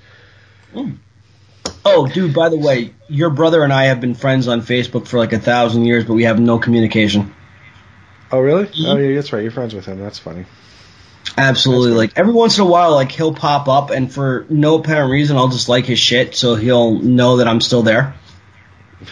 Oh, 1.85 2.07
dude, 2.07 2.33
by 2.33 2.49
the 2.49 2.57
way, 2.57 2.93
your 3.07 3.29
brother 3.29 3.63
and 3.63 3.71
I 3.73 3.85
have 3.85 4.01
been 4.01 4.15
friends 4.15 4.47
on 4.47 4.61
Facebook 4.61 5.07
for 5.07 5.17
like 5.17 5.33
a 5.33 5.39
thousand 5.39 5.85
years, 5.85 6.05
but 6.05 6.13
we 6.13 6.23
have 6.23 6.39
no 6.39 6.59
communication. 6.59 7.33
Oh, 8.31 8.39
really? 8.39 8.65
Mhm. 8.65 8.85
Oh, 8.87 8.97
yeah, 8.97 9.15
that's 9.15 9.33
right. 9.33 9.41
You're 9.41 9.51
friends 9.51 9.73
with 9.73 9.85
him. 9.85 9.99
That's 9.99 10.19
funny. 10.19 10.45
Absolutely. 11.37 11.91
Like 11.91 12.13
every 12.17 12.33
once 12.33 12.57
in 12.57 12.63
a 12.63 12.67
while, 12.67 12.91
like 12.91 13.11
he'll 13.11 13.33
pop 13.33 13.67
up, 13.67 13.89
and 13.89 14.11
for 14.11 14.45
no 14.49 14.79
apparent 14.79 15.11
reason, 15.11 15.37
I'll 15.37 15.49
just 15.49 15.69
like 15.69 15.85
his 15.85 15.99
shit, 15.99 16.35
so 16.35 16.55
he'll 16.55 16.99
know 16.99 17.37
that 17.37 17.47
I'm 17.47 17.61
still 17.61 17.83
there. 17.83 18.15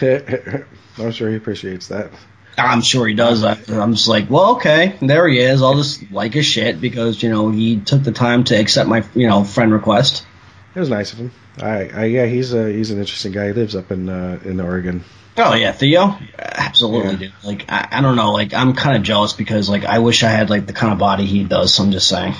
I'm 0.00 1.12
sure 1.12 1.30
he 1.30 1.36
appreciates 1.36 1.88
that. 1.88 2.10
I'm 2.58 2.82
sure 2.82 3.06
he 3.06 3.14
does. 3.14 3.44
I'm 3.44 3.94
just 3.94 4.08
like, 4.08 4.28
well, 4.28 4.56
okay, 4.56 4.98
there 5.00 5.28
he 5.28 5.38
is. 5.38 5.62
I'll 5.62 5.76
just 5.76 6.10
like 6.10 6.34
his 6.34 6.46
shit 6.46 6.80
because 6.80 7.22
you 7.22 7.30
know 7.30 7.50
he 7.50 7.78
took 7.80 8.02
the 8.02 8.12
time 8.12 8.44
to 8.44 8.58
accept 8.58 8.88
my 8.88 9.04
you 9.14 9.28
know 9.28 9.44
friend 9.44 9.72
request. 9.72 10.26
It 10.74 10.80
was 10.80 10.90
nice 10.90 11.12
of 11.12 11.18
him. 11.18 11.30
I, 11.60 11.88
I 11.88 12.04
yeah, 12.04 12.26
he's 12.26 12.52
a 12.52 12.70
he's 12.70 12.90
an 12.90 12.98
interesting 13.00 13.32
guy. 13.32 13.46
He 13.48 13.52
lives 13.52 13.74
up 13.74 13.90
in 13.90 14.08
uh, 14.08 14.38
in 14.44 14.60
Oregon. 14.60 15.02
Oh 15.36 15.54
yeah, 15.54 15.72
Theo, 15.72 16.16
absolutely, 16.38 17.10
Yeah. 17.12 17.16
dude. 17.16 17.32
Like 17.44 17.64
I, 17.70 17.88
I 17.92 18.00
don't 18.00 18.16
know, 18.16 18.32
like 18.32 18.54
I'm 18.54 18.74
kind 18.74 18.96
of 18.96 19.02
jealous 19.02 19.32
because 19.32 19.68
like 19.70 19.84
I 19.84 19.98
wish 20.00 20.22
I 20.24 20.28
had 20.30 20.50
like 20.50 20.66
the 20.66 20.72
kind 20.72 20.92
of 20.92 20.98
body 20.98 21.26
he 21.26 21.44
does. 21.44 21.74
So 21.74 21.84
I'm 21.84 21.90
just 21.92 22.08
saying. 22.08 22.34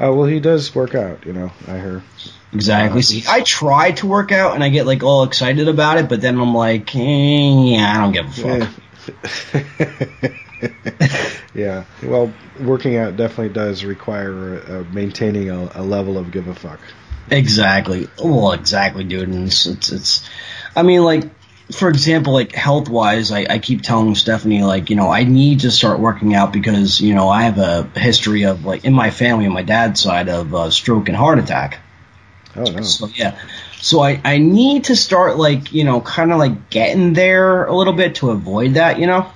Oh 0.00 0.14
well, 0.14 0.26
he 0.26 0.38
does 0.40 0.74
work 0.74 0.94
out. 0.94 1.26
You 1.26 1.32
know, 1.32 1.50
I 1.66 1.78
heard. 1.78 2.02
Exactly. 2.52 3.02
See, 3.02 3.24
I 3.28 3.42
try 3.42 3.92
to 3.92 4.06
work 4.06 4.32
out 4.32 4.54
and 4.54 4.64
I 4.64 4.70
get 4.70 4.86
like 4.86 5.02
all 5.02 5.24
excited 5.24 5.68
about 5.68 5.98
it, 5.98 6.08
but 6.08 6.20
then 6.20 6.40
I'm 6.40 6.54
like, 6.54 6.94
eh, 6.96 6.98
yeah, 6.98 7.92
I 7.94 7.98
don't 7.98 8.12
give 8.12 8.26
a 8.26 8.66
fuck. 8.66 8.70
yeah. 11.54 11.84
Well, 12.02 12.32
working 12.60 12.96
out 12.96 13.16
definitely 13.16 13.52
does 13.52 13.84
require 13.84 14.60
uh, 14.66 14.84
maintaining 14.92 15.50
a, 15.50 15.70
a 15.74 15.82
level 15.82 16.16
of 16.16 16.30
give 16.30 16.48
a 16.48 16.54
fuck. 16.54 16.80
Exactly. 17.30 18.08
Well, 18.22 18.52
exactly, 18.52 19.04
dude. 19.04 19.28
And 19.28 19.46
it's, 19.48 19.66
it's, 19.66 19.92
it's 19.92 20.28
I 20.74 20.82
mean, 20.82 21.02
like, 21.02 21.24
for 21.72 21.88
example, 21.88 22.32
like 22.32 22.52
health 22.52 22.88
wise, 22.88 23.30
I, 23.30 23.46
I 23.48 23.58
keep 23.58 23.82
telling 23.82 24.14
Stephanie, 24.14 24.62
like, 24.62 24.90
you 24.90 24.96
know, 24.96 25.10
I 25.10 25.24
need 25.24 25.60
to 25.60 25.70
start 25.70 26.00
working 26.00 26.34
out 26.34 26.52
because, 26.52 27.00
you 27.00 27.14
know, 27.14 27.28
I 27.28 27.42
have 27.42 27.58
a 27.58 27.82
history 27.98 28.44
of, 28.44 28.64
like, 28.64 28.84
in 28.84 28.94
my 28.94 29.10
family, 29.10 29.46
on 29.46 29.52
my 29.52 29.62
dad's 29.62 30.00
side, 30.00 30.28
of 30.28 30.54
uh, 30.54 30.70
stroke 30.70 31.08
and 31.08 31.16
heart 31.16 31.38
attack. 31.38 31.80
Oh 32.56 32.64
no. 32.64 32.82
So, 32.82 33.08
yeah. 33.08 33.38
So 33.80 34.00
I, 34.00 34.20
I 34.24 34.38
need 34.38 34.84
to 34.84 34.96
start, 34.96 35.36
like, 35.36 35.72
you 35.72 35.84
know, 35.84 36.00
kind 36.00 36.32
of 36.32 36.38
like 36.38 36.70
getting 36.70 37.12
there 37.12 37.66
a 37.66 37.76
little 37.76 37.92
bit 37.92 38.16
to 38.16 38.30
avoid 38.30 38.74
that, 38.74 38.98
you 38.98 39.06
know? 39.06 39.30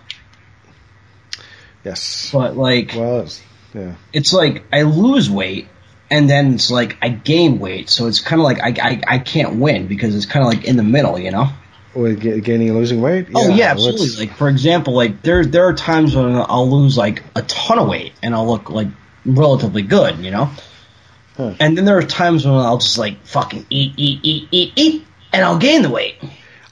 Yes. 1.84 2.30
But, 2.32 2.56
like, 2.56 2.94
Well, 2.96 3.20
it's, 3.20 3.42
yeah. 3.74 3.94
it's 4.12 4.32
like 4.32 4.64
I 4.72 4.82
lose 4.82 5.30
weight 5.30 5.68
and 6.12 6.30
then 6.30 6.54
it's 6.54 6.70
like 6.70 6.96
I 7.02 7.08
gain 7.08 7.58
weight, 7.58 7.90
so 7.90 8.06
it's 8.06 8.20
kind 8.20 8.40
of 8.40 8.44
like 8.44 8.60
I, 8.60 8.90
I 8.90 9.00
I 9.14 9.18
can't 9.18 9.56
win 9.56 9.88
because 9.88 10.14
it's 10.14 10.26
kind 10.26 10.44
of 10.46 10.52
like 10.52 10.64
in 10.64 10.76
the 10.76 10.82
middle, 10.84 11.18
you 11.18 11.30
know. 11.32 11.48
With 11.94 12.20
ga- 12.20 12.40
gaining 12.40 12.68
and 12.70 12.78
losing 12.78 13.02
weight. 13.02 13.26
oh 13.34 13.48
yeah, 13.48 13.72
absolutely. 13.72 14.06
it's- 14.06 14.18
Like 14.20 14.36
for 14.36 14.48
example, 14.48 14.94
like 14.94 15.22
there 15.22 15.44
there 15.44 15.66
are 15.66 15.74
times 15.74 16.14
when 16.14 16.36
I'll 16.36 16.70
lose 16.70 16.96
like 16.96 17.22
a 17.34 17.42
ton 17.42 17.78
of 17.78 17.88
weight 17.88 18.12
and 18.22 18.34
I'll 18.34 18.46
look 18.46 18.70
like 18.70 18.88
relatively 19.26 19.82
good, 19.82 20.18
you 20.18 20.30
know. 20.30 20.48
Huh. 21.36 21.54
And 21.58 21.76
then 21.76 21.84
there 21.86 21.98
are 21.98 22.02
times 22.02 22.44
when 22.44 22.54
I'll 22.54 22.78
just 22.78 22.98
like 22.98 23.24
fucking 23.26 23.66
eat 23.70 23.94
eat 23.96 24.20
eat 24.22 24.48
eat 24.52 24.72
eat 24.76 25.06
and 25.32 25.44
I'll 25.44 25.58
gain 25.58 25.82
the 25.82 25.90
weight. 25.90 26.16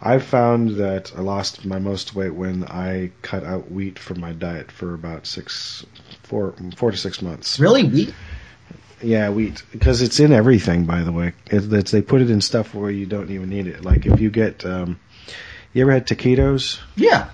I've 0.02 0.24
found 0.24 0.76
that 0.76 1.12
I 1.14 1.20
lost 1.20 1.66
my 1.66 1.78
most 1.78 2.14
weight 2.14 2.34
when 2.34 2.64
I 2.64 3.10
cut 3.20 3.44
out 3.44 3.70
wheat 3.70 3.98
from 3.98 4.20
my 4.20 4.32
diet 4.32 4.72
for 4.72 4.94
about 4.94 5.26
six, 5.26 5.84
four, 6.22 6.54
four 6.76 6.90
to 6.90 6.96
six 6.96 7.20
months. 7.20 7.60
Really, 7.60 7.84
wheat? 7.84 8.14
Yeah, 9.02 9.30
wheat 9.30 9.62
because 9.72 10.02
it's 10.02 10.20
in 10.20 10.32
everything. 10.32 10.84
By 10.84 11.02
the 11.02 11.12
way, 11.12 11.32
it, 11.50 11.72
it's, 11.72 11.90
they 11.90 12.02
put 12.02 12.20
it 12.22 12.30
in 12.30 12.40
stuff 12.40 12.74
where 12.74 12.90
you 12.90 13.06
don't 13.06 13.30
even 13.30 13.48
need 13.48 13.66
it. 13.66 13.84
Like 13.84 14.06
if 14.06 14.20
you 14.20 14.30
get, 14.30 14.64
um, 14.64 14.98
you 15.72 15.82
ever 15.82 15.92
had 15.92 16.06
taquitos? 16.06 16.80
Yeah. 16.96 17.30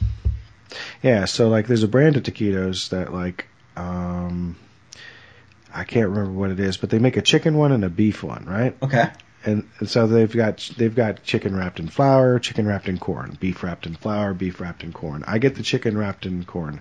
Yeah, 1.02 1.24
so 1.24 1.48
like 1.48 1.66
there's 1.66 1.83
a 1.83 1.88
brand 1.88 2.16
of 2.16 2.22
taquitos 2.22 2.90
that 2.90 3.12
like, 3.12 3.46
um, 3.76 4.57
I 5.74 5.85
can't 5.85 6.09
remember 6.09 6.33
what 6.33 6.50
it 6.50 6.61
is, 6.61 6.76
but 6.76 6.90
they 6.90 6.98
make 6.98 7.16
a 7.16 7.22
chicken 7.22 7.57
one 7.57 7.72
and 7.72 7.85
a 7.85 7.88
beef 7.88 8.22
one, 8.22 8.44
right? 8.46 8.76
Okay. 8.83 9.11
and, 9.44 9.68
and 9.79 9.88
so 9.88 10.07
they've 10.07 10.33
got 10.35 10.70
they've 10.76 10.94
got 10.94 11.22
chicken 11.22 11.55
wrapped 11.57 11.81
in 11.81 11.88
flour, 11.88 12.38
chicken 12.38 12.66
wrapped 12.66 12.88
in 12.88 12.98
corn, 12.98 13.37
beef 13.40 13.62
wrapped 13.62 13.87
in 13.87 13.94
flour, 13.94 14.35
beef 14.35 14.61
wrapped 14.61 14.83
in 14.83 14.92
corn. 14.92 15.24
I 15.26 15.38
get 15.38 15.55
the 15.55 15.62
chicken 15.62 15.96
wrapped 15.96 16.26
in 16.26 16.44
corn. 16.44 16.81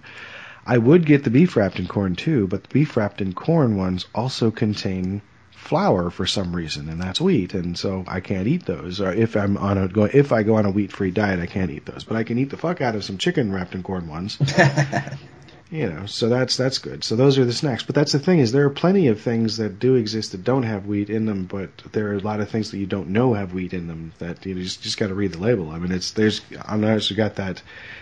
I 0.65 0.77
would 0.77 1.05
get 1.05 1.23
the 1.23 1.29
beef 1.29 1.55
wrapped 1.55 1.79
in 1.79 1.87
corn 1.87 2.15
too, 2.15 2.47
but 2.47 2.63
the 2.63 2.69
beef 2.69 2.97
wrapped 2.97 3.21
in 3.21 3.33
corn 3.33 3.75
ones 3.75 4.05
also 4.15 4.49
contain 4.49 5.21
flour 5.51 6.09
for 6.09 6.25
some 6.25 6.55
reason, 6.55 6.89
and 6.89 7.01
that's 7.01 7.21
wheat, 7.21 7.53
and 7.53 7.77
so 7.77 8.03
I 8.07 8.19
can't 8.19 8.47
eat 8.47 8.65
those. 8.65 8.99
Or 8.99 9.11
if 9.11 9.35
I'm 9.35 9.57
on 9.57 9.77
a 9.77 9.87
go 9.87 10.05
if 10.05 10.31
I 10.31 10.43
go 10.43 10.55
on 10.55 10.65
a 10.65 10.71
wheat 10.71 10.91
free 10.91 11.11
diet, 11.11 11.39
I 11.39 11.45
can't 11.45 11.71
eat 11.71 11.85
those, 11.85 12.03
but 12.03 12.17
I 12.17 12.23
can 12.23 12.37
eat 12.37 12.49
the 12.49 12.57
fuck 12.57 12.81
out 12.81 12.95
of 12.95 13.03
some 13.03 13.17
chicken 13.17 13.51
wrapped 13.51 13.75
in 13.75 13.83
corn 13.83 14.07
ones. 14.07 14.37
you 15.71 15.89
know, 15.89 16.05
so 16.05 16.29
that's 16.29 16.57
that's 16.57 16.77
good. 16.77 17.03
So 17.03 17.15
those 17.15 17.39
are 17.39 17.45
the 17.45 17.53
snacks. 17.53 17.83
But 17.83 17.95
that's 17.95 18.11
the 18.11 18.19
thing 18.19 18.39
is 18.39 18.51
there 18.51 18.65
are 18.65 18.71
plenty 18.71 19.07
of 19.07 19.19
things 19.19 19.57
that 19.57 19.79
do 19.79 19.95
exist 19.95 20.31
that 20.31 20.43
don't 20.43 20.63
have 20.63 20.85
wheat 20.85 21.09
in 21.09 21.25
them, 21.25 21.45
but 21.45 21.69
there 21.91 22.09
are 22.09 22.15
a 22.15 22.19
lot 22.19 22.39
of 22.39 22.49
things 22.49 22.71
that 22.71 22.77
you 22.77 22.85
don't 22.85 23.09
know 23.09 23.33
have 23.33 23.53
wheat 23.53 23.73
in 23.73 23.87
them 23.87 24.13
that 24.19 24.45
you 24.45 24.53
just 24.55 24.83
just 24.83 24.99
got 24.99 25.07
to 25.07 25.15
read 25.15 25.33
the 25.33 25.39
label. 25.39 25.71
I 25.71 25.79
mean, 25.79 25.91
it's 25.91 26.11
there's 26.11 26.41
i'm 26.65 26.81
noticed 26.81 27.09
you 27.09 27.15
got 27.15 27.35
that 27.35 27.61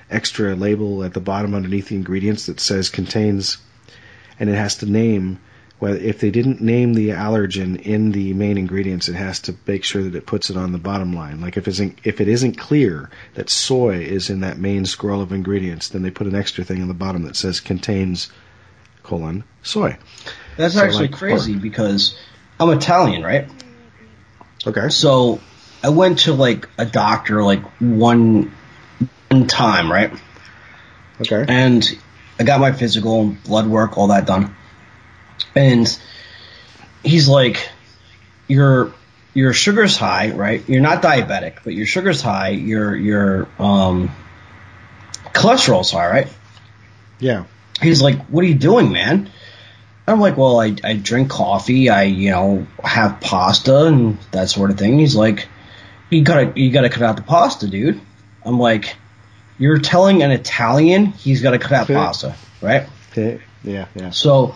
extra 0.09 0.55
label 0.55 1.03
at 1.03 1.13
the 1.13 1.21
bottom 1.21 1.55
underneath 1.55 1.87
the 1.87 1.95
ingredients 1.95 2.47
that 2.47 2.59
says 2.59 2.89
contains, 2.89 3.57
and 4.39 4.49
it 4.49 4.55
has 4.55 4.77
to 4.77 4.85
name. 4.85 5.39
Well, 5.79 5.95
if 5.95 6.19
they 6.19 6.31
didn't 6.31 6.61
name 6.61 6.93
the 6.93 7.09
allergen 7.09 7.81
in 7.81 8.11
the 8.11 8.33
main 8.33 8.57
ingredients, 8.57 9.09
it 9.09 9.15
has 9.15 9.41
to 9.41 9.55
make 9.67 9.83
sure 9.83 10.03
that 10.03 10.15
it 10.15 10.25
puts 10.25 10.49
it 10.49 10.55
on 10.55 10.71
the 10.71 10.77
bottom 10.77 11.13
line. 11.13 11.41
Like 11.41 11.57
if 11.57 11.67
it 11.67 11.71
isn't 11.71 11.99
if 12.03 12.21
it 12.21 12.29
isn't 12.29 12.57
clear 12.57 13.09
that 13.33 13.49
soy 13.49 13.97
is 13.97 14.29
in 14.29 14.41
that 14.41 14.57
main 14.57 14.85
scroll 14.85 15.21
of 15.21 15.33
ingredients, 15.33 15.89
then 15.89 16.01
they 16.01 16.11
put 16.11 16.27
an 16.27 16.35
extra 16.35 16.63
thing 16.63 16.81
on 16.81 16.87
the 16.87 16.93
bottom 16.93 17.23
that 17.23 17.35
says 17.35 17.59
contains 17.59 18.31
colon 19.03 19.43
soy. 19.61 19.97
That's 20.55 20.75
So, 20.75 20.83
actually 20.83 21.07
like, 21.07 21.17
crazy 21.17 21.55
because 21.55 22.17
I'm 22.59 22.69
Italian, 22.69 23.23
right? 23.23 23.49
Okay. 24.65 24.89
So 24.89 25.41
I 25.83 25.89
went 25.89 26.19
to 26.19 26.33
like 26.33 26.69
a 26.77 26.85
doctor 26.85 27.43
like 27.43 27.63
one 27.81 28.53
one 29.29 29.47
time, 29.47 29.91
right? 29.91 30.13
Okay. 31.19 31.45
And 31.47 31.85
I 32.39 32.43
got 32.43 32.59
my 32.59 32.71
physical, 32.71 33.35
blood 33.45 33.67
work, 33.67 33.97
all 33.97 34.07
that 34.07 34.25
done. 34.25 34.55
And 35.55 35.87
he's 37.03 37.27
like, 37.27 37.69
Your 38.47 38.93
your 39.33 39.53
sugar's 39.53 39.97
high, 39.97 40.31
right? 40.31 40.67
You're 40.69 40.81
not 40.81 41.01
diabetic, 41.01 41.57
but 41.63 41.73
your 41.73 41.85
sugar's 41.85 42.21
high, 42.21 42.49
your 42.49 42.95
your 42.95 43.47
um 43.59 44.11
cholesterol's 45.33 45.91
high, 45.91 46.07
right? 46.07 46.27
Yeah. 47.19 47.45
He's 47.81 48.01
like, 48.01 48.25
"What 48.27 48.43
are 48.43 48.47
you 48.47 48.55
doing, 48.55 48.91
man?" 48.91 49.29
I'm 50.07 50.19
like, 50.19 50.37
"Well, 50.37 50.59
I 50.59 50.75
I 50.83 50.93
drink 50.93 51.29
coffee, 51.29 51.89
I 51.89 52.03
you 52.03 52.29
know 52.29 52.67
have 52.83 53.19
pasta 53.21 53.85
and 53.85 54.17
that 54.31 54.49
sort 54.49 54.69
of 54.69 54.77
thing." 54.77 54.99
He's 54.99 55.15
like, 55.15 55.47
"You 56.09 56.23
gotta 56.23 56.53
you 56.55 56.71
gotta 56.71 56.89
cut 56.89 57.03
out 57.03 57.15
the 57.15 57.23
pasta, 57.23 57.67
dude." 57.67 57.99
I'm 58.45 58.59
like, 58.59 58.95
"You're 59.57 59.79
telling 59.79 60.21
an 60.21 60.31
Italian 60.31 61.07
he's 61.07 61.41
got 61.41 61.51
to 61.51 61.59
cut 61.59 61.71
out 61.71 61.87
pasta, 61.87 62.35
right?" 62.61 62.87
Okay. 63.11 63.41
Yeah. 63.63 63.87
Yeah. 63.95 64.11
So 64.11 64.55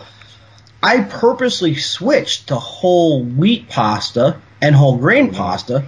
I 0.82 1.00
purposely 1.00 1.74
switched 1.74 2.48
to 2.48 2.56
whole 2.56 3.22
wheat 3.24 3.68
pasta 3.68 4.40
and 4.60 4.74
whole 4.74 4.96
grain 4.96 5.32
pasta 5.32 5.84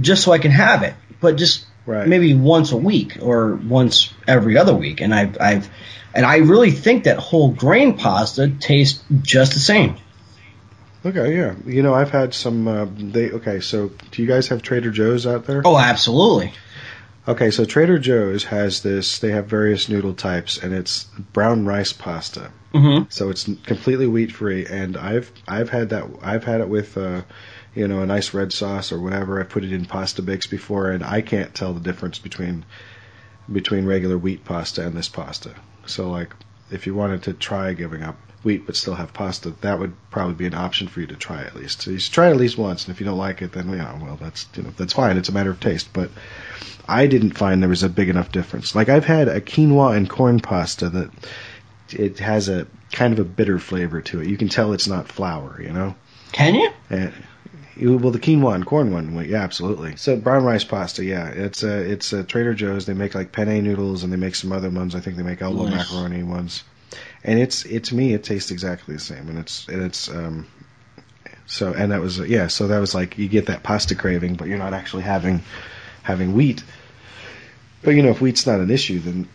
just 0.00 0.24
so 0.24 0.32
I 0.32 0.38
can 0.38 0.50
have 0.50 0.82
it, 0.82 0.94
but 1.20 1.36
just 1.36 1.66
Right. 1.84 2.06
maybe 2.06 2.32
once 2.32 2.70
a 2.70 2.76
week 2.76 3.18
or 3.20 3.56
once 3.56 4.12
every 4.28 4.56
other 4.56 4.72
week. 4.72 5.00
And 5.00 5.12
I've, 5.12 5.36
I've, 5.40 5.68
and 6.14 6.24
I 6.24 6.36
really 6.36 6.70
think 6.70 7.04
that 7.04 7.18
whole 7.18 7.48
grain 7.50 7.98
pasta 7.98 8.48
tastes 8.48 9.02
just 9.22 9.54
the 9.54 9.58
same. 9.60 9.96
Okay. 11.04 11.36
Yeah. 11.36 11.54
You 11.66 11.82
know, 11.82 11.92
I've 11.94 12.10
had 12.10 12.34
some. 12.34 12.68
Uh, 12.68 12.86
they 12.96 13.32
okay. 13.32 13.58
So, 13.58 13.90
do 14.12 14.22
you 14.22 14.28
guys 14.28 14.46
have 14.48 14.62
Trader 14.62 14.92
Joe's 14.92 15.26
out 15.26 15.46
there? 15.46 15.62
Oh, 15.64 15.76
absolutely. 15.76 16.52
Okay, 17.26 17.52
so 17.52 17.64
Trader 17.64 17.98
Joe's 17.98 18.44
has 18.44 18.82
this. 18.82 19.20
They 19.20 19.30
have 19.30 19.46
various 19.46 19.88
noodle 19.88 20.14
types, 20.14 20.58
and 20.58 20.74
it's 20.74 21.04
brown 21.32 21.64
rice 21.64 21.92
pasta. 21.92 22.50
Mm-hmm. 22.74 23.04
So 23.10 23.30
it's 23.30 23.48
completely 23.64 24.08
wheat 24.08 24.32
free, 24.32 24.66
and 24.66 24.96
I've 24.96 25.30
I've 25.46 25.70
had 25.70 25.90
that. 25.90 26.04
I've 26.20 26.42
had 26.42 26.60
it 26.60 26.68
with, 26.68 26.96
uh, 26.96 27.22
you 27.74 27.86
know, 27.86 28.00
a 28.00 28.06
nice 28.06 28.34
red 28.34 28.52
sauce 28.52 28.90
or 28.90 28.98
whatever. 29.00 29.40
I 29.40 29.44
put 29.44 29.62
it 29.62 29.72
in 29.72 29.84
pasta 29.84 30.22
bakes 30.22 30.48
before, 30.48 30.90
and 30.90 31.04
I 31.04 31.20
can't 31.20 31.54
tell 31.54 31.72
the 31.72 31.80
difference 31.80 32.18
between 32.18 32.64
between 33.52 33.86
regular 33.86 34.18
wheat 34.18 34.44
pasta 34.44 34.84
and 34.84 34.96
this 34.96 35.08
pasta. 35.08 35.54
So 35.86 36.10
like, 36.10 36.34
if 36.72 36.86
you 36.86 36.94
wanted 36.94 37.24
to 37.24 37.34
try 37.34 37.72
giving 37.74 38.02
up 38.02 38.16
wheat 38.42 38.66
but 38.66 38.74
still 38.74 38.94
have 38.94 39.12
pasta, 39.12 39.50
that 39.60 39.78
would 39.78 39.94
probably 40.10 40.34
be 40.34 40.46
an 40.46 40.54
option 40.54 40.88
for 40.88 41.00
you 41.00 41.06
to 41.06 41.16
try 41.16 41.42
at 41.42 41.54
least. 41.54 41.82
So 41.82 41.92
you 41.92 41.98
should 42.00 42.14
try 42.14 42.28
it 42.28 42.32
at 42.32 42.36
least 42.36 42.58
once, 42.58 42.86
and 42.86 42.94
if 42.94 43.00
you 43.00 43.06
don't 43.06 43.18
like 43.18 43.42
it, 43.42 43.52
then 43.52 43.68
you 43.68 43.76
know, 43.76 43.98
well, 44.02 44.18
that's 44.20 44.48
you 44.56 44.64
know, 44.64 44.70
that's 44.76 44.94
fine. 44.94 45.18
It's 45.18 45.28
a 45.28 45.32
matter 45.32 45.50
of 45.52 45.60
taste, 45.60 45.92
but. 45.92 46.10
I 46.88 47.06
didn't 47.06 47.32
find 47.32 47.62
there 47.62 47.68
was 47.68 47.82
a 47.82 47.88
big 47.88 48.08
enough 48.08 48.32
difference. 48.32 48.74
Like 48.74 48.88
I've 48.88 49.04
had 49.04 49.28
a 49.28 49.40
quinoa 49.40 49.96
and 49.96 50.08
corn 50.08 50.40
pasta 50.40 50.88
that 50.90 51.10
it 51.90 52.18
has 52.18 52.48
a 52.48 52.66
kind 52.92 53.12
of 53.12 53.18
a 53.18 53.24
bitter 53.24 53.58
flavor 53.58 54.00
to 54.02 54.20
it. 54.20 54.28
You 54.28 54.36
can 54.36 54.48
tell 54.48 54.72
it's 54.72 54.88
not 54.88 55.08
flour, 55.08 55.60
you 55.62 55.72
know. 55.72 55.94
Can 56.32 56.54
you? 56.54 56.70
And 56.90 57.12
well, 57.80 58.10
the 58.10 58.18
quinoa 58.18 58.54
and 58.54 58.66
corn 58.66 58.92
one, 58.92 59.24
yeah, 59.28 59.42
absolutely. 59.42 59.96
So 59.96 60.16
brown 60.16 60.44
rice 60.44 60.64
pasta, 60.64 61.04
yeah, 61.04 61.28
it's 61.28 61.62
a 61.62 61.90
it's 61.90 62.12
a 62.12 62.22
Trader 62.24 62.54
Joe's. 62.54 62.86
They 62.86 62.94
make 62.94 63.14
like 63.14 63.32
penne 63.32 63.62
noodles 63.64 64.02
and 64.04 64.12
they 64.12 64.16
make 64.16 64.34
some 64.34 64.52
other 64.52 64.70
ones. 64.70 64.94
I 64.94 65.00
think 65.00 65.16
they 65.16 65.22
make 65.22 65.40
elbow 65.42 65.64
Nice. 65.64 65.90
macaroni 65.92 66.22
ones. 66.22 66.64
And 67.24 67.38
it's 67.38 67.64
it 67.64 67.84
to 67.84 67.94
me 67.94 68.12
it 68.12 68.24
tastes 68.24 68.50
exactly 68.50 68.94
the 68.94 69.00
same. 69.00 69.28
And 69.28 69.38
it's 69.38 69.66
and 69.68 69.82
it's 69.82 70.08
um 70.10 70.46
so 71.46 71.72
and 71.72 71.92
that 71.92 72.00
was 72.00 72.18
yeah 72.18 72.46
so 72.48 72.68
that 72.68 72.78
was 72.78 72.94
like 72.94 73.16
you 73.18 73.28
get 73.28 73.46
that 73.46 73.62
pasta 73.62 73.94
craving, 73.94 74.34
but 74.34 74.48
you're 74.48 74.58
not 74.58 74.74
actually 74.74 75.02
having 75.04 75.42
having 76.02 76.34
wheat. 76.34 76.62
But 77.82 77.92
you 77.92 78.02
know, 78.02 78.10
if 78.10 78.20
wheat's 78.20 78.46
not 78.46 78.60
an 78.60 78.70
issue, 78.70 79.00
then 79.00 79.28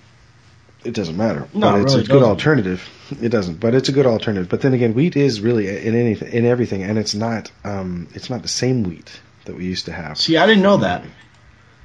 it 0.84 0.94
doesn't 0.94 1.18
matter. 1.18 1.48
No, 1.54 1.72
but 1.72 1.82
it's 1.82 1.94
really 1.94 2.04
a 2.04 2.08
good 2.08 2.14
doesn't. 2.14 2.30
alternative. 2.30 2.90
It 3.22 3.30
doesn't, 3.30 3.60
but 3.60 3.74
it's 3.74 3.90
a 3.90 3.92
good 3.92 4.06
alternative. 4.06 4.50
But 4.50 4.62
then 4.62 4.74
again, 4.74 4.94
wheat 4.94 5.16
is 5.16 5.42
really 5.42 5.68
in 5.68 5.96
anything, 5.96 6.32
in 6.32 6.46
everything, 6.46 6.84
and 6.84 6.98
it's 6.98 7.16
not, 7.16 7.52
um, 7.64 8.08
it's 8.14 8.30
not 8.30 8.42
the 8.42 8.48
same 8.48 8.84
wheat 8.84 9.20
that 9.46 9.56
we 9.56 9.66
used 9.66 9.86
to 9.86 9.92
have. 9.92 10.18
See, 10.18 10.38
I 10.38 10.46
didn't 10.46 10.64
know 10.64 10.78
that. 10.78 11.04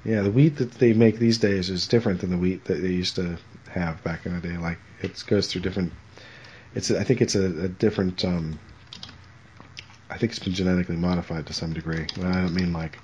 Yeah, 0.04 0.22
the 0.22 0.30
wheat 0.30 0.56
that 0.56 0.72
they 0.72 0.92
make 0.92 1.18
these 1.18 1.38
days 1.38 1.70
is 1.70 1.86
different 1.86 2.20
than 2.20 2.30
the 2.30 2.38
wheat 2.38 2.64
that 2.64 2.74
they 2.74 2.88
used 2.88 3.16
to 3.16 3.38
have 3.70 4.02
back 4.02 4.26
in 4.26 4.34
the 4.34 4.46
day. 4.46 4.56
Like 4.56 4.78
it 5.00 5.22
goes 5.26 5.46
through 5.46 5.62
different. 5.62 5.92
It's 6.74 6.90
I 6.90 7.04
think 7.04 7.20
it's 7.20 7.34
a, 7.34 7.44
a 7.44 7.68
different. 7.68 8.24
Um, 8.24 8.58
I 10.10 10.18
think 10.18 10.32
it's 10.32 10.40
been 10.40 10.54
genetically 10.54 10.96
modified 10.96 11.46
to 11.46 11.52
some 11.52 11.72
degree. 11.72 12.06
And 12.16 12.26
I 12.26 12.40
don't 12.40 12.54
mean 12.54 12.72
like 12.72 12.98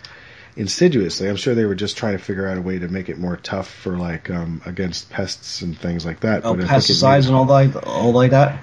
insidiously. 0.59 1.28
I'm 1.28 1.36
sure 1.36 1.54
they 1.54 1.64
were 1.64 1.74
just 1.76 1.96
trying 1.96 2.18
to 2.18 2.22
figure 2.22 2.46
out 2.46 2.59
a 2.59 2.61
way 2.61 2.78
to 2.80 2.88
make 2.88 3.09
it 3.09 3.18
more 3.18 3.36
tough 3.36 3.70
for 3.70 3.96
like 3.96 4.28
um, 4.28 4.61
against 4.66 5.09
pests 5.09 5.62
and 5.62 5.78
things 5.78 6.04
like 6.04 6.20
that. 6.20 6.44
Oh, 6.44 6.54
But 6.54 6.64
I 6.64 6.66
think 6.80 6.90
it 6.90 6.92
pesticides 6.92 7.26
and 7.26 7.36
all 7.36 7.46
like 7.46 7.86
all 7.86 8.12
like 8.12 8.32
that. 8.32 8.61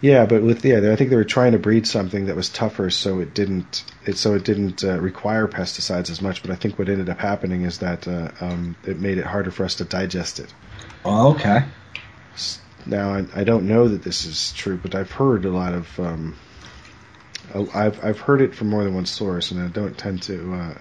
yeah, 0.00 0.24
but 0.26 0.42
with 0.42 0.64
yeah, 0.64 0.92
I 0.92 0.96
think 0.96 1.10
they 1.10 1.16
were 1.16 1.24
trying 1.24 1.52
to 1.52 1.58
breed 1.58 1.86
something 1.86 2.26
that 2.26 2.36
was 2.36 2.48
tougher, 2.48 2.90
so 2.90 3.18
it 3.20 3.34
didn't 3.34 3.84
it 4.04 4.16
so 4.16 4.34
it 4.34 4.44
didn't 4.44 4.84
uh, 4.84 4.98
require 5.00 5.48
pesticides 5.48 6.10
as 6.10 6.22
much. 6.22 6.42
But 6.42 6.52
I 6.52 6.54
think 6.54 6.78
what 6.78 6.88
ended 6.88 7.08
up 7.08 7.18
happening 7.18 7.62
is 7.62 7.78
that 7.78 8.06
uh, 8.06 8.30
um, 8.40 8.76
it 8.84 9.00
made 9.00 9.18
it 9.18 9.26
harder 9.26 9.50
for 9.50 9.64
us 9.64 9.74
to 9.76 9.84
digest 9.84 10.38
it. 10.38 10.54
Oh, 11.04 11.32
okay. 11.34 11.64
Now 12.88 13.14
I, 13.14 13.26
I 13.34 13.44
don't 13.44 13.66
know 13.66 13.88
that 13.88 14.02
this 14.04 14.24
is 14.26 14.52
true, 14.52 14.78
but 14.80 14.94
I've 14.94 15.10
heard 15.10 15.44
a 15.44 15.50
lot 15.50 15.74
of 15.74 15.98
um, 15.98 16.36
I've 17.74 18.04
I've 18.04 18.20
heard 18.20 18.40
it 18.40 18.54
from 18.54 18.68
more 18.68 18.84
than 18.84 18.94
one 18.94 19.06
source, 19.06 19.50
and 19.50 19.60
I 19.60 19.68
don't 19.68 19.96
tend 19.96 20.22
to 20.24 20.54
uh, 20.54 20.74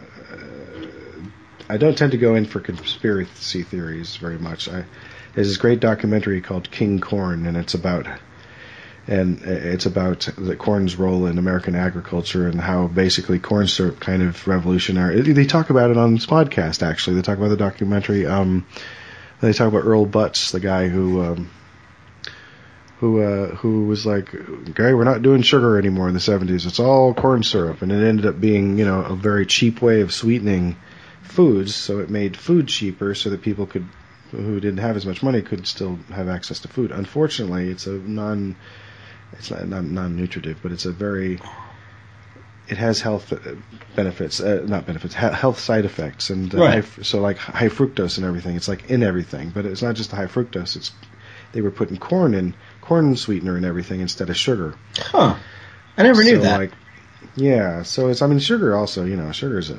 I 1.67 1.77
don't 1.77 1.97
tend 1.97 2.11
to 2.11 2.17
go 2.17 2.35
in 2.35 2.45
for 2.45 2.59
conspiracy 2.59 3.63
theories 3.63 4.17
very 4.17 4.37
much. 4.37 4.69
I 4.69 4.85
there's 5.33 5.49
this 5.49 5.57
great 5.57 5.81
documentary 5.81 6.41
called 6.41 6.71
King 6.71 6.99
Corn, 6.99 7.45
and 7.45 7.57
it's 7.57 7.73
about 7.73 8.07
and 9.07 9.41
it's 9.43 9.85
about 9.85 10.29
the 10.37 10.55
corn's 10.55 10.95
role 10.95 11.27
in 11.27 11.37
American 11.37 11.75
agriculture 11.75 12.47
and 12.47 12.59
how 12.59 12.87
basically 12.87 13.37
corn 13.37 13.67
syrup 13.67 13.99
kind 13.99 14.23
of 14.23 14.47
revolutionary. 14.47 15.21
They 15.21 15.45
talk 15.45 15.69
about 15.69 15.91
it 15.91 15.97
on 15.97 16.15
this 16.15 16.25
podcast. 16.25 16.81
Actually, 16.81 17.17
they 17.17 17.21
talk 17.21 17.37
about 17.37 17.49
the 17.49 17.57
documentary. 17.57 18.25
Um, 18.25 18.65
they 19.41 19.53
talk 19.53 19.67
about 19.67 19.85
Earl 19.85 20.07
Butz, 20.07 20.51
the 20.51 20.59
guy 20.59 20.87
who 20.87 21.21
um, 21.21 21.51
who 22.99 23.21
uh, 23.21 23.55
who 23.55 23.85
was 23.85 24.05
like, 24.05 24.33
"Okay, 24.69 24.93
we're 24.93 25.03
not 25.03 25.21
doing 25.21 25.41
sugar 25.41 25.77
anymore 25.77 26.07
in 26.07 26.13
the 26.13 26.19
'70s. 26.19 26.65
It's 26.65 26.79
all 26.79 27.13
corn 27.13 27.43
syrup," 27.43 27.81
and 27.81 27.91
it 27.91 28.03
ended 28.03 28.25
up 28.25 28.39
being, 28.39 28.77
you 28.77 28.85
know, 28.85 29.01
a 29.01 29.15
very 29.15 29.45
cheap 29.45 29.81
way 29.81 30.01
of 30.01 30.13
sweetening 30.13 30.77
foods. 31.21 31.75
So 31.75 31.99
it 31.99 32.09
made 32.09 32.37
food 32.37 32.67
cheaper, 32.67 33.13
so 33.13 33.29
that 33.31 33.41
people 33.41 33.65
could, 33.65 33.87
who 34.31 34.59
didn't 34.59 34.79
have 34.79 34.95
as 34.95 35.05
much 35.05 35.21
money, 35.23 35.41
could 35.41 35.67
still 35.67 35.99
have 36.13 36.29
access 36.29 36.59
to 36.59 36.67
food. 36.67 36.91
Unfortunately, 36.91 37.69
it's 37.69 37.85
a 37.85 37.91
non, 37.91 38.55
it's 39.33 39.51
not 39.51 39.67
non 39.67 39.93
non-nutritive, 39.93 40.59
but 40.63 40.71
it's 40.71 40.85
a 40.85 40.91
very 40.91 41.39
it 42.67 42.77
has 42.77 42.99
health 42.99 43.31
uh, 43.31 43.37
benefits, 43.95 44.39
uh, 44.39 44.63
not 44.65 44.85
benefits, 44.87 45.13
health 45.13 45.59
side 45.59 45.85
effects, 45.85 46.29
and 46.29 46.53
uh, 46.55 46.59
Right. 46.59 46.83
high, 46.83 47.03
so 47.03 47.21
like 47.21 47.37
high 47.37 47.69
fructose 47.69 48.17
and 48.17 48.25
everything. 48.25 48.55
It's 48.55 48.67
like 48.67 48.89
in 48.89 49.03
everything, 49.03 49.51
but 49.53 49.65
it's 49.65 49.81
not 49.83 49.95
just 49.95 50.09
the 50.09 50.15
high 50.15 50.25
fructose. 50.25 50.75
It's 50.75 50.91
they 51.51 51.61
were 51.61 51.71
putting 51.71 51.97
corn 51.97 52.33
in, 52.33 52.55
corn 52.85 53.15
sweetener 53.15 53.55
and 53.57 53.65
everything 53.65 54.01
instead 54.01 54.29
of 54.29 54.37
sugar. 54.37 54.75
Huh. 54.97 55.35
I 55.97 56.03
never 56.03 56.23
knew 56.23 56.39
that. 56.39 56.59
Like, 56.59 56.71
yeah, 57.35 57.83
so 57.83 58.07
it's 58.09 58.21
I 58.21 58.27
mean 58.27 58.39
sugar 58.39 58.75
also, 58.75 59.05
you 59.05 59.15
know, 59.17 59.31
sugar's 59.31 59.69
a 59.69 59.77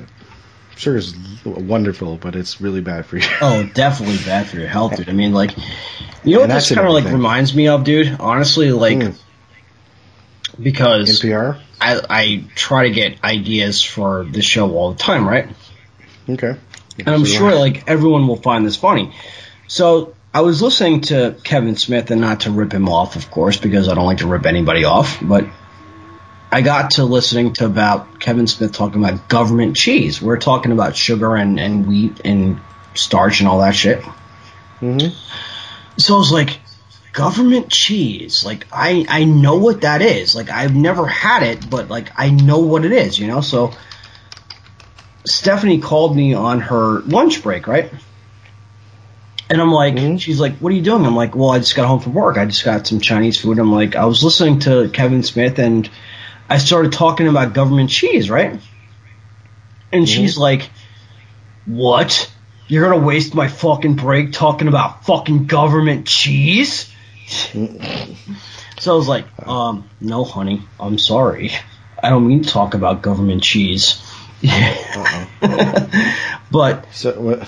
sugar's 0.75 1.15
wonderful, 1.43 2.17
but 2.17 2.35
it's 2.35 2.61
really 2.61 2.81
bad 2.81 3.05
for 3.05 3.17
you. 3.17 3.27
Oh, 3.41 3.67
definitely 3.73 4.17
bad 4.25 4.47
for 4.47 4.57
your 4.57 4.67
health, 4.67 4.97
dude. 4.97 5.09
I 5.09 5.13
mean, 5.13 5.33
like, 5.33 5.55
you 6.23 6.33
know 6.35 6.41
what 6.41 6.49
And 6.49 6.57
this 6.57 6.73
kind 6.73 6.87
of 6.87 6.93
like 6.93 7.05
reminds 7.05 7.55
me 7.55 7.67
of, 7.67 7.83
dude? 7.83 8.15
Honestly, 8.19 8.71
like, 8.71 8.97
Mm. 8.97 9.15
because 10.61 11.21
NPR. 11.21 11.59
I, 11.79 12.01
I 12.09 12.43
try 12.55 12.87
to 12.87 12.91
get 12.93 13.23
ideas 13.23 13.83
for 13.83 14.25
the 14.25 14.41
show 14.41 14.75
all 14.75 14.93
the 14.93 14.97
time, 14.99 15.27
right? 15.27 15.47
Okay. 16.29 16.55
And 16.99 17.09
I'm 17.09 17.25
sure 17.25 17.53
like 17.55 17.87
everyone 17.87 18.27
will 18.27 18.41
find 18.41 18.65
this 18.65 18.75
funny. 18.75 19.13
So 19.67 20.15
I 20.37 20.41
was 20.41 20.61
listening 20.61 21.01
to 21.01 21.35
Kevin 21.43 21.75
Smith, 21.75 22.11
and 22.11 22.21
not 22.21 22.41
to 22.41 22.51
rip 22.51 22.71
him 22.71 22.87
off, 22.87 23.15
of 23.15 23.31
course, 23.31 23.57
because 23.57 23.89
I 23.89 23.95
don't 23.95 24.05
like 24.05 24.19
to 24.19 24.27
rip 24.27 24.45
anybody 24.45 24.83
off, 24.83 25.17
but 25.19 25.47
I 26.51 26.61
got 26.61 26.91
to 26.91 27.05
listening 27.05 27.53
to 27.53 27.65
about 27.65 28.19
Kevin 28.19 28.45
Smith 28.45 28.71
talking 28.71 29.03
about 29.03 29.29
government 29.29 29.75
cheese. 29.75 30.21
We're 30.21 30.37
talking 30.37 30.71
about 30.71 30.95
sugar 30.95 31.35
and, 31.35 31.59
and 31.59 31.87
wheat 31.87 32.21
and 32.23 32.59
starch 32.93 33.39
and 33.39 33.49
all 33.49 33.61
that 33.61 33.75
shit. 33.75 34.03
Mhm. 34.79 35.11
So 35.97 36.13
I 36.13 36.17
was 36.19 36.31
like, 36.31 36.59
government 37.13 37.71
cheese. 37.71 38.45
Like 38.45 38.67
I 38.71 39.07
I 39.09 39.23
know 39.23 39.57
what 39.57 39.81
that 39.81 40.03
is. 40.03 40.35
Like 40.35 40.51
I've 40.51 40.75
never 40.75 41.07
had 41.07 41.41
it, 41.41 41.67
but 41.67 41.89
like 41.89 42.11
I 42.15 42.29
know 42.29 42.59
what 42.59 42.85
it 42.85 42.91
is, 42.91 43.17
you 43.17 43.25
know? 43.25 43.41
So 43.41 43.73
Stephanie 45.25 45.79
called 45.79 46.15
me 46.15 46.35
on 46.35 46.59
her 46.59 46.99
lunch 46.99 47.41
break, 47.41 47.65
right? 47.65 47.91
And 49.49 49.61
I'm 49.61 49.71
like, 49.71 49.93
Mhm. 49.95 50.19
she's 50.19 50.39
like, 50.39 50.57
what 50.57 50.71
are 50.73 50.75
you 50.75 50.81
doing? 50.81 51.05
I'm 51.05 51.15
like, 51.15 51.35
well, 51.35 51.51
I 51.51 51.59
just 51.59 51.75
got 51.75 51.87
home 51.87 51.99
from 52.01 52.13
work. 52.13 52.37
I 52.37 52.45
just 52.45 52.65
got 52.65 52.85
some 52.85 52.99
Chinese 52.99 53.39
food. 53.39 53.59
I'm 53.59 53.71
like, 53.71 53.95
I 53.95 54.05
was 54.05 54.23
listening 54.23 54.59
to 54.61 54.89
Kevin 54.89 55.23
Smith 55.23 55.57
and 55.59 55.89
I 56.49 56.57
started 56.57 56.91
talking 56.91 57.27
about 57.27 57.53
government 57.53 57.89
cheese, 57.89 58.29
right? 58.29 58.59
And 59.91 60.07
she's 60.07 60.37
like, 60.37 60.69
what? 61.65 62.29
You're 62.67 62.89
gonna 62.89 63.05
waste 63.05 63.33
my 63.33 63.47
fucking 63.47 63.95
break 63.95 64.33
talking 64.33 64.67
about 64.67 65.05
fucking 65.05 65.45
government 65.47 66.05
cheese? 66.07 66.91
so 67.27 68.93
I 68.93 68.95
was 68.95 69.07
like, 69.07 69.25
um, 69.47 69.89
no, 70.01 70.25
honey, 70.25 70.61
I'm 70.79 70.97
sorry. 70.97 71.51
I 72.01 72.09
don't 72.09 72.27
mean 72.27 72.43
to 72.43 72.49
talk 72.49 72.73
about 72.73 73.01
government 73.01 73.43
cheese. 73.43 74.01
but 76.51 76.85
So? 76.93 77.41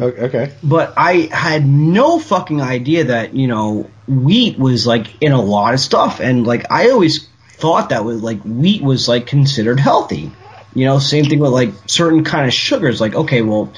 Okay. 0.00 0.52
but 0.62 0.94
I 0.96 1.28
had 1.30 1.64
no 1.66 2.18
fucking 2.18 2.60
idea 2.60 3.04
that 3.04 3.34
you 3.34 3.46
know 3.46 3.88
wheat 4.08 4.58
was 4.58 4.86
like 4.86 5.22
in 5.22 5.32
a 5.32 5.40
lot 5.40 5.74
of 5.74 5.80
stuff, 5.80 6.20
and 6.20 6.46
like 6.46 6.70
I 6.70 6.90
always 6.90 7.28
thought 7.52 7.90
that 7.90 8.04
was 8.04 8.22
like 8.22 8.42
wheat 8.42 8.82
was 8.82 9.08
like 9.08 9.26
considered 9.26 9.78
healthy. 9.78 10.32
You 10.74 10.86
know, 10.86 10.98
same 10.98 11.26
thing 11.26 11.38
with 11.38 11.52
like 11.52 11.70
certain 11.86 12.24
kind 12.24 12.46
of 12.46 12.52
sugars. 12.52 13.00
Like, 13.00 13.14
okay, 13.14 13.42
well, 13.42 13.72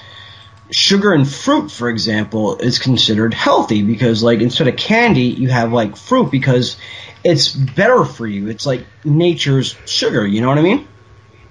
sugar 0.71 1.13
and 1.13 1.29
fruit, 1.29 1.71
for 1.71 1.91
example, 1.91 2.57
is 2.57 2.79
considered 2.79 3.35
healthy 3.35 3.83
because 3.83 4.23
like 4.23 4.41
instead 4.41 4.69
of 4.69 4.77
candy, 4.77 5.25
you 5.25 5.49
have 5.49 5.73
like 5.73 5.97
fruit 5.97 6.31
because 6.31 6.77
it's 7.23 7.53
better 7.53 8.05
for 8.05 8.27
you. 8.27 8.49
It's 8.49 8.65
like 8.65 8.87
nature's 9.05 9.77
sugar. 9.85 10.27
You 10.27 10.41
know 10.41 10.49
what 10.49 10.59
I 10.59 10.63
mean? 10.63 10.89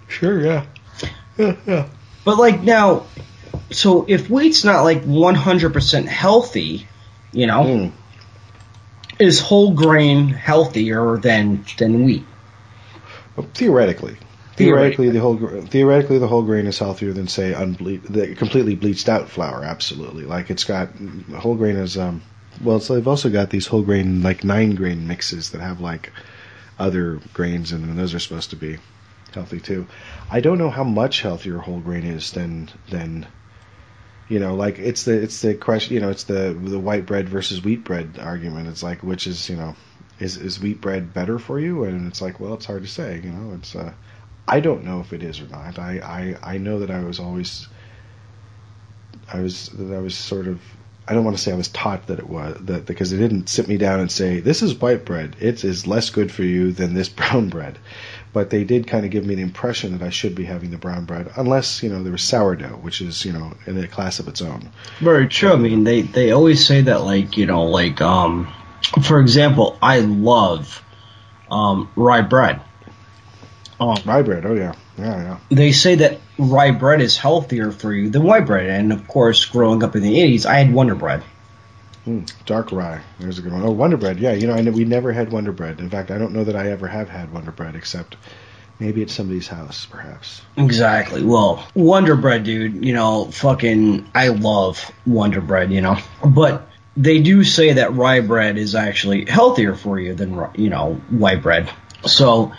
Sure. 0.08 0.44
Yeah. 0.44 0.66
Yeah. 1.38 1.56
Yeah. 1.68 1.90
But 2.24 2.38
like 2.38 2.62
now, 2.62 3.06
so 3.72 4.06
if 4.08 4.28
wheat's 4.28 4.64
not 4.64 4.84
like 4.84 5.04
100% 5.04 6.06
healthy, 6.06 6.88
you 7.32 7.48
know, 7.48 7.64
Mm. 7.64 7.92
is 9.20 9.40
whole 9.40 9.72
grain 9.74 10.30
healthier 10.30 11.18
than 11.18 11.66
than 11.78 12.04
wheat? 12.04 12.26
Well, 13.36 13.48
theoretically. 13.54 14.18
Theoretically, 14.56 15.10
the 15.10 15.20
whole 15.20 15.38
theoretically 15.68 16.18
the 16.18 16.28
whole 16.30 16.44
grain 16.44 16.66
is 16.66 16.80
healthier 16.80 17.12
than 17.12 17.28
say 17.28 17.52
unble- 17.52 18.02
the 18.08 18.36
completely 18.36 18.76
bleached 18.76 19.10
out 19.10 19.30
flour. 19.30 19.64
Absolutely, 19.66 20.24
like 20.24 20.50
it's 20.50 20.64
got 20.64 20.90
whole 21.38 21.56
grain 21.56 21.76
is 21.76 21.98
um 21.98 22.22
well, 22.64 22.78
it's, 22.78 22.88
they've 22.88 23.06
also 23.08 23.30
got 23.30 23.50
these 23.50 23.68
whole 23.68 23.82
grain 23.82 24.22
like 24.24 24.46
nine 24.46 24.76
grain 24.76 25.08
mixes 25.08 25.50
that 25.50 25.60
have 25.60 25.82
like 25.82 26.14
other 26.80 27.20
grains 27.34 27.74
in 27.74 27.82
them, 27.82 27.90
and 27.90 28.00
those 28.00 28.14
are 28.14 28.20
supposed 28.20 28.52
to 28.52 28.56
be 28.56 28.78
healthy 29.34 29.60
too. 29.60 29.88
I 30.32 30.40
don't 30.40 30.58
know 30.58 30.70
how 30.70 30.86
much 30.86 31.20
healthier 31.22 31.58
whole 31.58 31.82
grain 31.82 32.06
is 32.06 32.32
than 32.32 32.70
than 32.90 33.28
you 34.28 34.40
know 34.40 34.56
like 34.56 34.80
it's 34.80 35.04
the 35.04 35.14
it's 35.14 35.42
the 35.42 35.54
question 35.54 35.94
you 35.94 36.00
know 36.02 36.10
it's 36.10 36.24
the 36.24 36.58
the 36.60 36.80
white 36.80 37.06
bread 37.06 37.30
versus 37.30 37.64
wheat 37.64 37.84
bread 37.84 38.18
argument. 38.20 38.68
It's 38.68 38.84
like 38.84 39.04
which 39.04 39.28
is 39.28 39.50
you 39.50 39.56
know 39.56 39.76
is 40.20 40.38
is 40.38 40.60
wheat 40.60 40.82
bread 40.82 41.14
better 41.14 41.40
for 41.40 41.60
you? 41.60 41.84
And 41.84 42.08
it's 42.08 42.22
like 42.22 42.40
well 42.40 42.54
it's 42.56 42.66
hard 42.66 42.84
to 42.84 42.90
say. 42.90 43.22
You 43.24 43.32
know 43.32 43.54
it's 43.54 43.76
uh 43.76 43.94
I 44.48 44.60
don't 44.60 44.84
know 44.84 45.00
if 45.00 45.12
it 45.12 45.24
is 45.24 45.42
or 45.42 45.48
not. 45.48 45.80
I, 45.80 46.38
I, 46.44 46.54
I 46.54 46.58
know 46.58 46.80
that 46.80 46.92
I 46.92 47.04
was 47.04 47.20
always 47.20 47.68
I 49.32 49.40
was 49.40 49.70
that 49.70 49.94
I 49.96 50.00
was 50.00 50.16
sort 50.16 50.48
of 50.48 50.62
I 51.08 51.14
don't 51.14 51.24
want 51.24 51.38
to 51.38 51.42
say 51.42 51.52
I 51.52 51.56
was 51.58 51.68
taught 51.68 52.08
that 52.08 52.20
it 52.20 52.30
was 52.30 52.58
that 52.62 52.86
because 52.86 53.12
they 53.12 53.18
didn't 53.18 53.50
sit 53.50 53.68
me 53.68 53.78
down 53.78 54.00
and 54.00 54.12
say 54.12 54.40
this 54.40 54.62
is 54.62 54.76
white 54.76 55.06
bread. 55.06 55.36
It 55.40 55.64
is 55.64 55.88
less 55.88 56.10
good 56.10 56.32
for 56.32 56.44
you 56.44 56.72
than 56.72 56.94
this 56.94 57.10
brown 57.20 57.50
bread. 57.50 57.80
But 58.36 58.50
they 58.50 58.66
did 58.66 58.86
kind 58.86 59.06
of 59.06 59.12
give 59.12 59.26
me 59.26 59.36
the 59.36 59.44
impression 59.44 59.98
that 59.98 60.06
I 60.06 60.10
should 60.10 60.36
be 60.36 60.44
having 60.44 60.70
the 60.70 60.78
brown 60.78 61.06
bread, 61.06 61.32
unless 61.38 61.82
you 61.82 61.88
know 61.88 62.04
there 62.04 62.12
was 62.12 62.22
sourdough, 62.22 62.80
which 62.82 63.00
is 63.00 63.24
you 63.24 63.32
know 63.32 63.54
in 63.66 63.82
a 63.82 63.88
class 63.88 64.20
of 64.20 64.28
its 64.28 64.42
own. 64.42 64.72
Very 65.00 65.30
true. 65.30 65.54
I 65.54 65.56
mean, 65.56 65.86
they 65.86 66.02
they 66.02 66.32
always 66.32 66.68
say 66.68 66.82
that 66.82 67.06
like 67.06 67.38
you 67.38 67.46
know 67.46 67.64
like 67.64 68.02
um, 68.02 68.54
for 69.04 69.22
example, 69.22 69.78
I 69.82 70.00
love 70.00 70.84
um 71.50 71.90
rye 71.96 72.24
bread. 72.24 72.60
Um, 73.80 73.98
Rye 74.06 74.22
bread. 74.22 74.46
Oh 74.46 74.54
yeah, 74.54 74.74
yeah, 74.98 75.16
yeah. 75.16 75.38
they 75.50 75.72
say 75.72 75.96
that 75.96 76.20
rye 76.38 76.72
bread 76.72 77.02
is 77.02 77.16
healthier 77.16 77.72
for 77.72 77.94
you 77.94 78.10
than 78.10 78.24
white 78.24 78.46
bread. 78.46 78.70
And 78.70 78.92
of 78.92 79.08
course, 79.08 79.46
growing 79.46 79.82
up 79.82 79.96
in 79.96 80.04
the 80.04 80.18
80s, 80.18 80.46
I 80.46 80.60
had 80.60 80.74
Wonder 80.74 80.96
Bread. 80.96 81.24
Mm, 82.06 82.32
dark 82.46 82.72
rye. 82.72 83.02
There's 83.20 83.40
a 83.40 83.42
good 83.42 83.52
one. 83.52 83.64
Oh, 83.64 83.72
Wonder 83.72 83.98
Bread. 83.98 84.20
Yeah, 84.20 84.34
you 84.34 84.48
know, 84.48 84.54
I 84.54 84.62
know, 84.62 84.72
we 84.72 84.86
never 84.86 85.12
had 85.12 85.32
Wonder 85.32 85.52
Bread. 85.52 85.80
In 85.80 85.90
fact, 85.90 86.12
I 86.12 86.18
don't 86.18 86.34
know 86.34 86.44
that 86.44 86.56
I 86.56 86.72
ever 86.72 86.88
have 86.88 87.10
had 87.10 87.34
Wonder 87.34 87.52
Bread, 87.52 87.76
except 87.76 88.16
maybe 88.80 89.02
at 89.02 89.10
somebody's 89.10 89.48
house, 89.48 89.86
perhaps. 89.86 90.42
Exactly. 90.58 91.24
Well, 91.24 91.66
Wonder 91.74 92.16
Bread, 92.16 92.44
dude, 92.44 92.86
you 92.86 92.94
know, 92.94 93.26
fucking, 93.26 94.10
I 94.14 94.28
love 94.28 94.92
Wonder 95.08 95.42
Bread, 95.42 95.72
you 95.72 95.82
know. 95.82 95.98
But 96.24 96.68
they 96.96 97.22
do 97.22 97.44
say 97.44 97.74
that 97.74 97.94
rye 97.96 98.22
bread 98.22 98.58
is 98.58 98.76
actually 98.76 99.26
healthier 99.26 99.76
for 99.76 100.00
you 100.00 100.14
than, 100.14 100.46
you 100.56 100.70
know, 100.70 100.96
white 101.10 101.42
bread. 101.42 101.72
So 102.06 102.54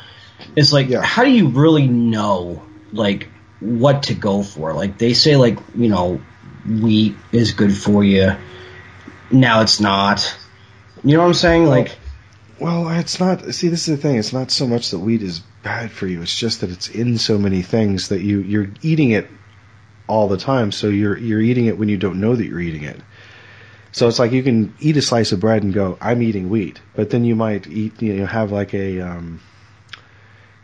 it's 0.57 0.73
like, 0.73 0.89
Yeah. 0.89 1.03
how 1.03 1.25
do 1.25 1.31
you 1.31 1.49
really 1.49 1.87
know, 1.87 2.63
like, 2.93 3.29
what 3.61 4.05
to 4.05 4.15
go 4.15 4.43
for? 4.43 4.73
Like, 4.75 4.99
they 4.99 5.15
say, 5.15 5.37
like, 5.37 5.59
you 5.77 5.89
know, 5.89 6.21
wheat 6.69 7.15
is 7.31 7.53
good 7.53 7.75
for 7.77 8.03
you. 8.03 8.33
Now 9.31 9.61
it's 9.63 9.81
not. 9.81 10.37
You 11.05 11.17
know 11.17 11.23
what 11.23 11.29
I'm 11.29 11.35
saying? 11.35 11.67
Like, 11.67 11.97
Well, 12.59 12.89
it's 12.89 13.21
not. 13.21 13.55
See, 13.55 13.69
this 13.69 13.89
is 13.89 13.97
the 13.97 14.03
thing. 14.03 14.17
It's 14.17 14.33
not 14.33 14.51
so 14.51 14.67
much 14.67 14.91
that 14.91 14.99
wheat 14.99 15.23
is 15.23 15.41
bad 15.63 15.91
for 15.91 16.07
you. 16.07 16.23
It's 16.23 16.35
just 16.35 16.61
that 16.61 16.71
it's 16.71 16.89
in 16.89 17.19
so 17.19 17.39
many 17.39 17.63
things 17.63 18.09
that 18.09 18.21
you 18.23 18.41
you're 18.41 18.69
eating 18.83 19.11
it 19.11 19.29
all 20.07 20.29
the 20.29 20.37
time. 20.37 20.73
So 20.73 20.89
you're 20.89 21.19
you're 21.19 21.41
eating 21.41 21.67
it 21.67 21.79
when 21.79 21.89
you 21.89 21.97
don't 21.97 22.21
know 22.21 22.35
that 22.35 22.47
you're 22.47 22.61
eating 22.61 22.85
it. 22.85 23.01
So 23.93 24.09
it's 24.09 24.19
like 24.19 24.33
you 24.33 24.43
can 24.43 24.75
eat 24.79 24.97
a 24.97 25.03
slice 25.03 25.33
of 25.33 25.41
bread 25.41 25.63
and 25.63 25.73
go, 25.73 25.97
"I'm 26.01 26.23
eating 26.23 26.49
wheat," 26.51 26.81
but 26.95 27.11
then 27.11 27.25
you 27.25 27.35
might 27.35 27.67
eat, 27.67 28.01
you 28.03 28.15
know, 28.15 28.27
have 28.27 28.53
like 28.53 28.75
a, 28.75 29.01
um, 29.01 29.41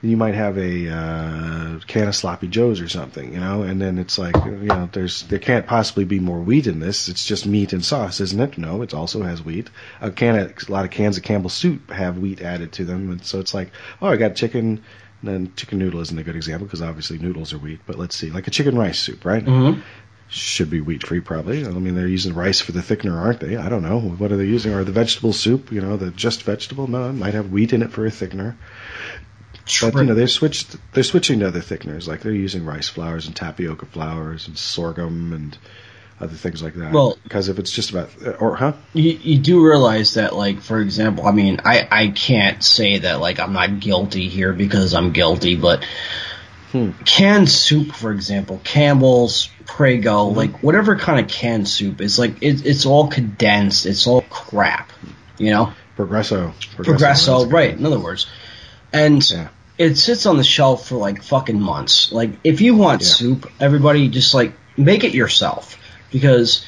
you 0.03 0.17
might 0.17 0.35
have 0.35 0.59
a 0.59 0.89
uh, 0.89 1.79
can 1.87 2.09
of 2.09 2.17
sloppy 2.17 2.49
joes 2.49 2.81
or 2.81 2.89
something, 2.89 3.33
you 3.33 3.39
know, 3.39 3.63
and 3.63 3.81
then 3.81 3.99
it's 3.99 4.19
like, 4.19 4.35
you 4.45 4.67
know, 4.67 4.89
there's 4.93 5.23
there 5.25 5.39
can't 5.39 5.65
possibly 5.67 6.05
be 6.05 6.19
more 6.19 6.41
wheat 6.41 6.67
in 6.67 6.81
this. 6.81 7.09
It's 7.09 7.25
just 7.25 7.47
meat 7.47 7.73
and 7.73 7.85
sauce, 7.85 8.21
isn't 8.21 8.41
it? 8.41 8.59
No, 8.59 8.83
it 8.83 8.95
also 8.95 9.23
has 9.23 9.45
wheat. 9.45 9.71
A 10.01 10.11
can 10.11 10.37
of, 10.37 10.69
a 10.69 10.73
lot 10.73 10.85
of 10.85 10.91
cans 10.91 11.17
of 11.19 11.23
Campbell's 11.23 11.55
soup 11.55 11.91
have 11.91 12.19
wheat 12.19 12.43
added 12.43 12.73
to 12.73 12.85
them, 12.85 13.11
and 13.11 13.25
so 13.25 13.39
it's 13.39 13.55
like, 13.55 13.71
oh, 14.01 14.09
I 14.09 14.17
got 14.17 14.35
chicken. 14.35 14.83
And 15.23 15.31
then 15.31 15.53
chicken 15.55 15.79
noodle 15.79 16.01
isn't 16.01 16.19
a 16.19 16.25
good 16.25 16.35
example 16.35 16.67
because 16.67 16.83
obviously 16.83 17.19
noodles 17.19 17.53
are 17.53 17.59
wheat. 17.59 17.79
But 17.87 17.97
let's 17.97 18.17
see, 18.17 18.31
like 18.31 18.49
a 18.49 18.51
chicken 18.51 18.77
rice 18.77 18.99
soup, 18.99 19.25
right? 19.25 19.45
mhm. 19.45 19.83
should 20.27 20.71
be 20.71 20.81
wheat 20.81 21.07
free 21.07 21.21
probably. 21.21 21.65
I 21.65 21.69
mean 21.69 21.95
they're 21.95 22.09
using 22.09 22.35
rice 22.35 22.61
for 22.61 22.73
the 22.73 22.81
thickener, 22.81 23.15
aren't 23.15 23.39
they? 23.39 23.57
I 23.57 23.69
don't 23.69 23.83
know. 23.83 24.01
What 24.01 24.33
are 24.33 24.37
they 24.37 24.47
using? 24.47 24.73
Or 24.73 24.83
the 24.83 24.91
vegetable 24.91 25.33
soup, 25.33 25.71
you 25.71 25.81
know, 25.81 25.97
the 25.97 26.11
just 26.11 26.43
vegetable? 26.43 26.89
No, 26.89 27.11
it 27.11 27.13
might 27.13 27.35
have 27.35 27.53
wheat 27.53 27.73
in 27.73 27.83
it 27.83 27.93
for 27.93 28.05
a 28.05 28.11
thickener. 28.11 28.57
But 29.81 29.95
you 29.95 30.05
know, 30.05 30.15
they're 30.15 30.27
switched 30.29 30.77
they're 30.93 31.05
switching 31.05 31.41
to 31.41 31.49
other 31.49 31.61
thickeners, 31.61 32.09
like 32.09 32.21
they're 32.21 32.33
using 32.33 32.65
rice 32.65 32.89
flours 32.89 33.27
and 33.27 33.35
tapioca 33.37 33.87
flours 33.87 34.49
and 34.49 34.59
sorghum 34.59 35.33
and 35.33 35.57
other 36.21 36.35
things 36.37 36.63
like 36.63 36.75
that. 36.75 36.93
Well- 36.93 37.17
because 37.23 37.49
if 37.49 37.59
it's 37.59 37.71
just 37.73 37.91
about 37.91 38.11
or 38.41 38.57
huh? 38.57 38.73
you, 38.93 39.13
you 39.13 39.39
do 39.39 39.65
realize 39.65 40.15
that 40.15 40.35
like 40.37 40.61
for 40.61 40.81
example 40.81 41.27
i 41.27 41.33
mean 41.33 41.61
i 41.65 41.89
i 41.91 42.09
can't 42.09 42.63
say 42.63 42.99
that 42.99 43.21
like 43.21 43.41
i'm 43.41 43.53
not 43.53 43.81
guilty 43.81 44.29
here 44.29 44.53
because 44.53 44.95
i'm 44.95 45.13
guilty 45.13 45.57
but 45.57 45.85
Hmm. 46.71 46.93
canned 47.05 47.51
soup 47.51 47.93
for 47.93 48.13
example 48.13 48.59
campbell's 48.65 49.51
prego 49.67 50.25
like 50.29 50.63
whatever 50.63 50.97
kind 50.97 51.21
of 51.21 51.31
canned 51.31 51.69
soup 51.69 52.01
is 52.01 52.19
like 52.19 52.43
it, 52.43 52.65
it's 52.65 52.87
all 52.87 53.09
condensed 53.09 53.85
it's 53.85 54.07
all 54.07 54.23
crap 54.23 54.91
you 55.39 55.51
know 55.51 55.73
Progresso. 55.97 56.55
progresso 56.77 57.33
that's- 57.41 57.53
right 57.53 57.77
in 57.79 57.85
other 57.85 57.99
words 58.01 58.27
and 58.93 59.29
Yeah. 59.29 59.49
it 59.79 59.97
sits 59.97 60.27
on 60.27 60.37
the 60.37 60.45
shelf 60.45 60.89
for 60.89 60.97
like 60.97 61.23
fucking 61.23 61.61
months. 61.61 62.13
Like 62.13 62.31
if 62.45 62.61
you 62.61 62.77
want 62.77 63.03
Yeah. 63.03 63.09
soup 63.09 63.51
everybody 63.61 64.09
just 64.09 64.35
like 64.35 64.53
make 64.77 65.05
it 65.05 65.15
yourself. 65.15 65.77
Because 66.11 66.65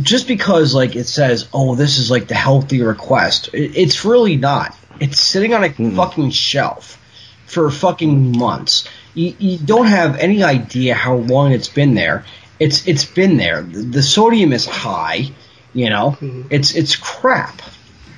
just 0.00 0.26
because 0.26 0.74
like 0.74 0.96
it 0.96 1.06
says 1.06 1.48
oh 1.52 1.74
this 1.74 1.98
is 1.98 2.10
like 2.10 2.26
the 2.26 2.34
healthy 2.34 2.82
request 2.82 3.50
it, 3.52 3.76
it's 3.76 4.04
really 4.04 4.36
not. 4.36 4.74
It's 5.00 5.20
sitting 5.20 5.54
on 5.54 5.64
a 5.64 5.68
hmm. 5.68 5.96
fucking 5.96 6.30
shelf 6.30 6.98
for 7.46 7.70
fucking 7.70 8.36
months. 8.38 8.88
You, 9.14 9.34
you 9.38 9.58
don't 9.58 9.86
have 9.86 10.18
any 10.18 10.42
idea 10.42 10.94
how 10.94 11.16
long 11.16 11.52
it's 11.52 11.68
been 11.68 11.94
there. 11.94 12.24
It's 12.58 12.86
it's 12.86 13.04
been 13.04 13.36
there. 13.36 13.62
The, 13.62 13.82
the 13.82 14.02
sodium 14.02 14.52
is 14.52 14.66
high 14.66 15.30
you 15.74 15.90
know? 15.90 16.12
Hmm. 16.12 16.42
It's 16.50 16.74
it's 16.74 16.96
crap 16.96 17.62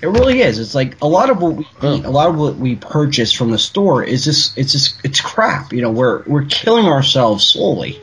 it 0.05 0.09
really 0.09 0.42
is. 0.42 0.59
It's 0.59 0.74
like 0.74 1.00
a 1.00 1.09
lot 1.09 1.30
of 1.30 1.40
what 1.40 1.55
we 1.55 1.64
eat, 1.82 2.05
a 2.05 2.11
lot 2.11 2.28
of 2.28 2.36
what 2.36 2.57
we 2.57 2.76
purchase 2.76 3.32
from 3.32 3.50
the 3.50 3.59
store 3.59 4.05
is 4.05 4.22
just 4.24 4.59
it's 4.59 4.72
just 4.72 5.00
it's 5.02 5.20
crap. 5.22 5.72
You 5.72 5.80
know, 5.80 5.90
we're 5.90 6.22
we're 6.24 6.44
killing 6.44 6.84
ourselves 6.84 7.46
slowly. 7.46 8.00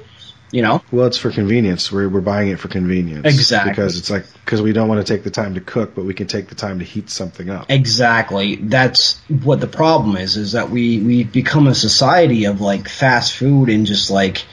You 0.52 0.64
know, 0.64 0.82
Well, 0.91 1.06
it's 1.06 1.18
for 1.18 1.32
convenience. 1.32 1.91
We're 1.91 2.10
we're 2.10 2.20
buying 2.20 2.49
it 2.49 2.60
for 2.60 2.70
convenience. 2.70 3.26
Exactly. 3.26 3.72
Because 3.72 3.97
it's 3.99 4.10
like 4.10 4.26
because 4.43 4.64
we 4.64 4.74
don't 4.74 4.89
want 4.89 5.06
to 5.06 5.14
take 5.14 5.24
the 5.24 5.30
time 5.30 5.54
to 5.54 5.62
cook, 5.62 5.93
but 5.93 6.04
we 6.04 6.16
can 6.16 6.26
take 6.26 6.47
the 6.49 6.56
time 6.56 6.80
to 6.80 6.86
heat 6.86 7.10
something 7.12 7.49
up. 7.52 7.68
exactly. 7.70 8.56
That's 8.56 9.20
what 9.30 9.62
the 9.62 9.68
problem 9.68 10.18
is. 10.18 10.38
Is 10.38 10.54
that 10.54 10.72
we 10.72 10.99
we 11.02 11.24
become 11.24 11.68
a 11.68 11.76
society 11.76 12.45
of 12.45 12.62
like 12.62 12.89
fast 12.89 13.38
food 13.38 13.70
and 13.70 13.86
just 13.86 14.10
like 14.10 14.43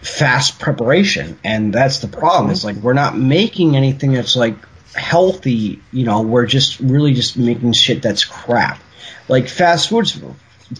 fast 0.00 0.58
preparation, 0.58 1.38
and 1.44 1.74
that's 1.74 1.98
the 1.98 2.08
problem. 2.08 2.50
It's 2.50 2.64
like 2.64 2.76
we're 2.76 2.94
not 2.94 3.18
making 3.18 3.76
anything 3.76 4.14
that's 4.14 4.34
like 4.34 4.56
healthy. 4.94 5.80
You 5.92 6.04
know, 6.04 6.22
we're 6.22 6.46
just 6.46 6.80
really 6.80 7.14
just 7.14 7.36
making 7.36 7.72
shit 7.72 8.02
that's 8.02 8.24
crap. 8.24 8.80
Like 9.28 9.48
fast 9.48 9.88
foods, 9.88 10.20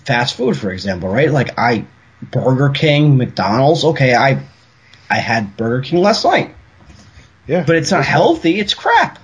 fast 0.05 0.37
food, 0.37 0.57
for 0.57 0.71
example, 0.71 1.09
right? 1.09 1.31
Like 1.31 1.59
I, 1.59 1.87
Burger 2.23 2.71
King, 2.71 3.17
McDonald's. 3.17 3.85
Okay, 3.85 4.15
I, 4.15 4.43
I 5.09 5.17
had 5.17 5.57
Burger 5.57 5.83
King 5.83 6.01
last 6.01 6.25
night, 6.25 6.55
Yeah. 7.47 7.65
but 7.67 7.77
it's 7.77 7.91
not 7.91 8.05
healthy. 8.05 8.59
It's 8.59 8.75
crap. 8.75 9.19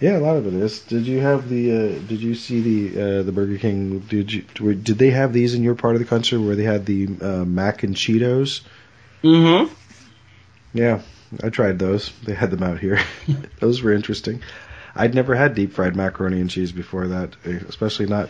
Yeah, 0.00 0.16
a 0.16 0.18
lot 0.18 0.36
of 0.36 0.48
it 0.48 0.54
is. 0.54 0.80
Did 0.80 1.06
you 1.06 1.20
have 1.20 1.48
the? 1.48 1.70
Uh, 1.70 1.98
did 2.08 2.20
you 2.20 2.34
see 2.34 2.60
the 2.90 3.00
uh, 3.20 3.22
the 3.22 3.30
Burger 3.30 3.56
King? 3.56 4.00
Did 4.00 4.32
you? 4.32 4.42
Did 4.42 4.98
they 4.98 5.10
have 5.10 5.32
these 5.32 5.54
in 5.54 5.62
your 5.62 5.76
part 5.76 5.94
of 5.94 6.00
the 6.00 6.08
country 6.08 6.38
where 6.38 6.56
they 6.56 6.64
had 6.64 6.84
the 6.86 7.08
uh, 7.20 7.44
mac 7.44 7.84
and 7.84 7.94
Cheetos? 7.94 8.62
Mm-hmm. 9.22 9.72
Yeah, 10.74 11.02
I 11.42 11.50
tried 11.50 11.78
those. 11.78 12.10
They 12.24 12.34
had 12.34 12.50
them 12.50 12.62
out 12.62 12.78
here. 12.80 13.00
those 13.60 13.82
were 13.82 13.92
interesting. 13.92 14.42
I'd 14.94 15.14
never 15.14 15.34
had 15.34 15.54
deep 15.54 15.72
fried 15.72 15.96
macaroni 15.96 16.40
and 16.40 16.50
cheese 16.50 16.72
before 16.72 17.08
that, 17.08 17.36
especially 17.44 18.06
not 18.06 18.28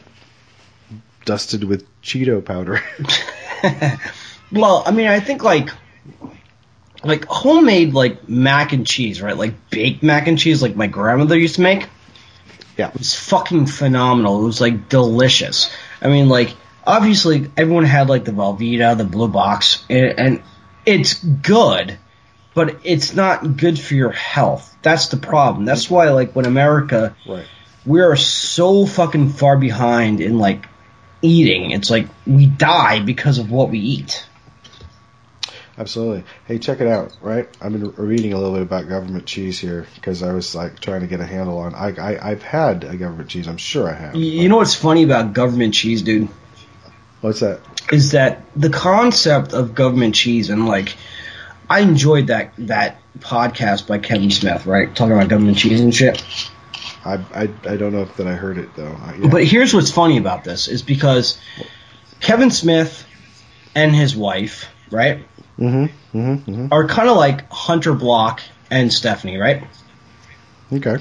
dusted 1.25 1.65
with 1.65 1.87
Cheeto 2.03 2.45
powder. 2.45 2.81
Well, 4.53 4.83
I 4.85 4.91
mean, 4.91 5.07
I 5.07 5.21
think 5.21 5.43
like 5.43 5.71
like 7.03 7.25
homemade 7.25 7.95
like 7.95 8.29
mac 8.29 8.73
and 8.73 8.87
cheese, 8.87 9.23
right? 9.23 9.37
Like 9.37 9.71
baked 9.71 10.03
mac 10.03 10.27
and 10.27 10.39
cheese, 10.39 10.61
like 10.63 10.77
my 10.77 10.87
grandmother 10.87 11.39
used 11.39 11.55
to 11.57 11.63
make. 11.63 11.89
yeah. 12.77 12.89
It 12.89 12.99
was 12.99 13.15
fucking 13.15 13.67
phenomenal. 13.67 14.43
It 14.43 14.45
was 14.45 14.61
like 14.61 14.89
delicious. 14.91 15.75
I 16.03 16.09
mean, 16.09 16.29
like 16.29 16.55
obviously 16.87 17.51
everyone 17.57 17.85
had 17.85 18.09
like 18.11 18.25
the 18.25 18.33
Velveeta, 18.33 18.97
the 18.99 19.05
blue 19.05 19.29
box, 19.29 19.85
and, 19.89 20.19
and 20.19 20.43
it's 20.85 21.15
good, 21.15 21.99
but 22.55 22.77
it's 22.85 23.15
not 23.15 23.57
good 23.57 23.79
for 23.79 23.95
your 23.95 24.11
health. 24.13 24.77
That's 24.83 25.09
the 25.09 25.17
problem. 25.17 25.65
That's 25.65 25.89
why 25.91 26.11
like 26.11 26.35
when 26.35 26.45
America 26.47 27.15
Right. 27.27 27.47
we 27.87 28.01
are 28.01 28.17
so 28.17 28.87
fucking 28.87 29.31
far 29.31 29.57
behind 29.57 30.21
in 30.21 30.39
like 30.39 30.67
eating. 31.23 31.71
It's 31.71 31.89
like 31.91 32.09
we 32.27 32.47
die 32.47 33.01
because 33.01 33.39
of 33.39 33.51
what 33.51 33.71
we 33.71 33.79
eat. 33.79 34.27
Absolutely. 35.79 36.25
Hey, 36.47 36.59
check 36.59 36.81
it 36.81 36.87
out. 36.87 37.17
Right, 37.23 37.49
I've 37.61 37.73
been 37.73 37.93
reading 37.97 38.35
a 38.35 38.37
little 38.37 38.53
bit 38.53 38.63
about 38.63 38.89
government 38.89 39.25
cheese 39.25 39.59
here 39.59 39.87
because 39.95 40.23
I 40.23 40.33
was 40.33 40.55
like 40.55 40.79
trying 40.81 41.01
to 41.01 41.07
get 41.07 41.21
a 41.21 41.27
handle 41.27 41.59
on. 41.59 41.75
I, 41.75 41.89
I 41.99 42.31
I've 42.31 42.43
had 42.43 42.85
a 42.85 42.97
government 42.97 43.31
cheese. 43.31 43.49
I'm 43.49 43.57
sure 43.57 43.89
I 43.89 43.95
have. 43.95 44.15
You- 44.15 44.43
You 44.43 44.49
know 44.51 44.57
what's 44.59 44.75
funny 44.75 45.03
about 45.03 45.33
government 45.33 45.73
cheese, 45.75 46.03
dude? 46.03 46.29
What's 47.23 47.41
that? 47.41 47.61
Is 47.91 48.11
that 48.13 48.43
the 48.55 48.69
concept 48.69 49.55
of 49.55 49.75
government 49.75 50.15
cheese 50.15 50.51
and 50.51 50.67
like 50.67 50.95
I 51.73 51.81
enjoyed 51.81 52.27
that 52.27 52.53
that 52.59 52.99
podcast 53.21 53.87
by 53.87 53.97
Kevin 53.97 54.31
Smith, 54.31 54.67
right? 54.67 54.95
Talking 54.95 55.15
about 55.15 55.29
government 55.29 55.57
cheese 55.57 55.81
and 55.81 55.95
shit. 55.95 56.23
I 57.03 57.15
I, 57.35 57.43
I 57.65 57.77
don't 57.79 57.95
know 57.95 58.03
if 58.03 58.15
that 58.19 58.27
I 58.27 58.35
heard 58.35 58.59
it 58.59 58.77
though. 58.77 58.95
Yeah. 59.19 59.29
But 59.31 59.45
here's 59.45 59.73
what's 59.73 59.91
funny 59.91 60.19
about 60.19 60.45
this 60.45 60.69
is 60.69 60.83
because 60.83 61.41
Kevin 62.21 62.51
Smith 62.51 63.07
and 63.75 63.95
his 63.95 64.15
wife, 64.15 64.67
right, 64.91 65.25
mm-hmm. 65.59 65.85
Mm-hmm. 66.19 66.51
Mm-hmm. 66.51 66.67
are 66.71 66.87
kind 66.87 67.09
of 67.09 67.17
like 67.17 67.51
Hunter 67.51 67.95
Block 67.95 68.43
and 68.71 68.93
Stephanie, 68.93 69.39
right? 69.39 69.65
Okay. 70.71 70.99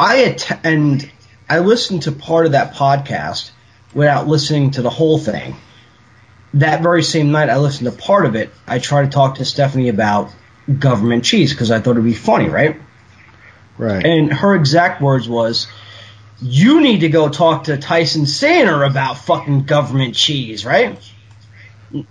I 0.00 0.16
att- 0.24 0.64
and 0.64 1.10
I 1.46 1.58
listened 1.58 2.04
to 2.04 2.12
part 2.12 2.46
of 2.46 2.52
that 2.52 2.72
podcast 2.72 3.50
without 3.92 4.28
listening 4.28 4.70
to 4.72 4.82
the 4.82 4.88
whole 4.88 5.18
thing. 5.18 5.56
That 6.54 6.82
very 6.82 7.02
same 7.02 7.32
night, 7.32 7.50
I 7.50 7.58
listened 7.58 7.90
to 7.90 7.96
part 7.96 8.26
of 8.26 8.36
it. 8.36 8.50
I 8.66 8.78
tried 8.78 9.04
to 9.06 9.10
talk 9.10 9.36
to 9.36 9.44
Stephanie 9.44 9.88
about 9.88 10.32
government 10.78 11.24
cheese 11.24 11.52
because 11.52 11.70
I 11.70 11.80
thought 11.80 11.92
it'd 11.92 12.04
be 12.04 12.14
funny, 12.14 12.48
right? 12.48 12.80
Right. 13.76 14.04
And 14.04 14.32
her 14.32 14.54
exact 14.54 15.02
words 15.02 15.28
was, 15.28 15.66
you 16.40 16.80
need 16.80 17.00
to 17.00 17.08
go 17.08 17.28
talk 17.28 17.64
to 17.64 17.76
Tyson 17.76 18.26
Saner 18.26 18.84
about 18.84 19.18
fucking 19.18 19.64
government 19.64 20.14
cheese, 20.14 20.64
right? 20.64 20.98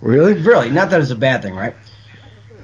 Really? 0.00 0.34
Really, 0.34 0.70
not 0.70 0.90
that 0.90 1.00
it's 1.00 1.10
a 1.10 1.16
bad 1.16 1.42
thing, 1.42 1.54
right? 1.54 1.74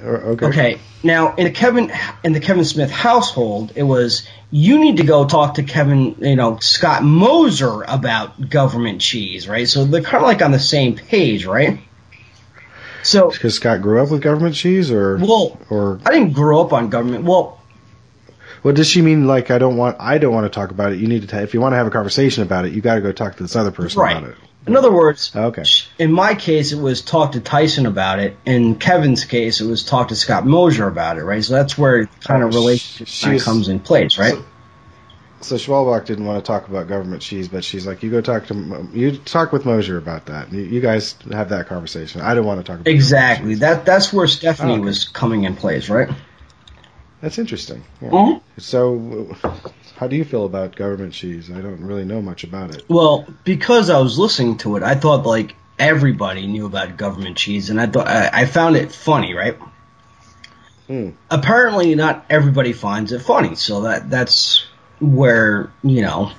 Okay. 0.03 0.45
Okay. 0.45 0.79
Now 1.03 1.35
in 1.35 1.45
the 1.45 1.51
Kevin 1.51 1.91
in 2.23 2.33
the 2.33 2.39
Kevin 2.39 2.65
Smith 2.65 2.91
household, 2.91 3.73
it 3.75 3.83
was 3.83 4.27
you 4.49 4.79
need 4.79 4.97
to 4.97 5.03
go 5.03 5.25
talk 5.25 5.55
to 5.55 5.63
Kevin, 5.63 6.15
you 6.19 6.35
know, 6.35 6.57
Scott 6.59 7.03
Mosier 7.03 7.83
about 7.83 8.49
government 8.49 9.01
cheese, 9.01 9.47
right? 9.47 9.67
So 9.67 9.85
they're 9.85 10.01
kind 10.01 10.23
of 10.23 10.27
like 10.27 10.41
on 10.41 10.51
the 10.51 10.59
same 10.59 10.95
page, 10.95 11.45
right? 11.45 11.79
So, 13.03 13.31
Because 13.31 13.55
Scott 13.55 13.81
grew 13.81 14.01
up 14.01 14.11
with 14.11 14.21
government 14.21 14.55
cheese, 14.55 14.91
or 14.91 15.17
well, 15.17 15.59
or 15.69 15.99
I 16.05 16.11
didn't 16.11 16.33
grow 16.33 16.61
up 16.61 16.73
on 16.73 16.89
government. 16.89 17.23
Well, 17.23 17.59
what 18.61 18.75
does 18.75 18.87
she 18.87 19.01
mean? 19.01 19.25
Like 19.25 19.49
I 19.49 19.57
don't 19.57 19.77
want 19.77 19.97
I 19.99 20.17
don't 20.17 20.33
want 20.33 20.45
to 20.45 20.49
talk 20.49 20.71
about 20.71 20.93
it. 20.93 20.99
You 20.99 21.07
need 21.07 21.21
to 21.21 21.27
ta- 21.27 21.39
if 21.39 21.53
you 21.53 21.61
want 21.61 21.73
to 21.73 21.77
have 21.77 21.87
a 21.87 21.91
conversation 21.91 22.43
about 22.43 22.65
it, 22.65 22.73
you 22.73 22.81
got 22.81 22.95
to 22.95 23.01
go 23.01 23.11
talk 23.11 23.37
to 23.37 23.43
this 23.43 23.55
other 23.55 23.71
person 23.71 24.01
right. 24.01 24.17
about 24.17 24.29
it. 24.29 24.37
In 24.67 24.75
other 24.77 24.91
words, 24.91 25.31
Okay. 25.35 25.63
in 25.97 26.11
my 26.11 26.35
case, 26.35 26.71
it 26.71 26.79
was 26.79 27.01
talk 27.01 27.31
to 27.31 27.39
Tyson 27.39 27.87
about 27.87 28.19
it. 28.19 28.37
In 28.45 28.75
Kevin's 28.75 29.25
case, 29.25 29.59
it 29.59 29.65
was 29.67 29.83
talk 29.83 30.09
to 30.09 30.15
Scott 30.15 30.45
Mosier 30.45 30.87
about 30.87 31.17
it, 31.17 31.23
right? 31.23 31.43
So 31.43 31.53
that's 31.55 31.77
where 31.77 32.05
kind 32.23 32.43
Oh, 32.43 32.47
of 32.47 32.53
sh- 32.53 32.55
relationship 32.57 33.07
she 33.07 33.21
kinda 33.23 33.33
was- 33.35 33.43
comes 33.43 33.67
in 33.69 33.79
place, 33.79 34.17
right? 34.19 34.35
So 35.39 35.55
Schwalbach 35.55 36.05
didn't 36.05 36.25
want 36.25 36.45
to 36.45 36.47
talk 36.47 36.67
about 36.67 36.87
government 36.87 37.23
cheese, 37.23 37.47
but 37.47 37.63
she's 37.63 37.87
like, 37.87 38.03
you 38.03 38.11
go 38.11 38.21
talk 38.21 38.45
to 38.47 38.87
you 38.93 39.13
talk 39.17 39.51
with 39.51 39.65
Mosier 39.65 39.97
about 39.97 40.27
that. 40.27 40.53
You, 40.53 40.61
you 40.61 40.79
guys 40.81 41.15
have 41.31 41.49
that 41.49 41.67
conversation. 41.67 42.21
I 42.21 42.35
don't 42.35 42.45
want 42.45 42.59
to 42.59 42.63
talk 42.63 42.81
about 42.81 42.87
Exactly. 42.91 43.55
That 43.55 43.83
that's 43.83 44.13
where 44.13 44.27
Stephanie 44.27 44.73
Oh, 44.73 44.75
okay. 44.75 44.85
was 44.85 45.05
coming 45.05 45.45
in 45.45 45.55
place, 45.55 45.89
right? 45.89 46.09
That's 47.21 47.39
interesting. 47.39 47.83
Yeah. 47.99 48.09
Mhm. 48.09 48.41
So, 48.59 49.35
how 50.01 50.07
do 50.07 50.15
you 50.15 50.25
feel 50.25 50.45
about 50.45 50.75
government 50.75 51.13
cheese? 51.13 51.51
I 51.51 51.61
don't 51.61 51.81
really 51.81 52.05
know 52.05 52.23
much 52.23 52.43
about 52.43 52.73
it. 52.73 52.85
Well, 52.89 53.27
because 53.43 53.91
I 53.91 53.99
was 53.99 54.17
listening 54.17 54.57
to 54.57 54.75
it, 54.75 54.81
I 54.81 54.95
thought 54.95 55.27
like 55.27 55.55
everybody 55.77 56.47
knew 56.47 56.65
about 56.65 56.97
government 56.97 57.37
cheese, 57.37 57.69
and 57.69 57.79
I 57.79 57.85
thought 57.85 58.07
I, 58.07 58.31
I 58.33 58.45
found 58.47 58.77
it 58.77 58.91
funny, 58.91 59.35
right? 59.35 59.59
Hmm. 60.87 61.11
Apparently, 61.29 61.93
not 61.93 62.25
everybody 62.31 62.73
finds 62.73 63.11
it 63.11 63.21
funny, 63.21 63.53
so 63.53 63.81
that 63.81 64.09
that's 64.09 64.65
where 64.99 65.71
you 65.83 66.01
know 66.01 66.31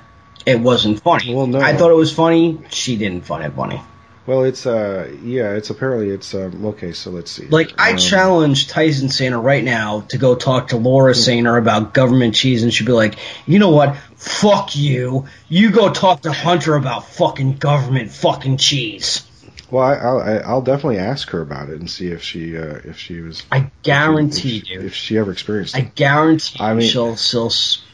it 0.45 0.59
wasn't 0.59 1.01
funny. 1.01 1.33
Well, 1.33 1.47
no. 1.47 1.61
I 1.61 1.73
thought 1.73 1.89
it 1.89 1.95
was 1.95 2.11
funny. 2.11 2.59
She 2.69 2.97
didn't 2.97 3.21
find 3.21 3.45
it 3.45 3.53
funny. 3.53 3.81
Well, 4.25 4.43
it's 4.45 4.65
uh, 4.65 5.11
yeah, 5.21 5.51
it's 5.53 5.69
apparently 5.69 6.09
it's 6.09 6.33
um, 6.33 6.65
okay. 6.67 6.93
So 6.93 7.11
let's 7.11 7.29
see. 7.29 7.45
Like 7.47 7.73
I 7.77 7.91
Um, 7.91 7.97
challenge 7.97 8.67
Tyson 8.69 9.09
Saner 9.09 9.39
right 9.41 9.63
now 9.63 10.01
to 10.09 10.17
go 10.17 10.33
talk 10.35 10.69
to 10.69 10.77
Laura 10.77 11.13
Saner 11.13 11.57
about 11.57 11.93
government 11.93 12.33
cheese, 12.33 12.63
and 12.63 12.73
she'd 12.73 12.85
be 12.85 12.93
like, 12.93 13.15
"You 13.45 13.59
know 13.59 13.71
what? 13.71 13.97
Fuck 14.15 14.77
you. 14.77 15.25
You 15.49 15.71
go 15.71 15.91
talk 15.91 16.21
to 16.21 16.31
Hunter 16.31 16.75
about 16.75 17.09
fucking 17.09 17.57
government 17.57 18.11
fucking 18.11 18.57
cheese." 18.57 19.23
Well, 19.69 19.83
I, 19.83 19.95
I'll 19.95 20.19
I- 20.21 20.43
I'll 20.49 20.61
definitely 20.61 20.99
ask 20.99 21.29
her 21.31 21.41
about 21.41 21.67
it 21.69 21.79
and 21.79 21.89
see 21.89 22.07
if 22.07 22.21
she 22.23 22.55
uh, 22.57 22.79
if 22.85 22.97
she 22.97 23.19
was. 23.19 23.43
I 23.51 23.71
guarantee 23.81 24.59
if, 24.59 24.65
she- 24.67 24.73
you. 24.73 24.79
if 24.81 24.93
she 24.93 25.17
ever 25.17 25.31
experienced 25.33 25.75
I 25.75 25.81
guarantee 25.81 26.59
I 26.61 26.73
mean- 26.75 26.87
she'll 26.89 27.17
she'll 27.17 27.49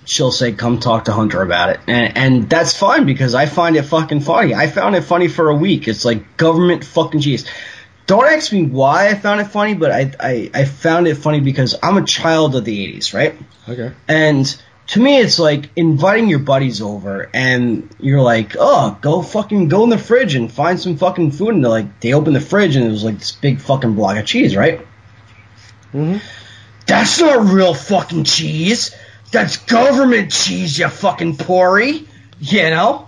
she'll 0.10 0.32
say, 0.32 0.52
"Come 0.52 0.80
talk 0.80 1.06
to 1.06 1.12
Hunter 1.12 1.42
about 1.42 1.70
it," 1.70 1.80
and 1.88 2.18
and 2.18 2.50
that's 2.50 2.76
fine 2.78 3.06
because 3.06 3.36
I 3.36 3.46
find 3.46 3.76
it 3.76 3.84
fucking 3.84 4.22
funny. 4.22 4.54
I 4.56 4.68
found 4.68 4.96
it 4.96 5.02
funny 5.02 5.28
for 5.28 5.50
a 5.50 5.56
week. 5.56 5.88
It's 5.88 6.04
like 6.04 6.36
government 6.38 6.84
fucking 6.84 7.22
cheese. 7.22 7.46
Don't 8.08 8.26
ask 8.26 8.52
me 8.52 8.64
why 8.64 9.10
I 9.10 9.14
found 9.14 9.40
it 9.40 9.46
funny, 9.46 9.76
but 9.76 9.92
I 9.92 10.12
I, 10.20 10.52
I 10.54 10.66
found 10.66 11.08
it 11.08 11.16
funny 11.16 11.42
because 11.42 11.76
I'm 11.82 11.98
a 11.98 12.06
child 12.06 12.56
of 12.56 12.66
the 12.66 12.94
'80s, 12.94 13.14
right? 13.14 13.36
Okay. 13.68 13.92
And 14.08 14.62
to 14.88 15.00
me, 15.00 15.20
it's 15.20 15.38
like 15.38 15.70
inviting 15.76 16.28
your 16.28 16.40
buddies 16.40 16.82
over, 16.82 17.30
and 17.32 17.88
you're 18.00 18.22
like, 18.22 18.56
"Oh, 18.60 18.98
go 19.02 19.22
fucking 19.22 19.68
go 19.68 19.84
in 19.84 19.90
the 19.90 20.00
fridge 20.00 20.34
and 20.34 20.52
find 20.52 20.80
some 20.80 20.98
fucking 20.98 21.32
food." 21.32 21.54
And 21.54 21.64
they're 21.64 21.70
like, 21.70 22.00
they 22.00 22.14
open 22.14 22.34
the 22.34 22.42
fridge, 22.42 22.76
and 22.76 22.86
it 22.86 22.92
was 22.92 23.04
like 23.04 23.20
this 23.20 23.32
big 23.32 23.62
fucking 23.62 23.94
block 23.94 24.18
of 24.18 24.26
cheese, 24.26 24.56
right? 24.56 24.80
Mm-hmm. 25.94 26.18
That's 26.88 27.20
not 27.20 27.54
real 27.54 27.76
fucking 27.76 28.24
cheese. 28.24 28.96
That's 29.32 29.58
government 29.58 30.32
cheese, 30.32 30.78
you 30.78 30.90
fucking 30.90 31.38
porry. 31.38 32.08
You 32.40 32.70
know? 32.70 33.08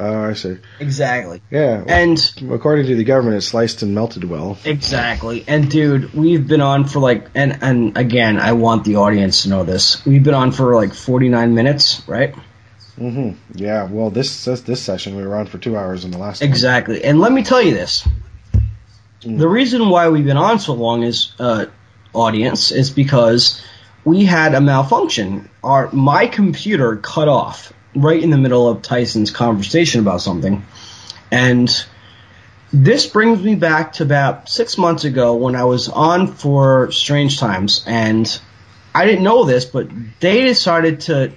Oh, 0.00 0.24
I 0.30 0.34
see. 0.34 0.58
Exactly. 0.78 1.42
Yeah. 1.50 1.82
And 1.86 2.18
according 2.50 2.86
to 2.86 2.94
the 2.94 3.04
government, 3.04 3.36
it's 3.36 3.48
sliced 3.48 3.82
and 3.82 3.94
melted 3.94 4.24
well. 4.24 4.56
Exactly. 4.64 5.44
And 5.48 5.68
dude, 5.68 6.14
we've 6.14 6.46
been 6.46 6.60
on 6.60 6.84
for 6.84 7.00
like 7.00 7.28
and 7.34 7.58
and 7.62 7.98
again, 7.98 8.38
I 8.38 8.52
want 8.52 8.84
the 8.84 8.96
audience 8.96 9.42
to 9.42 9.48
know 9.48 9.64
this. 9.64 10.04
We've 10.06 10.22
been 10.22 10.34
on 10.34 10.52
for 10.52 10.76
like 10.76 10.94
49 10.94 11.54
minutes, 11.54 12.06
right? 12.08 12.34
Mm 12.96 13.12
hmm 13.12 13.30
Yeah. 13.54 13.88
Well, 13.90 14.10
this 14.10 14.44
this, 14.44 14.60
this 14.60 14.80
session 14.80 15.16
we 15.16 15.26
were 15.26 15.34
on 15.36 15.46
for 15.46 15.58
two 15.58 15.76
hours 15.76 16.04
in 16.04 16.12
the 16.12 16.18
last. 16.18 16.42
one. 16.42 16.48
Exactly. 16.48 17.02
And 17.02 17.18
let 17.18 17.32
me 17.32 17.42
tell 17.42 17.60
you 17.62 17.74
this. 17.74 18.06
The 19.22 19.48
reason 19.48 19.88
why 19.88 20.08
we've 20.10 20.24
been 20.24 20.36
on 20.36 20.60
so 20.60 20.74
long 20.74 21.02
is 21.02 21.32
uh 21.40 21.66
audience 22.14 22.70
is 22.70 22.90
because 22.90 23.60
we 24.08 24.24
had 24.24 24.54
a 24.54 24.60
malfunction. 24.60 25.50
Our 25.62 25.90
my 25.92 26.26
computer 26.26 26.96
cut 26.96 27.28
off 27.28 27.72
right 27.94 28.22
in 28.22 28.30
the 28.30 28.38
middle 28.38 28.68
of 28.68 28.80
Tyson's 28.80 29.30
conversation 29.30 30.00
about 30.00 30.22
something. 30.22 30.64
And 31.30 31.68
this 32.72 33.06
brings 33.06 33.42
me 33.42 33.54
back 33.54 33.94
to 33.94 34.02
about 34.04 34.48
six 34.48 34.78
months 34.78 35.04
ago 35.04 35.36
when 35.36 35.54
I 35.54 35.64
was 35.64 35.88
on 35.88 36.26
for 36.28 36.90
Strange 36.90 37.38
Times, 37.38 37.84
and 37.86 38.40
I 38.94 39.04
didn't 39.04 39.24
know 39.24 39.44
this, 39.44 39.66
but 39.66 39.88
they 40.20 40.42
decided 40.42 41.00
to 41.02 41.32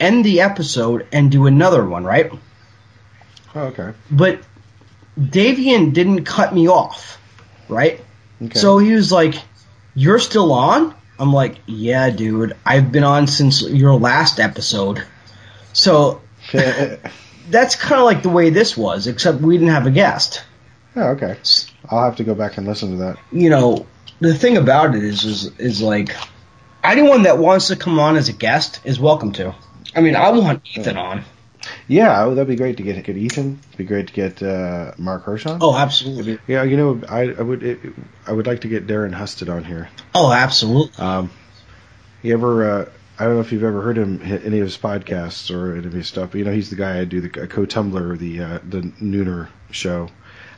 end 0.00 0.24
the 0.24 0.40
episode 0.40 1.06
and 1.12 1.30
do 1.30 1.46
another 1.46 1.84
one, 1.84 2.04
right? 2.04 2.32
Oh, 3.54 3.60
okay. 3.68 3.92
But 4.10 4.40
Davian 5.18 5.92
didn't 5.92 6.24
cut 6.24 6.54
me 6.54 6.68
off, 6.68 7.18
right? 7.68 8.02
Okay. 8.42 8.58
So 8.58 8.78
he 8.78 8.92
was 8.92 9.12
like, 9.12 9.34
"You're 9.94 10.18
still 10.18 10.52
on?" 10.52 10.94
I'm 11.18 11.32
like, 11.32 11.56
"Yeah, 11.66 12.10
dude. 12.10 12.56
I've 12.64 12.92
been 12.92 13.04
on 13.04 13.26
since 13.26 13.62
your 13.62 13.94
last 13.94 14.40
episode." 14.40 15.02
So 15.72 16.20
that's 16.52 17.76
kind 17.76 18.00
of 18.00 18.04
like 18.04 18.22
the 18.22 18.28
way 18.28 18.50
this 18.50 18.76
was, 18.76 19.06
except 19.06 19.40
we 19.40 19.56
didn't 19.56 19.72
have 19.72 19.86
a 19.86 19.90
guest. 19.90 20.44
Oh, 20.94 21.08
okay. 21.10 21.36
I'll 21.90 22.04
have 22.04 22.16
to 22.16 22.24
go 22.24 22.34
back 22.34 22.56
and 22.56 22.66
listen 22.66 22.92
to 22.92 22.96
that. 22.96 23.18
You 23.30 23.50
know, 23.50 23.86
the 24.20 24.34
thing 24.34 24.56
about 24.56 24.94
it 24.94 25.04
is, 25.04 25.24
is, 25.24 25.58
is 25.58 25.82
like, 25.82 26.16
anyone 26.82 27.24
that 27.24 27.38
wants 27.38 27.68
to 27.68 27.76
come 27.76 27.98
on 27.98 28.16
as 28.16 28.28
a 28.28 28.32
guest 28.32 28.80
is 28.84 28.98
welcome 28.98 29.32
to. 29.32 29.54
I 29.94 30.00
mean, 30.00 30.16
I 30.16 30.30
want 30.30 30.62
Ethan 30.74 30.96
on. 30.96 31.24
Yeah, 31.88 32.24
oh, 32.24 32.34
that'd 32.34 32.48
be 32.48 32.56
great 32.56 32.78
to 32.78 32.82
get 32.82 33.04
get 33.04 33.16
Ethan. 33.16 33.60
It'd 33.68 33.78
be 33.78 33.84
great 33.84 34.08
to 34.08 34.12
get 34.12 34.42
uh, 34.42 34.92
Mark 34.98 35.24
Hirschon. 35.24 35.58
Oh, 35.60 35.76
absolutely. 35.76 36.38
Yeah, 36.46 36.64
you 36.64 36.76
know, 36.76 37.00
I, 37.08 37.32
I 37.32 37.42
would 37.42 37.62
it, 37.62 37.80
I 38.26 38.32
would 38.32 38.46
like 38.46 38.62
to 38.62 38.68
get 38.68 38.86
Darren 38.86 39.14
Husted 39.14 39.48
on 39.48 39.64
here. 39.64 39.88
Oh, 40.14 40.32
absolutely. 40.32 40.98
Um, 40.98 41.30
you 42.22 42.32
ever? 42.32 42.70
Uh, 42.70 42.88
I 43.18 43.24
don't 43.24 43.34
know 43.34 43.40
if 43.40 43.52
you've 43.52 43.64
ever 43.64 43.80
heard 43.80 43.96
him 43.96 44.20
any 44.22 44.58
of 44.58 44.66
his 44.66 44.76
podcasts 44.76 45.54
or 45.54 45.76
any 45.76 45.86
of 45.86 45.92
his 45.92 46.06
stuff. 46.06 46.32
But, 46.32 46.38
you 46.38 46.44
know, 46.44 46.52
he's 46.52 46.70
the 46.70 46.76
guy 46.76 46.98
I 46.98 47.04
do 47.04 47.20
the 47.20 47.28
co-tumbler 47.46 48.16
the 48.16 48.40
uh, 48.42 48.58
the 48.68 48.80
Nooner 49.00 49.48
show. 49.70 50.08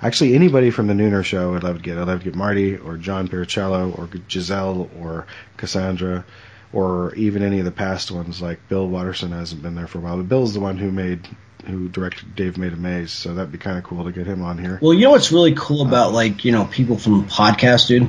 Actually, 0.01 0.35
anybody 0.35 0.71
from 0.71 0.87
the 0.87 0.95
Nooner 0.95 1.25
show, 1.25 1.55
I'd 1.55 1.63
love 1.63 1.77
to 1.77 1.83
get. 1.83 1.99
I'd 1.99 2.07
love 2.07 2.21
to 2.21 2.25
get 2.25 2.35
Marty 2.35 2.77
or 2.77 2.97
John 2.97 3.29
Pericello 3.29 3.97
or 3.99 4.09
Giselle 4.29 4.89
or 4.99 5.27
Cassandra, 5.57 6.25
or 6.73 7.15
even 7.15 7.43
any 7.43 7.59
of 7.59 7.65
the 7.65 7.71
past 7.71 8.11
ones. 8.11 8.41
Like 8.43 8.69
Bill 8.69 8.87
Watterson 8.89 9.33
hasn't 9.33 9.63
been 9.63 9.75
there 9.75 9.87
for 9.87 9.99
a 9.99 10.01
while, 10.01 10.17
but 10.17 10.29
Bill's 10.29 10.55
the 10.55 10.61
one 10.61 10.77
who 10.79 10.91
made 10.91 11.27
who 11.67 11.89
directed 11.89 12.35
Dave 12.37 12.57
Made 12.57 12.73
a 12.73 12.77
Maze, 12.77 13.13
so 13.13 13.35
that'd 13.35 13.53
be 13.53 13.59
kind 13.59 13.77
of 13.79 13.85
cool 13.85 14.05
to 14.05 14.13
get 14.13 14.27
him 14.27 14.43
on 14.43 14.59
here. 14.59 14.79
Well, 14.81 14.95
you 14.95 15.03
know 15.03 15.11
what's 15.11 15.33
really 15.33 15.55
cool 15.55 15.87
about 15.87 16.13
like 16.13 16.45
you 16.45 16.53
know 16.53 16.65
people 16.67 16.97
from 16.97 17.27
podcasts, 17.29 17.89
dude, 17.89 18.09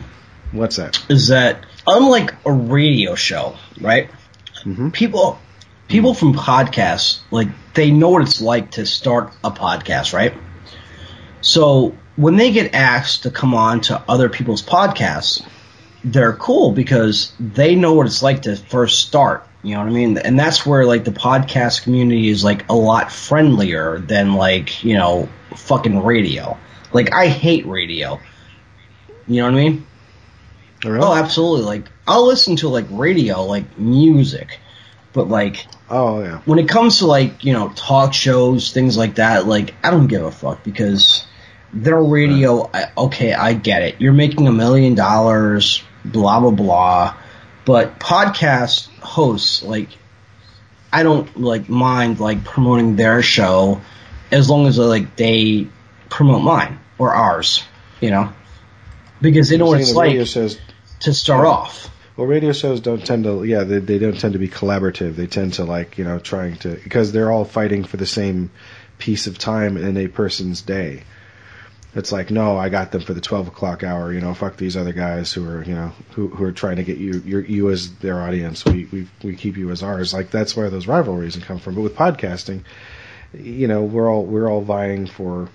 What's 0.51 0.77
that? 0.77 1.03
is 1.09 1.27
that 1.29 1.65
unlike 1.87 2.33
a 2.45 2.51
radio 2.51 3.15
show, 3.15 3.55
right? 3.81 4.09
Mhm. 4.63 4.93
People, 4.93 5.39
people 5.87 6.13
from 6.13 6.33
podcasts, 6.33 7.19
like 7.31 7.47
they 7.73 7.91
know 7.91 8.09
what 8.09 8.21
it's 8.21 8.39
like 8.41 8.71
to 8.71 8.85
start 8.85 9.33
a 9.43 9.51
podcast, 9.51 10.13
right? 10.13 10.33
So 11.41 11.95
when 12.15 12.35
they 12.35 12.51
get 12.51 12.73
asked 12.75 13.23
to 13.23 13.31
come 13.31 13.53
on 13.53 13.81
to 13.81 14.01
other 14.07 14.29
people's 14.29 14.61
podcasts, 14.61 15.41
they're 16.03 16.33
cool 16.33 16.71
because 16.71 17.33
they 17.39 17.75
know 17.75 17.93
what 17.93 18.07
it's 18.07 18.23
like 18.23 18.43
to 18.43 18.55
first 18.55 18.99
start. 18.99 19.45
You 19.63 19.75
know 19.75 19.81
what 19.81 19.89
I 19.89 19.93
mean? 19.93 20.17
And 20.17 20.39
that's 20.39 20.65
where 20.65 20.85
like 20.85 21.03
the 21.03 21.11
podcast 21.11 21.83
community 21.83 22.29
is 22.29 22.43
like 22.43 22.69
a 22.69 22.75
lot 22.75 23.11
friendlier 23.11 23.99
than 23.99 24.33
like, 24.33 24.83
you 24.83 24.95
know, 24.95 25.27
fucking 25.55 26.01
radio. 26.03 26.57
Like 26.93 27.13
I 27.13 27.27
hate 27.27 27.65
radio. 27.65 28.19
You 29.27 29.41
know 29.41 29.51
what 29.51 29.59
I 29.59 29.69
mean? 29.69 29.85
Oh, 30.85 30.89
really? 30.89 31.05
Oh, 31.05 31.13
absolutely. 31.13 31.65
Like 31.65 31.91
I'll 32.07 32.25
listen 32.25 32.55
to 32.57 32.69
like 32.69 32.85
radio, 32.89 33.43
like 33.43 33.77
music. 33.77 34.59
But 35.11 35.27
like 35.27 35.67
oh 35.89 36.21
yeah. 36.21 36.39
when 36.45 36.59
it 36.59 36.69
comes 36.69 36.99
to 36.99 37.07
like, 37.07 37.43
you 37.43 37.51
know, 37.51 37.69
talk 37.75 38.13
shows, 38.13 38.71
things 38.71 38.97
like 38.97 39.15
that, 39.15 39.45
like 39.45 39.73
I 39.83 39.91
don't 39.91 40.07
give 40.07 40.23
a 40.23 40.31
fuck 40.31 40.63
because 40.63 41.25
their 41.73 42.01
radio, 42.01 42.69
okay, 42.97 43.33
I 43.33 43.53
get 43.53 43.81
it. 43.81 43.99
You're 43.99 44.13
making 44.13 44.47
a 44.47 44.51
million 44.51 44.95
dollars, 44.95 45.83
blah 46.03 46.39
blah 46.39 46.51
blah. 46.51 47.17
But 47.65 47.99
podcast 47.99 48.87
hosts, 48.99 49.63
like 49.63 49.89
I 50.91 51.03
don't 51.03 51.39
like 51.39 51.69
mind 51.69 52.19
like 52.19 52.43
promoting 52.43 52.95
their 52.95 53.21
show 53.21 53.81
as 54.31 54.49
long 54.49 54.67
as 54.67 54.77
like 54.77 55.15
they 55.15 55.67
promote 56.09 56.43
mine 56.43 56.79
or 56.97 57.13
ours, 57.13 57.63
you 58.01 58.11
know, 58.11 58.33
because 59.21 59.49
they 59.49 59.57
know 59.57 59.67
what 59.67 59.81
it's 59.81 59.93
like 59.93 60.25
shows 60.25 60.59
to 61.01 61.13
start 61.13 61.45
off. 61.45 61.89
Well, 62.17 62.27
radio 62.27 62.51
shows 62.51 62.81
don't 62.81 63.05
tend 63.05 63.23
to, 63.23 63.45
yeah, 63.45 63.63
they, 63.63 63.79
they 63.79 63.97
don't 63.97 64.19
tend 64.19 64.33
to 64.33 64.39
be 64.39 64.49
collaborative. 64.49 65.15
They 65.15 65.27
tend 65.27 65.53
to 65.53 65.63
like, 65.63 65.97
you 65.97 66.03
know, 66.03 66.19
trying 66.19 66.57
to 66.57 66.75
because 66.75 67.13
they're 67.13 67.31
all 67.31 67.45
fighting 67.45 67.85
for 67.85 67.95
the 67.95 68.05
same 68.05 68.51
piece 68.97 69.27
of 69.27 69.37
time 69.37 69.77
in 69.77 69.95
a 69.95 70.07
person's 70.07 70.61
day. 70.61 71.03
It's 71.95 72.11
like, 72.11 72.29
no, 72.29 72.55
I 72.55 72.69
got 72.69 72.91
them 72.91 73.01
for 73.01 73.13
the 73.15 73.21
twelve 73.21 73.47
o'clock 73.47 73.83
hour. 73.83 74.13
You 74.13 74.21
know, 74.21 74.33
fuck 74.35 74.57
these 74.57 74.77
other 74.77 74.93
guys 74.93 75.33
who 75.33 75.47
are, 75.49 75.63
you 75.63 75.73
know, 75.73 75.91
who 76.11 76.27
who 76.27 76.43
are 76.43 76.51
trying 76.51 76.75
to 76.75 76.83
get 76.83 76.97
you, 76.99 77.21
your, 77.25 77.41
you 77.43 77.69
as 77.71 77.95
their 77.95 78.21
audience. 78.21 78.63
We 78.63 78.85
we 78.91 79.07
we 79.23 79.35
keep 79.35 79.57
you 79.57 79.71
as 79.71 79.81
ours. 79.81 80.13
Like 80.13 80.29
that's 80.29 80.55
where 80.55 80.69
those 80.69 80.85
rivalries 80.85 81.35
come 81.37 81.57
from. 81.57 81.73
But 81.75 81.81
with 81.81 81.95
podcasting, 81.95 82.61
you 83.33 83.67
know, 83.67 83.83
we're 83.83 84.07
all 84.07 84.23
we're 84.23 84.47
all 84.47 84.61
vying 84.61 85.07
for 85.07 85.49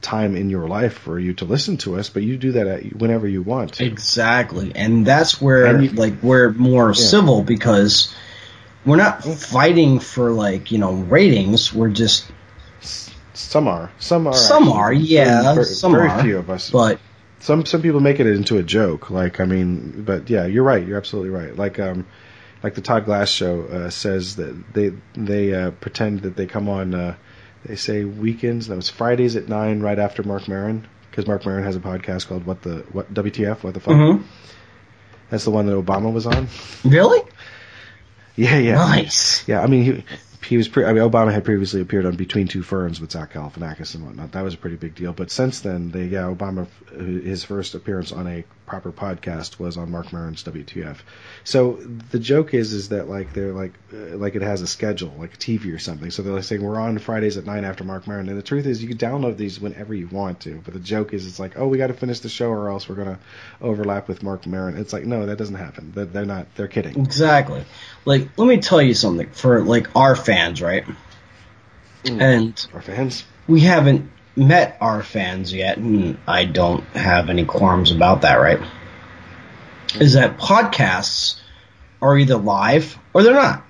time 0.00 0.34
in 0.36 0.48
your 0.48 0.66
life 0.66 0.94
for 0.94 1.18
you 1.18 1.34
to 1.34 1.44
listen 1.44 1.76
to 1.76 1.98
us, 1.98 2.08
but 2.08 2.22
you 2.22 2.36
do 2.38 2.52
that 2.52 2.66
at, 2.66 2.94
whenever 2.94 3.26
you 3.28 3.42
want. 3.42 3.80
Exactly, 3.80 4.72
and 4.74 5.04
that's 5.04 5.42
where 5.42 5.66
And 5.66 5.84
you- 5.84 5.90
like 5.90 6.22
we're 6.22 6.52
more 6.52 6.94
civil 6.94 7.42
because 7.42 8.14
we're 8.86 8.96
not 8.96 9.24
fighting 9.24 9.98
for 9.98 10.30
like 10.30 10.72
you 10.72 10.78
know 10.78 10.92
ratings. 10.94 11.74
We're 11.74 11.90
just 11.90 12.30
Some 13.38 13.68
are. 13.68 13.90
Some 13.98 14.26
are. 14.26 14.34
some 14.34 14.64
actually. 14.64 14.78
are 14.78 14.92
yeah, 14.92 15.54
Very, 15.54 15.64
some 15.66 15.92
very 15.92 16.08
are, 16.08 16.22
few 16.22 16.38
of 16.38 16.50
us. 16.50 16.70
but 16.70 16.98
some 17.40 17.64
some 17.66 17.82
people 17.82 18.00
make 18.00 18.20
it 18.20 18.26
into 18.26 18.58
a 18.58 18.62
joke. 18.62 19.10
Like 19.10 19.40
I 19.40 19.44
mean, 19.44 20.02
but 20.04 20.28
yeah, 20.28 20.46
you're 20.46 20.64
right. 20.64 20.86
You're 20.86 20.98
absolutely 20.98 21.30
right. 21.30 21.54
Like 21.56 21.78
um, 21.78 22.06
like 22.62 22.74
the 22.74 22.80
Todd 22.80 23.04
Glass 23.04 23.30
show 23.30 23.62
uh, 23.64 23.90
says 23.90 24.36
that 24.36 24.74
they 24.74 24.92
they 25.14 25.54
uh, 25.54 25.70
pretend 25.70 26.22
that 26.22 26.36
they 26.36 26.46
come 26.46 26.68
on. 26.68 26.94
Uh, 26.94 27.14
they 27.64 27.76
say 27.76 28.04
weekends. 28.04 28.68
That 28.68 28.76
was 28.76 28.88
Fridays 28.88 29.36
at 29.36 29.48
nine, 29.48 29.80
right 29.80 29.98
after 29.98 30.22
Mark 30.22 30.48
Maron, 30.48 30.86
because 31.10 31.26
Mark 31.26 31.44
Maron 31.46 31.64
has 31.64 31.76
a 31.76 31.80
podcast 31.80 32.26
called 32.28 32.44
What 32.46 32.62
the 32.62 32.84
What 32.92 33.12
WTF 33.12 33.62
What 33.62 33.74
the 33.74 33.80
Fuck. 33.80 33.94
Mm-hmm. 33.94 34.22
That's 35.30 35.44
the 35.44 35.50
one 35.50 35.66
that 35.66 35.72
Obama 35.72 36.12
was 36.12 36.26
on. 36.26 36.48
really 36.84 37.20
Yeah, 38.36 38.58
yeah. 38.58 38.74
nice. 38.76 39.46
Yeah, 39.48 39.60
I 39.60 39.66
mean, 39.66 39.82
he 39.84 40.04
he 40.48 40.56
was. 40.56 40.66
Pre- 40.66 40.86
I 40.86 40.92
mean, 40.94 41.02
Obama 41.02 41.32
had 41.32 41.44
previously 41.44 41.82
appeared 41.82 42.06
on 42.06 42.16
Between 42.16 42.48
Two 42.48 42.62
Ferns 42.62 43.00
with 43.00 43.12
Zach 43.12 43.34
Galifianakis 43.34 43.94
and 43.94 44.06
whatnot. 44.06 44.32
That 44.32 44.42
was 44.42 44.54
a 44.54 44.56
pretty 44.56 44.76
big 44.76 44.94
deal. 44.94 45.12
But 45.12 45.30
since 45.30 45.60
then, 45.60 45.90
they 45.90 46.04
yeah, 46.04 46.22
Obama 46.22 46.66
his 46.90 47.44
first 47.44 47.74
appearance 47.74 48.12
on 48.12 48.26
a 48.26 48.44
proper 48.66 48.92
podcast 48.92 49.58
was 49.58 49.76
on 49.76 49.90
Mark 49.90 50.12
Maron's 50.12 50.42
WTF. 50.44 50.98
So 51.44 51.72
the 52.10 52.18
joke 52.18 52.54
is 52.54 52.72
is 52.72 52.90
that 52.90 53.08
like 53.08 53.32
they're 53.34 53.52
like 53.52 53.72
uh, 53.92 54.16
like 54.16 54.34
it 54.36 54.42
has 54.42 54.62
a 54.62 54.66
schedule 54.66 55.14
like 55.18 55.38
TV 55.38 55.74
or 55.74 55.78
something. 55.78 56.10
So 56.10 56.22
they're 56.22 56.32
like 56.32 56.44
saying 56.44 56.62
we're 56.62 56.80
on 56.80 56.98
Fridays 56.98 57.36
at 57.36 57.44
nine 57.44 57.64
after 57.64 57.84
Mark 57.84 58.06
Maron. 58.06 58.28
And 58.28 58.38
the 58.38 58.42
truth 58.42 58.66
is 58.66 58.82
you 58.82 58.88
can 58.88 58.98
download 58.98 59.36
these 59.36 59.60
whenever 59.60 59.94
you 59.94 60.08
want 60.08 60.40
to. 60.40 60.60
But 60.64 60.74
the 60.74 60.80
joke 60.80 61.12
is 61.12 61.26
it's 61.26 61.38
like 61.38 61.58
oh 61.58 61.68
we 61.68 61.78
got 61.78 61.88
to 61.88 61.94
finish 61.94 62.20
the 62.20 62.28
show 62.28 62.48
or 62.48 62.70
else 62.70 62.88
we're 62.88 62.94
gonna 62.96 63.18
overlap 63.60 64.08
with 64.08 64.22
Mark 64.22 64.46
Maron. 64.46 64.78
It's 64.78 64.92
like 64.92 65.04
no 65.04 65.26
that 65.26 65.36
doesn't 65.36 65.56
happen. 65.56 65.92
They're 65.94 66.24
not. 66.24 66.54
They're 66.54 66.68
kidding. 66.68 66.98
Exactly. 66.98 67.64
Like, 68.04 68.28
let 68.36 68.46
me 68.48 68.58
tell 68.58 68.80
you 68.80 68.94
something 68.94 69.30
for 69.30 69.62
like 69.62 69.88
our 69.96 70.16
fans, 70.16 70.62
right? 70.62 70.84
And 72.04 72.66
Our 72.72 72.80
fans. 72.80 73.24
we 73.46 73.60
haven't 73.60 74.10
met 74.36 74.78
our 74.80 75.02
fans 75.02 75.52
yet, 75.52 75.76
and 75.78 76.16
I 76.26 76.44
don't 76.44 76.84
have 76.94 77.28
any 77.28 77.44
qualms 77.44 77.90
about 77.90 78.22
that, 78.22 78.36
right? 78.36 78.60
Is 80.00 80.14
that 80.14 80.38
podcasts 80.38 81.40
are 82.00 82.16
either 82.16 82.36
live 82.36 82.96
or 83.12 83.22
they're 83.22 83.34
not. 83.34 83.64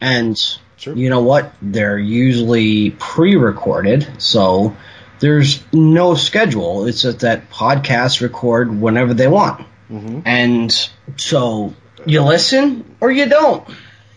And 0.00 0.38
Sure. 0.76 0.94
you 0.94 1.10
know 1.10 1.20
what? 1.22 1.52
They're 1.60 1.98
usually 1.98 2.90
pre 2.90 3.36
recorded, 3.36 4.06
so 4.18 4.76
there's 5.20 5.62
no 5.72 6.14
schedule. 6.14 6.86
It's 6.86 7.02
just 7.02 7.20
that 7.20 7.50
podcasts 7.50 8.20
record 8.20 8.80
whenever 8.80 9.14
they 9.14 9.28
want. 9.28 9.66
Mhm. 9.90 10.22
And 10.24 10.88
so 11.16 11.74
you 12.06 12.22
listen 12.22 12.96
or 13.00 13.10
you 13.10 13.28
don't. 13.28 13.68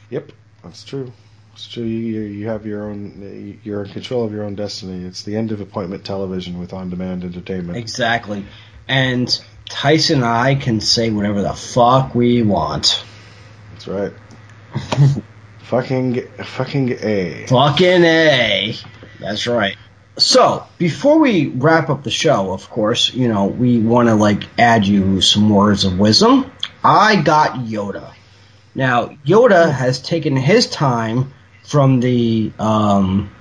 Yep, 0.09 0.31
that's 0.63 0.83
true. 0.83 1.11
It's 1.53 1.67
true. 1.67 1.83
You, 1.83 2.21
you 2.21 2.47
have 2.47 2.65
your 2.65 2.83
own. 2.89 3.59
You're 3.63 3.83
in 3.83 3.91
control 3.91 4.25
of 4.25 4.31
your 4.31 4.43
own 4.43 4.55
destiny. 4.55 5.05
It's 5.05 5.23
the 5.23 5.35
end 5.35 5.51
of 5.51 5.61
appointment 5.61 6.03
television 6.03 6.59
with 6.59 6.73
on-demand 6.73 7.23
entertainment. 7.23 7.77
Exactly. 7.77 8.45
And 8.87 9.43
Tyson 9.69 10.17
and 10.17 10.25
I 10.25 10.55
can 10.55 10.81
say 10.81 11.11
whatever 11.11 11.41
the 11.41 11.53
fuck 11.53 12.15
we 12.15 12.41
want. 12.41 13.03
That's 13.71 13.87
right. 13.87 14.13
fucking, 15.59 16.27
fucking 16.43 16.97
a. 17.01 17.45
Fucking 17.47 18.03
A. 18.03 18.75
That's 19.19 19.47
right. 19.47 19.77
So, 20.17 20.67
before 20.77 21.19
we 21.19 21.47
wrap 21.47 21.89
up 21.89 22.03
the 22.03 22.11
show, 22.11 22.53
of 22.53 22.69
course, 22.69 23.11
you 23.13 23.27
know, 23.27 23.45
we 23.45 23.79
want 23.79 24.09
to, 24.09 24.15
like, 24.15 24.43
add 24.59 24.85
you 24.85 25.21
some 25.21 25.49
words 25.49 25.85
of 25.85 25.97
wisdom. 25.97 26.51
I 26.83 27.21
got 27.21 27.53
Yoda. 27.53 28.13
Now, 28.75 29.07
Yoda 29.25 29.71
has 29.71 30.01
taken 30.01 30.35
his 30.35 30.69
time 30.69 31.33
from 31.63 31.99
the 31.99 32.51
um, 32.59 33.31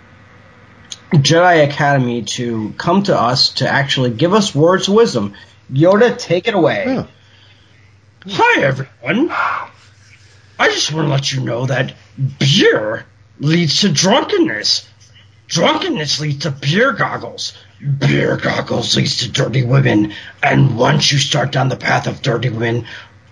Jedi 1.13 1.69
Academy 1.69 2.23
to 2.23 2.73
come 2.79 3.03
to 3.05 3.19
us 3.19 3.55
to 3.55 3.69
actually 3.69 4.11
give 4.11 4.33
us 4.33 4.55
words 4.55 4.89
of 4.89 4.95
wisdom. 4.95 5.35
Yoda, 5.71 6.17
take 6.19 6.49
it 6.49 6.55
away. 6.55 6.85
Yeah. 6.87 7.07
Hi, 8.29 8.63
everyone. 8.63 9.29
I 9.31 10.69
just 10.69 10.93
want 10.93 11.07
to 11.07 11.11
let 11.11 11.33
you 11.33 11.41
know 11.41 11.67
that 11.67 11.95
beer 12.39 13.05
leads 13.41 13.81
to 13.81 13.93
drunkenness. 13.93 14.89
Drunkenness 15.49 16.21
leads 16.21 16.39
to 16.41 16.51
beer 16.51 16.93
goggles. 16.93 17.57
Beer 17.99 18.37
goggles 18.37 18.97
leads 18.97 19.19
to 19.19 19.31
dirty 19.31 19.65
women. 19.65 20.15
And 20.43 20.77
once 20.79 21.13
you 21.13 21.19
start 21.19 21.53
down 21.53 21.69
the 21.69 21.77
path 21.77 22.07
of 22.07 22.23
dirty 22.23 22.49
women, 22.49 22.87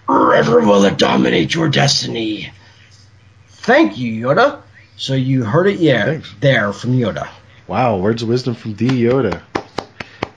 forever 0.06 0.60
will 0.60 0.84
it 0.84 0.98
dominate 0.98 1.54
your 1.54 1.68
destiny. 1.68 2.52
Thank 3.48 3.98
you, 3.98 4.26
Yoda. 4.26 4.62
So 4.96 5.14
you 5.14 5.44
heard 5.44 5.66
it, 5.66 5.78
yeah, 5.78 6.04
Thanks. 6.04 6.34
there 6.40 6.72
from 6.72 6.92
Yoda. 6.92 7.28
Wow, 7.66 7.98
words 7.98 8.22
of 8.22 8.28
wisdom 8.28 8.54
from 8.54 8.74
D. 8.74 8.86
Yoda. 8.88 9.42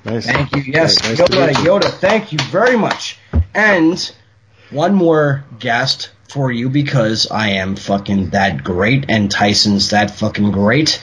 Nice. 0.05 0.25
Thank 0.25 0.55
you. 0.55 0.61
Yes, 0.61 1.01
Nice 1.03 1.19
Yoda. 1.19 1.53
Yoda. 1.53 1.89
Thank 1.89 2.31
you 2.31 2.39
very 2.49 2.77
much. 2.77 3.17
And 3.53 4.13
one 4.69 4.93
more 4.93 5.43
guest 5.59 6.11
for 6.29 6.51
you 6.51 6.69
because 6.69 7.29
I 7.29 7.49
am 7.49 7.75
fucking 7.75 8.29
that 8.29 8.63
great, 8.63 9.05
and 9.09 9.29
Tyson's 9.29 9.89
that 9.89 10.11
fucking 10.11 10.51
great. 10.51 11.01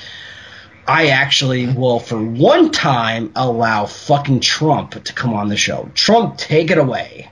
I 0.90 1.10
actually 1.10 1.68
will, 1.68 2.00
for 2.00 2.20
one 2.20 2.72
time, 2.72 3.30
allow 3.36 3.86
fucking 3.86 4.40
Trump 4.40 5.04
to 5.04 5.12
come 5.12 5.34
on 5.34 5.48
the 5.48 5.56
show. 5.56 5.88
Trump, 5.94 6.36
take 6.36 6.72
it 6.72 6.78
away. 6.78 7.30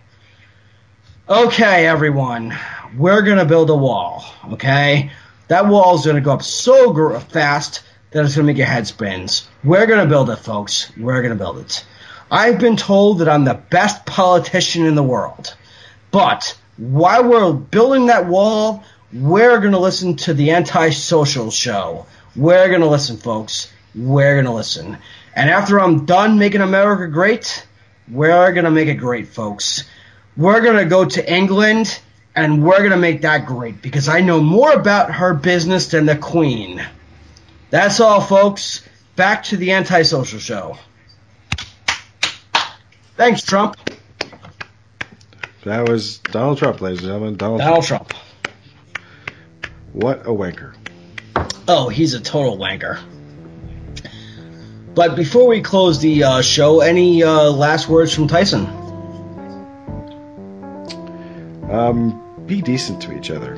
Okay, 1.28 1.84
everyone, 1.84 2.56
we're 2.96 3.22
gonna 3.22 3.44
build 3.44 3.68
a 3.70 3.74
wall. 3.74 4.24
Okay, 4.52 5.10
that 5.48 5.66
wall's 5.66 6.06
gonna 6.06 6.20
go 6.20 6.34
up 6.34 6.44
so 6.44 6.92
gr- 6.92 7.18
fast 7.18 7.82
that 8.12 8.24
it's 8.24 8.36
gonna 8.36 8.46
make 8.46 8.58
your 8.58 8.66
head 8.66 8.86
spins. 8.86 9.48
We're 9.64 9.86
gonna 9.86 10.06
build 10.06 10.30
it, 10.30 10.36
folks. 10.36 10.92
We're 10.96 11.20
gonna 11.20 11.34
build 11.34 11.58
it. 11.58 11.84
I've 12.30 12.60
been 12.60 12.76
told 12.76 13.18
that 13.18 13.28
I'm 13.28 13.44
the 13.44 13.60
best 13.70 14.06
politician 14.06 14.86
in 14.86 14.94
the 14.94 15.02
world, 15.02 15.56
but 16.12 16.56
while 16.76 17.28
we're 17.28 17.52
building 17.54 18.06
that 18.06 18.26
wall, 18.28 18.84
we're 19.12 19.58
gonna 19.58 19.80
listen 19.80 20.14
to 20.14 20.32
the 20.32 20.52
anti-social 20.52 21.50
show. 21.50 22.06
We're 22.38 22.70
gonna 22.70 22.88
listen, 22.88 23.16
folks. 23.16 23.72
We're 23.96 24.40
gonna 24.40 24.54
listen. 24.54 24.96
And 25.34 25.50
after 25.50 25.80
I'm 25.80 26.06
done 26.06 26.38
making 26.38 26.60
America 26.60 27.08
great, 27.08 27.66
we're 28.08 28.52
gonna 28.52 28.70
make 28.70 28.86
it 28.86 28.94
great, 28.94 29.26
folks. 29.26 29.82
We're 30.36 30.60
gonna 30.60 30.84
go 30.84 31.04
to 31.04 31.32
England 31.32 31.98
and 32.36 32.62
we're 32.62 32.80
gonna 32.80 32.96
make 32.96 33.22
that 33.22 33.44
great 33.44 33.82
because 33.82 34.08
I 34.08 34.20
know 34.20 34.40
more 34.40 34.72
about 34.72 35.10
her 35.14 35.34
business 35.34 35.88
than 35.88 36.06
the 36.06 36.14
Queen. 36.14 36.80
That's 37.70 37.98
all, 37.98 38.20
folks. 38.20 38.86
Back 39.16 39.42
to 39.44 39.56
the 39.56 39.72
antisocial 39.72 40.38
show. 40.38 40.78
Thanks, 43.16 43.42
Trump. 43.42 43.74
That 45.64 45.88
was 45.88 46.18
Donald 46.18 46.58
Trump, 46.58 46.80
ladies 46.80 47.00
and 47.00 47.08
gentlemen. 47.08 47.36
Donald, 47.36 47.60
Donald 47.62 47.84
Trump. 47.84 48.10
Trump. 48.10 48.24
What 49.92 50.20
a 50.20 50.30
wanker. 50.30 50.77
Oh, 51.70 51.90
he's 51.90 52.14
a 52.14 52.20
total 52.20 52.56
wanker. 52.56 52.98
But 54.94 55.16
before 55.16 55.46
we 55.46 55.60
close 55.60 56.00
the 56.00 56.24
uh, 56.24 56.40
show, 56.40 56.80
any 56.80 57.22
uh, 57.22 57.50
last 57.50 57.88
words 57.90 58.14
from 58.14 58.26
Tyson? 58.26 58.66
Um, 61.70 62.42
be 62.46 62.62
decent 62.62 63.02
to 63.02 63.16
each 63.16 63.30
other. 63.30 63.54